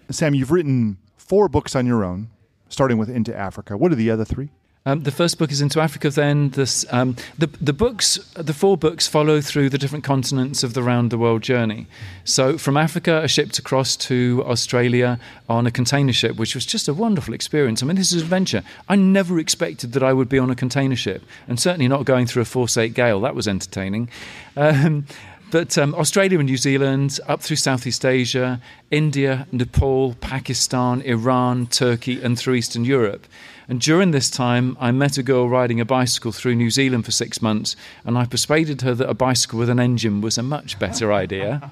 Sam, 0.09 0.33
you've 0.33 0.51
written 0.51 0.97
four 1.17 1.49
books 1.49 1.75
on 1.75 1.85
your 1.85 2.03
own, 2.03 2.29
starting 2.69 2.97
with 2.97 3.09
Into 3.09 3.35
Africa. 3.35 3.75
What 3.75 3.91
are 3.91 3.95
the 3.95 4.11
other 4.11 4.23
three? 4.23 4.49
Um, 4.87 5.03
the 5.03 5.11
first 5.11 5.37
book 5.37 5.51
is 5.51 5.59
into 5.59 5.81
Africa. 5.81 6.09
Then 6.09 6.51
this, 6.51 6.85
um, 6.93 7.17
the 7.37 7.47
the 7.59 7.73
books, 7.73 8.17
the 8.35 8.53
four 8.53 8.77
books 8.77 9.05
follow 9.05 9.41
through 9.41 9.69
the 9.69 9.77
different 9.77 10.05
continents 10.05 10.63
of 10.63 10.75
the 10.75 10.81
round 10.81 11.11
the 11.11 11.17
world 11.17 11.41
journey. 11.41 11.87
So 12.23 12.57
from 12.57 12.77
Africa, 12.77 13.19
I 13.21 13.27
shipped 13.27 13.59
across 13.59 13.97
to 13.97 14.45
Australia 14.47 15.19
on 15.49 15.67
a 15.67 15.71
container 15.71 16.13
ship, 16.13 16.37
which 16.37 16.55
was 16.55 16.65
just 16.65 16.87
a 16.87 16.93
wonderful 16.93 17.33
experience. 17.33 17.83
I 17.83 17.85
mean, 17.85 17.97
this 17.97 18.13
is 18.13 18.21
adventure. 18.21 18.63
I 18.87 18.95
never 18.95 19.39
expected 19.39 19.91
that 19.91 20.03
I 20.03 20.13
would 20.13 20.29
be 20.29 20.39
on 20.39 20.49
a 20.49 20.55
container 20.55 20.95
ship, 20.95 21.21
and 21.49 21.59
certainly 21.59 21.89
not 21.89 22.05
going 22.05 22.25
through 22.25 22.43
a 22.43 22.45
force 22.45 22.77
eight 22.77 22.93
gale. 22.93 23.19
That 23.19 23.35
was 23.35 23.45
entertaining. 23.45 24.07
Um, 24.55 25.05
but 25.51 25.77
um, 25.77 25.95
Australia 25.95 26.39
and 26.39 26.47
New 26.47 26.57
Zealand, 26.57 27.19
up 27.27 27.41
through 27.41 27.55
Southeast 27.55 28.05
Asia, 28.05 28.61
India, 28.91 29.47
Nepal, 29.51 30.15
Pakistan, 30.15 31.01
Iran, 31.01 31.67
Turkey, 31.67 32.21
and 32.21 32.37
through 32.37 32.55
Eastern 32.55 32.85
Europe. 32.85 33.27
And 33.69 33.81
during 33.81 34.11
this 34.11 34.29
time, 34.29 34.77
I 34.79 34.91
met 34.91 35.17
a 35.17 35.23
girl 35.23 35.49
riding 35.49 35.79
a 35.79 35.85
bicycle 35.85 36.31
through 36.31 36.55
New 36.55 36.69
Zealand 36.69 37.05
for 37.05 37.11
six 37.11 37.41
months, 37.41 37.75
and 38.05 38.17
I 38.17 38.25
persuaded 38.25 38.81
her 38.81 38.93
that 38.95 39.09
a 39.09 39.13
bicycle 39.13 39.59
with 39.59 39.69
an 39.69 39.79
engine 39.79 40.21
was 40.21 40.37
a 40.37 40.43
much 40.43 40.79
better 40.79 41.11
idea. 41.11 41.71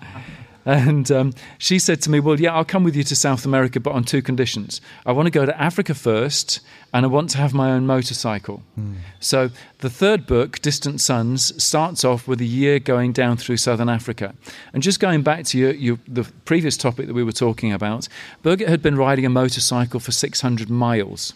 And 0.66 1.12
um, 1.12 1.34
she 1.60 1.78
said 1.78 2.02
to 2.02 2.10
me, 2.10 2.20
Well, 2.20 2.40
yeah, 2.40 2.54
I'll 2.54 2.66
come 2.66 2.84
with 2.84 2.96
you 2.96 3.04
to 3.04 3.16
South 3.16 3.46
America, 3.46 3.80
but 3.80 3.92
on 3.92 4.04
two 4.04 4.22
conditions. 4.22 4.82
I 5.06 5.12
want 5.12 5.28
to 5.28 5.32
go 5.32 5.46
to 5.46 5.62
Africa 5.62 5.94
first, 5.94 6.60
and 6.92 7.06
I 7.06 7.08
want 7.08 7.30
to 7.32 7.38
have 7.38 7.54
my 7.54 7.72
own 7.72 7.86
motorcycle. 7.86 8.64
Mm. 8.80 8.96
So 9.20 9.52
the 9.80 9.90
third 9.90 10.26
book, 10.26 10.60
Distant 10.62 11.02
Suns, 11.02 11.64
starts 11.64 12.04
off 12.04 12.28
with 12.28 12.42
a 12.42 12.46
year 12.46 12.80
going 12.80 13.12
down 13.12 13.38
through 13.38 13.58
southern 13.58 13.90
Africa. 13.90 14.34
And 14.74 14.82
just 14.82 15.00
going 15.00 15.22
back 15.22 15.46
to 15.46 15.58
your, 15.58 15.72
your, 15.74 16.00
the 16.08 16.24
previous 16.46 16.78
topic 16.78 17.08
that 17.08 17.14
we 17.14 17.24
were 17.24 17.32
talking 17.32 17.72
about, 17.72 18.08
Birgit 18.44 18.68
had 18.68 18.82
been 18.82 18.96
riding 18.96 19.26
a 19.26 19.30
motorcycle 19.30 20.00
for 20.00 20.12
600 20.12 20.70
miles 20.70 21.34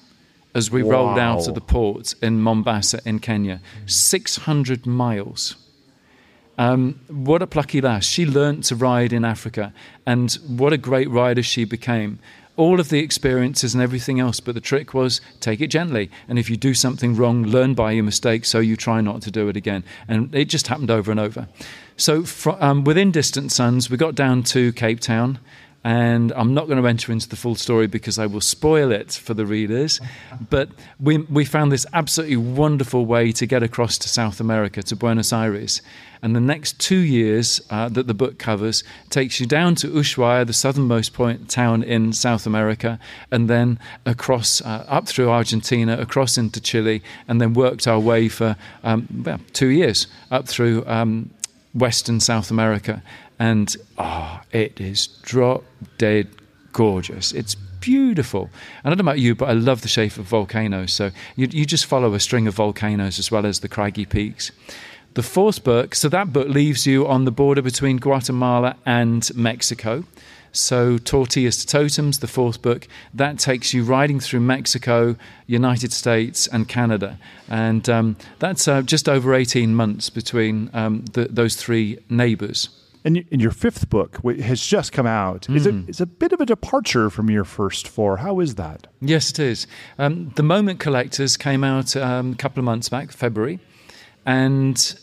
as 0.56 0.72
we 0.72 0.82
wow. 0.82 0.92
rolled 0.92 1.20
out 1.20 1.48
of 1.48 1.54
the 1.54 1.62
port 1.62 2.16
in 2.22 2.42
Mombasa 2.42 3.00
in 3.06 3.20
Kenya. 3.20 3.62
600 3.86 4.86
miles. 4.86 5.56
Um, 6.60 7.00
what 7.08 7.42
a 7.42 7.48
plucky 7.48 7.80
lass. 7.80 8.06
She 8.06 8.26
learnt 8.26 8.66
to 8.66 8.76
ride 8.76 9.14
in 9.14 9.24
Africa, 9.24 9.74
and 10.06 10.34
what 10.46 10.74
a 10.74 10.78
great 10.78 11.10
rider 11.10 11.42
she 11.42 11.64
became. 11.64 12.20
All 12.58 12.82
of 12.82 12.90
the 12.90 13.00
experiences 13.00 13.74
and 13.74 13.82
everything 13.82 14.20
else, 14.20 14.42
but 14.42 14.56
the 14.56 14.62
trick 14.62 14.94
was 14.94 15.22
take 15.40 15.62
it 15.62 15.68
gently. 15.68 16.12
And 16.28 16.38
if 16.38 16.50
you 16.50 16.58
do 16.58 16.74
something 16.74 17.16
wrong, 17.16 17.44
learn 17.44 17.76
by 17.76 17.94
your 17.94 18.04
mistake 18.04 18.44
so 18.44 18.60
you 18.60 18.76
try 18.76 19.00
not 19.00 19.22
to 19.22 19.32
do 19.32 19.48
it 19.48 19.56
again. 19.56 19.86
And 20.10 20.36
it 20.36 20.46
just 20.50 20.68
happened 20.68 20.92
over 20.92 21.10
and 21.10 21.20
over. 21.20 21.48
So, 21.96 22.26
um, 22.60 22.84
within 22.84 23.12
Distant 23.12 23.54
Suns, 23.54 23.90
we 23.90 23.96
got 23.96 24.14
down 24.14 24.44
to 24.44 24.74
Cape 24.74 25.00
Town 25.00 25.40
and 25.84 26.34
I'm 26.34 26.54
not 26.54 26.68
going 26.68 26.82
to 26.82 26.88
enter 26.88 27.12
into 27.12 27.30
the 27.30 27.38
full 27.38 27.56
story 27.56 27.88
because 27.88 28.20
I 28.20 28.26
will 28.26 28.42
spoil 28.42 28.92
it 28.92 29.14
for 29.14 29.34
the 29.34 29.46
readers. 29.46 30.02
But 30.50 30.70
we, 31.00 31.20
we 31.20 31.46
found 31.46 31.72
this 31.72 31.86
absolutely 31.94 32.36
wonderful 32.36 33.06
way 33.06 33.32
to 33.34 33.46
get 33.46 33.64
across 33.64 33.98
to 34.00 34.10
South 34.10 34.42
America, 34.42 34.84
to 34.84 34.96
Buenos 34.96 35.32
Aires. 35.32 35.82
And 36.22 36.36
the 36.36 36.42
next 36.42 36.82
two 36.82 36.98
years 36.98 37.62
uh, 37.70 37.88
that 37.90 38.08
the 38.08 38.14
book 38.14 38.38
covers 38.38 38.84
takes 39.10 39.40
you 39.40 39.46
down 39.46 39.76
to 39.76 39.88
Ushuaia, 39.88 40.46
the 40.46 40.52
southernmost 40.52 41.14
point 41.14 41.50
town 41.50 41.82
in 41.82 42.12
South 42.12 42.46
America, 42.46 43.00
and 43.32 43.50
then 43.50 43.80
across 44.06 44.62
uh, 44.62 44.86
up 44.90 45.08
through 45.08 45.30
Argentina, 45.30 45.98
across 45.98 46.38
into 46.38 46.60
Chile, 46.60 47.02
and 47.30 47.40
then 47.40 47.54
worked 47.54 47.88
our 47.88 48.00
way 48.00 48.28
for 48.28 48.58
um, 48.84 49.08
well, 49.24 49.40
two 49.54 49.68
years 49.68 50.08
up 50.30 50.46
through 50.46 50.86
um, 50.88 51.30
Western 51.74 52.20
South 52.20 52.52
America 52.52 53.02
and 53.40 53.76
oh, 53.98 54.42
it 54.52 54.80
is 54.80 55.08
drop 55.08 55.64
dead 55.98 56.28
gorgeous. 56.74 57.32
It's 57.32 57.56
beautiful. 57.56 58.50
I 58.84 58.90
don't 58.90 58.98
know 58.98 59.04
about 59.04 59.20
you, 59.20 59.36
but 59.36 59.50
I 59.50 59.54
love 59.54 59.82
the 59.82 59.88
shape 59.88 60.18
of 60.18 60.26
volcanoes. 60.26 60.94
So 60.94 61.12
you, 61.36 61.48
you 61.50 61.66
just 61.66 61.86
follow 61.86 62.14
a 62.14 62.20
string 62.20 62.48
of 62.48 62.54
volcanoes 62.54 63.20
as 63.20 63.32
well 63.32 63.46
as 63.46 63.62
the 63.62 63.70
craggy 63.70 64.06
peaks. 64.06 64.52
The 65.16 65.24
fourth 65.24 65.64
book, 65.64 65.96
so 65.96 66.08
that 66.10 66.32
book 66.32 66.50
leaves 66.50 66.86
you 66.86 67.08
on 67.08 67.26
the 67.26 67.32
border 67.32 67.62
between 67.62 67.98
Guatemala 67.98 68.76
and 68.86 69.30
Mexico. 69.36 70.04
So, 70.52 70.98
Tortillas 70.98 71.64
to 71.64 71.68
Totems, 71.68 72.20
the 72.20 72.28
fourth 72.28 72.62
book, 72.62 72.88
that 73.14 73.38
takes 73.38 73.72
you 73.72 73.84
riding 73.84 74.20
through 74.20 74.40
Mexico, 74.40 75.16
United 75.46 75.94
States, 75.94 76.48
and 76.48 76.68
Canada. 76.68 77.20
And 77.48 77.88
um, 77.88 78.16
that's 78.40 78.68
uh, 78.68 78.82
just 78.82 79.08
over 79.08 79.36
18 79.36 79.76
months 79.76 80.10
between 80.10 80.72
um, 80.74 81.06
the, 81.14 81.26
those 81.26 81.56
three 81.56 82.00
neighbors. 82.10 82.70
And, 83.06 83.26
your 83.32 83.52
fifth 83.52 83.90
book 83.90 84.22
has 84.42 84.62
just 84.62 84.92
come 84.92 85.08
out. 85.08 85.44
Mm. 85.44 85.56
Is 85.56 85.66
it 85.66 85.76
is 85.88 86.02
a 86.02 86.06
bit 86.06 86.34
of 86.34 86.42
a 86.42 86.46
departure 86.46 87.10
from 87.10 87.30
your 87.30 87.46
first 87.46 87.88
four? 87.88 88.18
How 88.18 88.40
is 88.40 88.56
that? 88.56 88.88
Yes, 89.00 89.30
it 89.32 89.40
is. 89.40 89.68
Um, 89.98 90.32
the 90.36 90.44
Moment 90.44 90.80
Collectors 90.80 91.38
came 91.38 91.64
out 91.64 91.96
um, 91.96 92.34
a 92.34 92.36
couple 92.36 92.60
of 92.60 92.66
months 92.66 92.90
back, 92.90 93.12
February, 93.12 93.60
and 94.26 95.00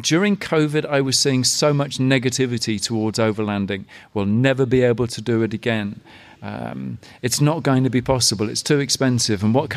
during 0.00 0.36
COVID, 0.36 0.84
I 0.86 1.00
was 1.00 1.18
seeing 1.18 1.44
so 1.44 1.72
much 1.72 1.98
negativity 1.98 2.82
towards 2.82 3.18
overlanding. 3.18 3.84
We'll 4.12 4.26
never 4.26 4.66
be 4.66 4.82
able 4.82 5.06
to 5.06 5.20
do 5.20 5.42
it 5.42 5.54
again. 5.54 6.00
Um, 6.44 6.98
it's 7.22 7.40
not 7.40 7.62
going 7.62 7.84
to 7.84 7.90
be 7.90 8.02
possible. 8.02 8.50
It's 8.50 8.62
too 8.62 8.78
expensive. 8.78 9.42
And 9.42 9.54
what 9.54 9.72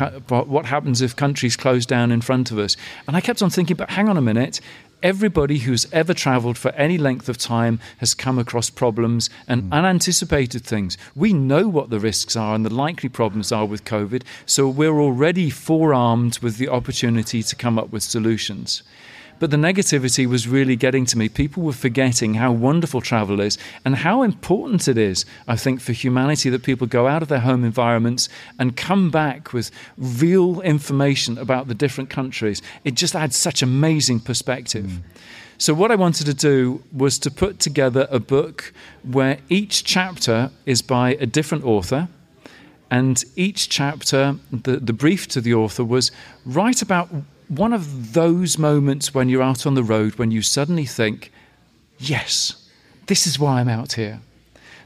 what 0.46 0.66
happens 0.66 1.00
if 1.00 1.16
countries 1.16 1.56
close 1.56 1.86
down 1.86 2.12
in 2.12 2.20
front 2.20 2.50
of 2.50 2.58
us? 2.58 2.76
And 3.06 3.16
I 3.16 3.22
kept 3.22 3.42
on 3.42 3.48
thinking, 3.48 3.76
but 3.76 3.90
hang 3.90 4.08
on 4.08 4.18
a 4.18 4.22
minute 4.22 4.60
everybody 5.02 5.58
who's 5.58 5.90
ever 5.92 6.12
traveled 6.12 6.58
for 6.58 6.70
any 6.72 6.98
length 6.98 7.28
of 7.28 7.38
time 7.38 7.78
has 7.98 8.14
come 8.14 8.38
across 8.38 8.70
problems 8.70 9.30
and 9.46 9.62
mm. 9.64 9.72
unanticipated 9.72 10.64
things. 10.64 10.98
We 11.14 11.32
know 11.32 11.68
what 11.68 11.90
the 11.90 12.00
risks 12.00 12.36
are 12.36 12.54
and 12.54 12.64
the 12.64 12.74
likely 12.74 13.08
problems 13.08 13.52
are 13.52 13.64
with 13.64 13.84
COVID, 13.84 14.22
so 14.46 14.68
we're 14.68 15.00
already 15.00 15.50
forearmed 15.50 16.38
with 16.40 16.56
the 16.56 16.68
opportunity 16.68 17.42
to 17.42 17.56
come 17.56 17.78
up 17.78 17.90
with 17.90 18.02
solutions. 18.02 18.82
But 19.38 19.50
the 19.50 19.56
negativity 19.56 20.26
was 20.26 20.48
really 20.48 20.76
getting 20.76 21.04
to 21.06 21.18
me. 21.18 21.28
People 21.28 21.62
were 21.62 21.72
forgetting 21.72 22.34
how 22.34 22.52
wonderful 22.52 23.00
travel 23.00 23.40
is 23.40 23.56
and 23.84 23.96
how 23.96 24.22
important 24.22 24.88
it 24.88 24.98
is, 24.98 25.24
I 25.46 25.56
think, 25.56 25.80
for 25.80 25.92
humanity 25.92 26.50
that 26.50 26.62
people 26.62 26.86
go 26.86 27.06
out 27.06 27.22
of 27.22 27.28
their 27.28 27.40
home 27.40 27.64
environments 27.64 28.28
and 28.58 28.76
come 28.76 29.10
back 29.10 29.52
with 29.52 29.70
real 29.96 30.60
information 30.62 31.38
about 31.38 31.68
the 31.68 31.74
different 31.74 32.10
countries. 32.10 32.62
It 32.84 32.94
just 32.94 33.14
adds 33.14 33.36
such 33.36 33.62
amazing 33.62 34.20
perspective. 34.20 34.86
Mm. 34.86 35.02
So, 35.60 35.74
what 35.74 35.90
I 35.90 35.96
wanted 35.96 36.26
to 36.26 36.34
do 36.34 36.84
was 36.92 37.18
to 37.18 37.32
put 37.32 37.58
together 37.58 38.06
a 38.10 38.20
book 38.20 38.72
where 39.02 39.38
each 39.48 39.82
chapter 39.82 40.50
is 40.66 40.82
by 40.82 41.14
a 41.14 41.26
different 41.26 41.64
author. 41.64 42.08
And 42.90 43.22
each 43.36 43.68
chapter, 43.68 44.36
the, 44.50 44.76
the 44.76 44.92
brief 44.92 45.28
to 45.28 45.40
the 45.40 45.54
author 45.54 45.84
was 45.84 46.10
write 46.46 46.80
about 46.80 47.10
one 47.48 47.72
of 47.72 48.12
those 48.12 48.58
moments 48.58 49.14
when 49.14 49.28
you're 49.28 49.42
out 49.42 49.66
on 49.66 49.74
the 49.74 49.82
road 49.82 50.16
when 50.16 50.30
you 50.30 50.42
suddenly 50.42 50.84
think, 50.84 51.32
yes, 51.98 52.68
this 53.06 53.26
is 53.26 53.38
why 53.38 53.60
I'm 53.60 53.68
out 53.68 53.94
here. 53.94 54.20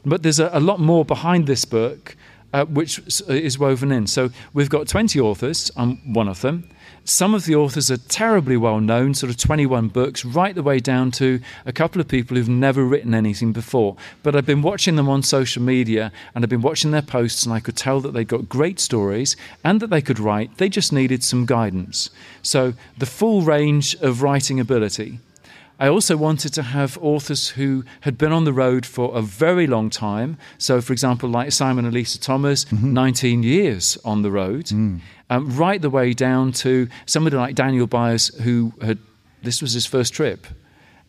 But 0.05 0.23
there's 0.23 0.39
a, 0.39 0.49
a 0.53 0.59
lot 0.59 0.79
more 0.79 1.05
behind 1.05 1.47
this 1.47 1.65
book, 1.65 2.15
uh, 2.53 2.65
which 2.65 2.99
is 3.27 3.59
woven 3.59 3.91
in. 3.91 4.07
So 4.07 4.29
we've 4.53 4.69
got 4.69 4.87
20 4.87 5.19
authors, 5.19 5.71
I'm 5.75 6.13
one 6.13 6.27
of 6.27 6.41
them. 6.41 6.69
Some 7.05 7.33
of 7.33 7.43
the 7.43 7.55
authors 7.55 7.91
are 7.91 7.97
terribly 7.97 8.55
well 8.55 8.79
known, 8.79 9.13
sort 9.13 9.29
of 9.29 9.35
21 9.35 9.89
books, 9.89 10.23
right 10.23 10.55
the 10.55 10.63
way 10.63 10.79
down 10.79 11.11
to 11.11 11.41
a 11.65 11.73
couple 11.73 11.99
of 11.99 12.07
people 12.07 12.37
who've 12.37 12.47
never 12.47 12.85
written 12.85 13.13
anything 13.13 13.51
before. 13.51 13.97
But 14.23 14.37
I've 14.37 14.45
been 14.45 14.61
watching 14.61 14.95
them 14.95 15.09
on 15.09 15.21
social 15.21 15.61
media 15.61 16.13
and 16.33 16.45
I've 16.45 16.49
been 16.49 16.61
watching 16.61 16.91
their 16.91 17.01
posts, 17.01 17.45
and 17.45 17.53
I 17.53 17.59
could 17.59 17.75
tell 17.75 17.99
that 17.99 18.13
they 18.13 18.23
got 18.23 18.47
great 18.47 18.79
stories 18.79 19.35
and 19.65 19.81
that 19.81 19.89
they 19.89 20.01
could 20.01 20.17
write. 20.17 20.57
They 20.59 20.69
just 20.69 20.93
needed 20.93 21.25
some 21.25 21.45
guidance. 21.45 22.09
So, 22.41 22.73
the 22.97 23.05
full 23.05 23.41
range 23.41 23.95
of 23.95 24.21
writing 24.21 24.61
ability. 24.61 25.19
I 25.79 25.87
also 25.87 26.15
wanted 26.15 26.53
to 26.53 26.61
have 26.61 26.97
authors 27.01 27.49
who 27.49 27.83
had 28.01 28.17
been 28.17 28.31
on 28.31 28.45
the 28.45 28.53
road 28.53 28.85
for 28.85 29.15
a 29.15 29.21
very 29.21 29.67
long 29.67 29.89
time. 29.89 30.37
So, 30.57 30.81
for 30.81 30.93
example, 30.93 31.29
like 31.29 31.51
Simon 31.51 31.85
and 31.85 31.93
Lisa 31.93 32.19
Thomas, 32.19 32.65
mm-hmm. 32.65 32.93
19 32.93 33.43
years 33.43 33.97
on 34.05 34.21
the 34.21 34.31
road. 34.31 34.65
Mm 34.67 35.01
um, 35.33 35.55
right 35.55 35.81
the 35.81 35.89
way 35.89 36.13
down 36.13 36.51
to 36.51 36.87
somebody 37.07 37.35
like 37.35 37.55
Daniel 37.55 37.87
Byers, 37.87 38.27
who 38.43 38.73
had 38.81 38.99
this 39.41 39.61
was 39.61 39.73
his 39.73 39.85
first 39.85 40.13
trip. 40.13 40.45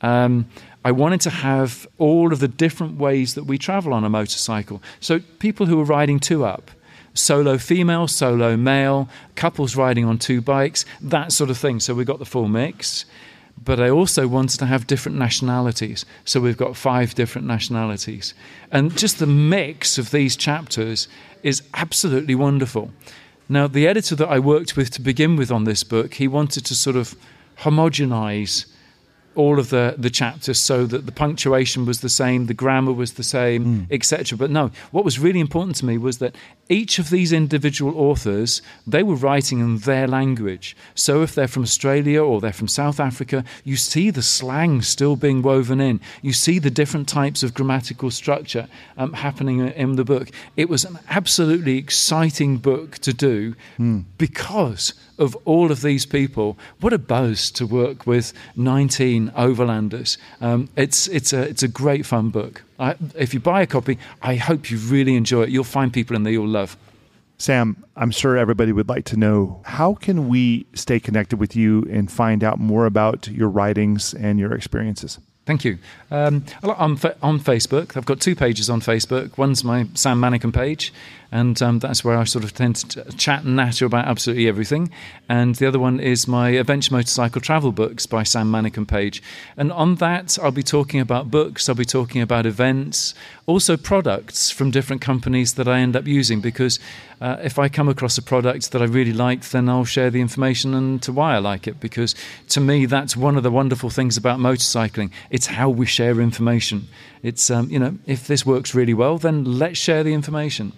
Um, 0.00 0.46
I 0.84 0.92
wanted 0.92 1.20
to 1.22 1.30
have 1.30 1.86
all 1.98 2.32
of 2.32 2.40
the 2.40 2.48
different 2.48 2.98
ways 2.98 3.34
that 3.34 3.44
we 3.44 3.58
travel 3.58 3.92
on 3.92 4.02
a 4.02 4.08
motorcycle. 4.08 4.82
So 5.00 5.20
people 5.38 5.66
who 5.66 5.80
are 5.80 5.84
riding 5.84 6.20
two 6.20 6.44
up, 6.44 6.70
solo 7.12 7.58
female, 7.58 8.08
solo 8.08 8.56
male, 8.56 9.08
couples 9.34 9.76
riding 9.76 10.04
on 10.04 10.18
two 10.18 10.40
bikes, 10.40 10.84
that 11.00 11.32
sort 11.32 11.50
of 11.50 11.58
thing. 11.58 11.80
So 11.80 11.94
we 11.94 12.04
got 12.04 12.18
the 12.18 12.26
full 12.26 12.48
mix. 12.48 13.04
But 13.62 13.80
I 13.80 13.88
also 13.88 14.26
wanted 14.26 14.58
to 14.58 14.66
have 14.66 14.86
different 14.86 15.18
nationalities. 15.18 16.04
So 16.24 16.40
we've 16.40 16.56
got 16.56 16.76
five 16.76 17.14
different 17.14 17.46
nationalities. 17.46 18.34
And 18.70 18.96
just 18.96 19.18
the 19.18 19.26
mix 19.26 19.96
of 19.96 20.10
these 20.10 20.36
chapters 20.36 21.08
is 21.42 21.62
absolutely 21.72 22.34
wonderful. 22.34 22.90
Now, 23.48 23.66
the 23.66 23.86
editor 23.86 24.16
that 24.16 24.28
I 24.28 24.38
worked 24.38 24.76
with 24.76 24.90
to 24.92 25.02
begin 25.02 25.36
with 25.36 25.50
on 25.50 25.64
this 25.64 25.84
book, 25.84 26.14
he 26.14 26.28
wanted 26.28 26.64
to 26.66 26.74
sort 26.74 26.96
of 26.96 27.14
homogenize 27.58 28.66
all 29.34 29.58
of 29.58 29.70
the, 29.70 29.94
the 29.98 30.10
chapters 30.10 30.58
so 30.58 30.86
that 30.86 31.06
the 31.06 31.12
punctuation 31.12 31.86
was 31.86 32.00
the 32.00 32.08
same, 32.08 32.46
the 32.46 32.54
grammar 32.54 32.92
was 32.92 33.14
the 33.14 33.22
same, 33.22 33.64
mm. 33.64 33.86
etc. 33.90 34.36
But 34.36 34.50
no, 34.50 34.70
what 34.90 35.04
was 35.04 35.18
really 35.18 35.40
important 35.40 35.76
to 35.76 35.86
me 35.86 35.98
was 35.98 36.18
that 36.18 36.34
each 36.68 36.98
of 36.98 37.10
these 37.10 37.32
individual 37.32 37.98
authors, 37.98 38.62
they 38.86 39.02
were 39.02 39.14
writing 39.14 39.60
in 39.60 39.78
their 39.78 40.06
language. 40.06 40.76
So 40.94 41.22
if 41.22 41.34
they're 41.34 41.48
from 41.48 41.62
Australia 41.62 42.22
or 42.22 42.40
they're 42.40 42.52
from 42.52 42.68
South 42.68 42.98
Africa, 43.00 43.44
you 43.64 43.76
see 43.76 44.10
the 44.10 44.22
slang 44.22 44.82
still 44.82 45.16
being 45.16 45.42
woven 45.42 45.80
in. 45.80 46.00
You 46.22 46.32
see 46.32 46.58
the 46.58 46.70
different 46.70 47.08
types 47.08 47.42
of 47.42 47.54
grammatical 47.54 48.10
structure 48.10 48.68
um, 48.96 49.12
happening 49.12 49.60
in 49.60 49.96
the 49.96 50.04
book. 50.04 50.30
It 50.56 50.68
was 50.68 50.84
an 50.84 50.98
absolutely 51.08 51.76
exciting 51.76 52.58
book 52.58 52.98
to 52.98 53.12
do 53.12 53.54
mm. 53.78 54.04
because 54.16 54.94
of 55.18 55.36
all 55.44 55.70
of 55.70 55.82
these 55.82 56.06
people. 56.06 56.56
What 56.80 56.92
a 56.92 56.98
boast 56.98 57.56
to 57.56 57.66
work 57.66 58.06
with 58.06 58.32
19 58.56 59.30
overlanders. 59.30 60.16
Um, 60.40 60.68
it's, 60.76 61.08
it's, 61.08 61.32
a, 61.32 61.42
it's 61.42 61.62
a 61.62 61.68
great 61.68 62.06
fun 62.06 62.30
book. 62.30 62.62
I, 62.78 62.96
if 63.14 63.34
you 63.34 63.40
buy 63.40 63.62
a 63.62 63.66
copy, 63.66 63.98
I 64.22 64.36
hope 64.36 64.70
you 64.70 64.78
really 64.78 65.16
enjoy 65.16 65.42
it. 65.42 65.48
You'll 65.50 65.64
find 65.64 65.92
people 65.92 66.16
in 66.16 66.22
there 66.22 66.32
you'll 66.32 66.48
love. 66.48 66.76
Sam, 67.38 67.84
I'm 67.96 68.10
sure 68.10 68.36
everybody 68.36 68.72
would 68.72 68.88
like 68.88 69.04
to 69.06 69.16
know 69.16 69.60
how 69.64 69.94
can 69.94 70.28
we 70.28 70.66
stay 70.74 71.00
connected 71.00 71.38
with 71.38 71.56
you 71.56 71.86
and 71.90 72.10
find 72.10 72.44
out 72.44 72.58
more 72.58 72.86
about 72.86 73.28
your 73.28 73.48
writings 73.48 74.14
and 74.14 74.38
your 74.38 74.52
experiences? 74.52 75.18
Thank 75.46 75.64
you. 75.64 75.78
Um, 76.10 76.44
on, 76.62 76.98
on 77.22 77.38
Facebook, 77.38 77.96
I've 77.96 78.06
got 78.06 78.20
two 78.20 78.34
pages 78.34 78.70
on 78.70 78.80
Facebook. 78.80 79.36
One's 79.36 79.62
my 79.62 79.86
Sam 79.94 80.18
Manicom 80.18 80.54
page, 80.54 80.92
and 81.34 81.60
um, 81.60 81.80
that's 81.80 82.04
where 82.04 82.16
I 82.16 82.22
sort 82.22 82.44
of 82.44 82.54
tend 82.54 82.76
to 82.76 83.02
chat 83.16 83.42
and 83.42 83.56
natter 83.56 83.86
about 83.86 84.06
absolutely 84.06 84.46
everything. 84.46 84.92
And 85.28 85.56
the 85.56 85.66
other 85.66 85.80
one 85.80 85.98
is 85.98 86.28
my 86.28 86.50
Adventure 86.50 86.94
Motorcycle 86.94 87.40
Travel 87.40 87.72
Books 87.72 88.06
by 88.06 88.22
Sam 88.22 88.52
Manicom 88.52 88.86
page. 88.86 89.20
And 89.56 89.72
on 89.72 89.96
that, 89.96 90.38
I'll 90.40 90.52
be 90.52 90.62
talking 90.62 91.00
about 91.00 91.32
books, 91.32 91.68
I'll 91.68 91.74
be 91.74 91.84
talking 91.84 92.22
about 92.22 92.46
events, 92.46 93.14
also 93.46 93.76
products 93.76 94.48
from 94.50 94.70
different 94.70 95.02
companies 95.02 95.54
that 95.54 95.66
I 95.66 95.80
end 95.80 95.96
up 95.96 96.06
using 96.06 96.40
because 96.40 96.78
uh, 97.20 97.38
if 97.42 97.58
I 97.58 97.68
come 97.68 97.88
across 97.88 98.16
a 98.16 98.22
product 98.22 98.70
that 98.70 98.80
I 98.80 98.84
really 98.84 99.12
like, 99.12 99.42
then 99.48 99.68
I'll 99.68 99.84
share 99.84 100.10
the 100.10 100.20
information 100.20 100.72
and 100.72 101.02
to 101.02 101.12
why 101.12 101.34
I 101.34 101.38
like 101.38 101.66
it. 101.66 101.80
Because 101.80 102.14
to 102.50 102.60
me, 102.60 102.86
that's 102.86 103.16
one 103.16 103.36
of 103.36 103.42
the 103.42 103.50
wonderful 103.50 103.90
things 103.90 104.16
about 104.16 104.38
motorcycling. 104.38 105.10
It's 105.30 105.46
how 105.46 105.68
we 105.68 105.86
share 105.86 106.20
information. 106.20 106.86
It's 107.24 107.50
um, 107.50 107.70
you 107.70 107.80
know, 107.80 107.98
if 108.06 108.28
this 108.28 108.46
works 108.46 108.72
really 108.72 108.94
well, 108.94 109.18
then 109.18 109.58
let's 109.58 109.78
share 109.78 110.04
the 110.04 110.14
information. 110.14 110.74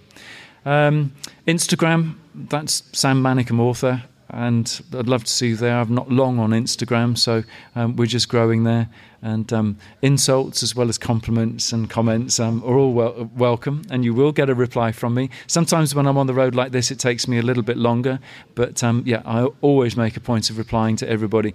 Um, 0.67 1.15
Instagram, 1.47 2.17
that's 2.35 2.83
Sam 2.93 3.23
Manicom 3.23 3.61
author 3.61 4.03
and 4.31 4.81
I'd 4.93 5.09
love 5.09 5.25
to 5.25 5.31
see 5.31 5.49
you 5.49 5.57
there. 5.57 5.79
I'm 5.79 5.95
not 5.95 6.11
long 6.11 6.39
on 6.39 6.51
Instagram, 6.51 7.17
so 7.17 7.45
um, 7.75 7.97
we're 7.97 8.07
just 8.07 8.29
growing 8.29 8.65
there. 8.65 8.89
And 9.23 9.53
um, 9.53 9.79
insults 10.03 10.63
as 10.63 10.75
well 10.75 10.89
as 10.89 10.99
compliments 10.99 11.73
and 11.73 11.89
comments 11.89 12.39
um, 12.39 12.63
are 12.65 12.77
all 12.77 12.93
wel- 12.93 13.31
welcome, 13.37 13.83
and 13.91 14.05
you 14.05 14.15
will 14.15 14.33
get 14.33 14.51
a 14.51 14.55
reply 14.55 14.93
from 14.93 15.15
me. 15.15 15.31
Sometimes 15.47 15.95
when 15.95 16.07
I'm 16.07 16.19
on 16.19 16.27
the 16.27 16.35
road 16.35 16.55
like 16.55 16.73
this, 16.73 16.91
it 16.91 16.99
takes 16.99 17.27
me 17.27 17.39
a 17.39 17.43
little 17.43 17.63
bit 17.63 17.77
longer, 17.77 18.19
but 18.55 18.83
um, 18.85 19.03
yeah, 19.07 19.23
I 19.25 19.45
always 19.63 19.97
make 19.97 20.17
a 20.17 20.21
point 20.21 20.51
of 20.51 20.59
replying 20.59 20.97
to 20.97 21.09
everybody. 21.09 21.55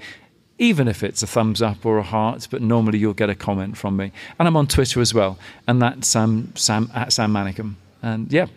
Even 0.58 0.88
if 0.88 1.04
it's 1.04 1.24
a 1.24 1.28
thumbs 1.28 1.62
up 1.62 1.86
or 1.86 1.98
a 1.98 2.04
heart, 2.04 2.48
but 2.52 2.62
normally 2.62 3.00
you'll 3.00 3.14
get 3.14 3.30
a 3.30 3.36
comment 3.36 3.78
from 3.78 3.98
me. 3.98 4.12
And 4.38 4.48
I'm 4.48 4.56
on 4.56 4.68
Twitter 4.68 5.02
as 5.02 5.14
well, 5.14 5.38
and 5.68 5.82
that's 5.82 6.16
um, 6.16 6.54
Sam 6.56 6.90
at 6.94 7.14
Sam 7.14 7.34
Manicom. 7.34 7.76
And 8.02 8.32
yeah, 8.32 8.48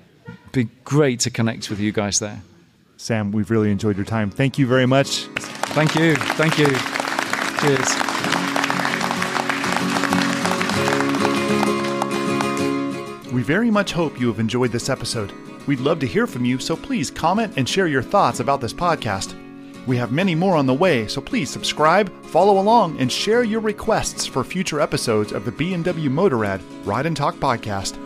be 0.55 0.69
great 0.85 1.21
to 1.21 1.31
connect 1.31 1.69
with 1.69 1.81
you 1.81 1.93
guys 1.93 2.19
there. 2.21 2.43
Sam, 2.97 3.33
we've 3.33 3.51
really 3.51 3.71
enjoyed 3.71 3.97
your 3.97 4.07
time. 4.07 4.31
Thank 4.31 4.59
you 4.59 4.67
very 4.67 4.87
much. 4.87 5.27
Thank 5.75 5.95
you. 5.95 6.15
Thank 6.15 6.59
you. 6.59 6.69
Cheers. 7.61 7.89
We 13.33 13.43
very 13.43 13.71
much 13.71 13.93
hope 13.93 14.21
you 14.21 14.29
have 14.29 14.39
enjoyed 14.39 14.71
this 14.71 14.89
episode. 14.89 15.33
We'd 15.67 15.81
love 15.81 15.99
to 16.01 16.07
hear 16.07 16.27
from 16.27 16.45
you, 16.45 16.59
so 16.59 16.77
please 16.77 17.11
comment 17.11 17.55
and 17.57 17.69
share 17.69 17.89
your 17.89 18.03
thoughts 18.03 18.41
about 18.41 18.61
this 18.61 18.73
podcast. 18.73 19.35
We 19.87 19.97
have 19.97 20.13
many 20.13 20.35
more 20.35 20.57
on 20.57 20.67
the 20.67 20.75
way, 20.75 21.09
so 21.09 21.21
please 21.21 21.51
subscribe, 21.51 22.13
follow 22.27 22.61
along, 22.61 22.99
and 23.01 23.11
share 23.11 23.43
your 23.43 23.61
requests 23.61 24.25
for 24.25 24.45
future 24.45 24.81
episodes 24.81 25.33
of 25.33 25.45
the 25.45 25.53
BMW 25.53 26.09
Motorrad 26.09 26.63
Ride 26.87 27.07
and 27.07 27.17
Talk 27.17 27.35
podcast. 27.37 27.99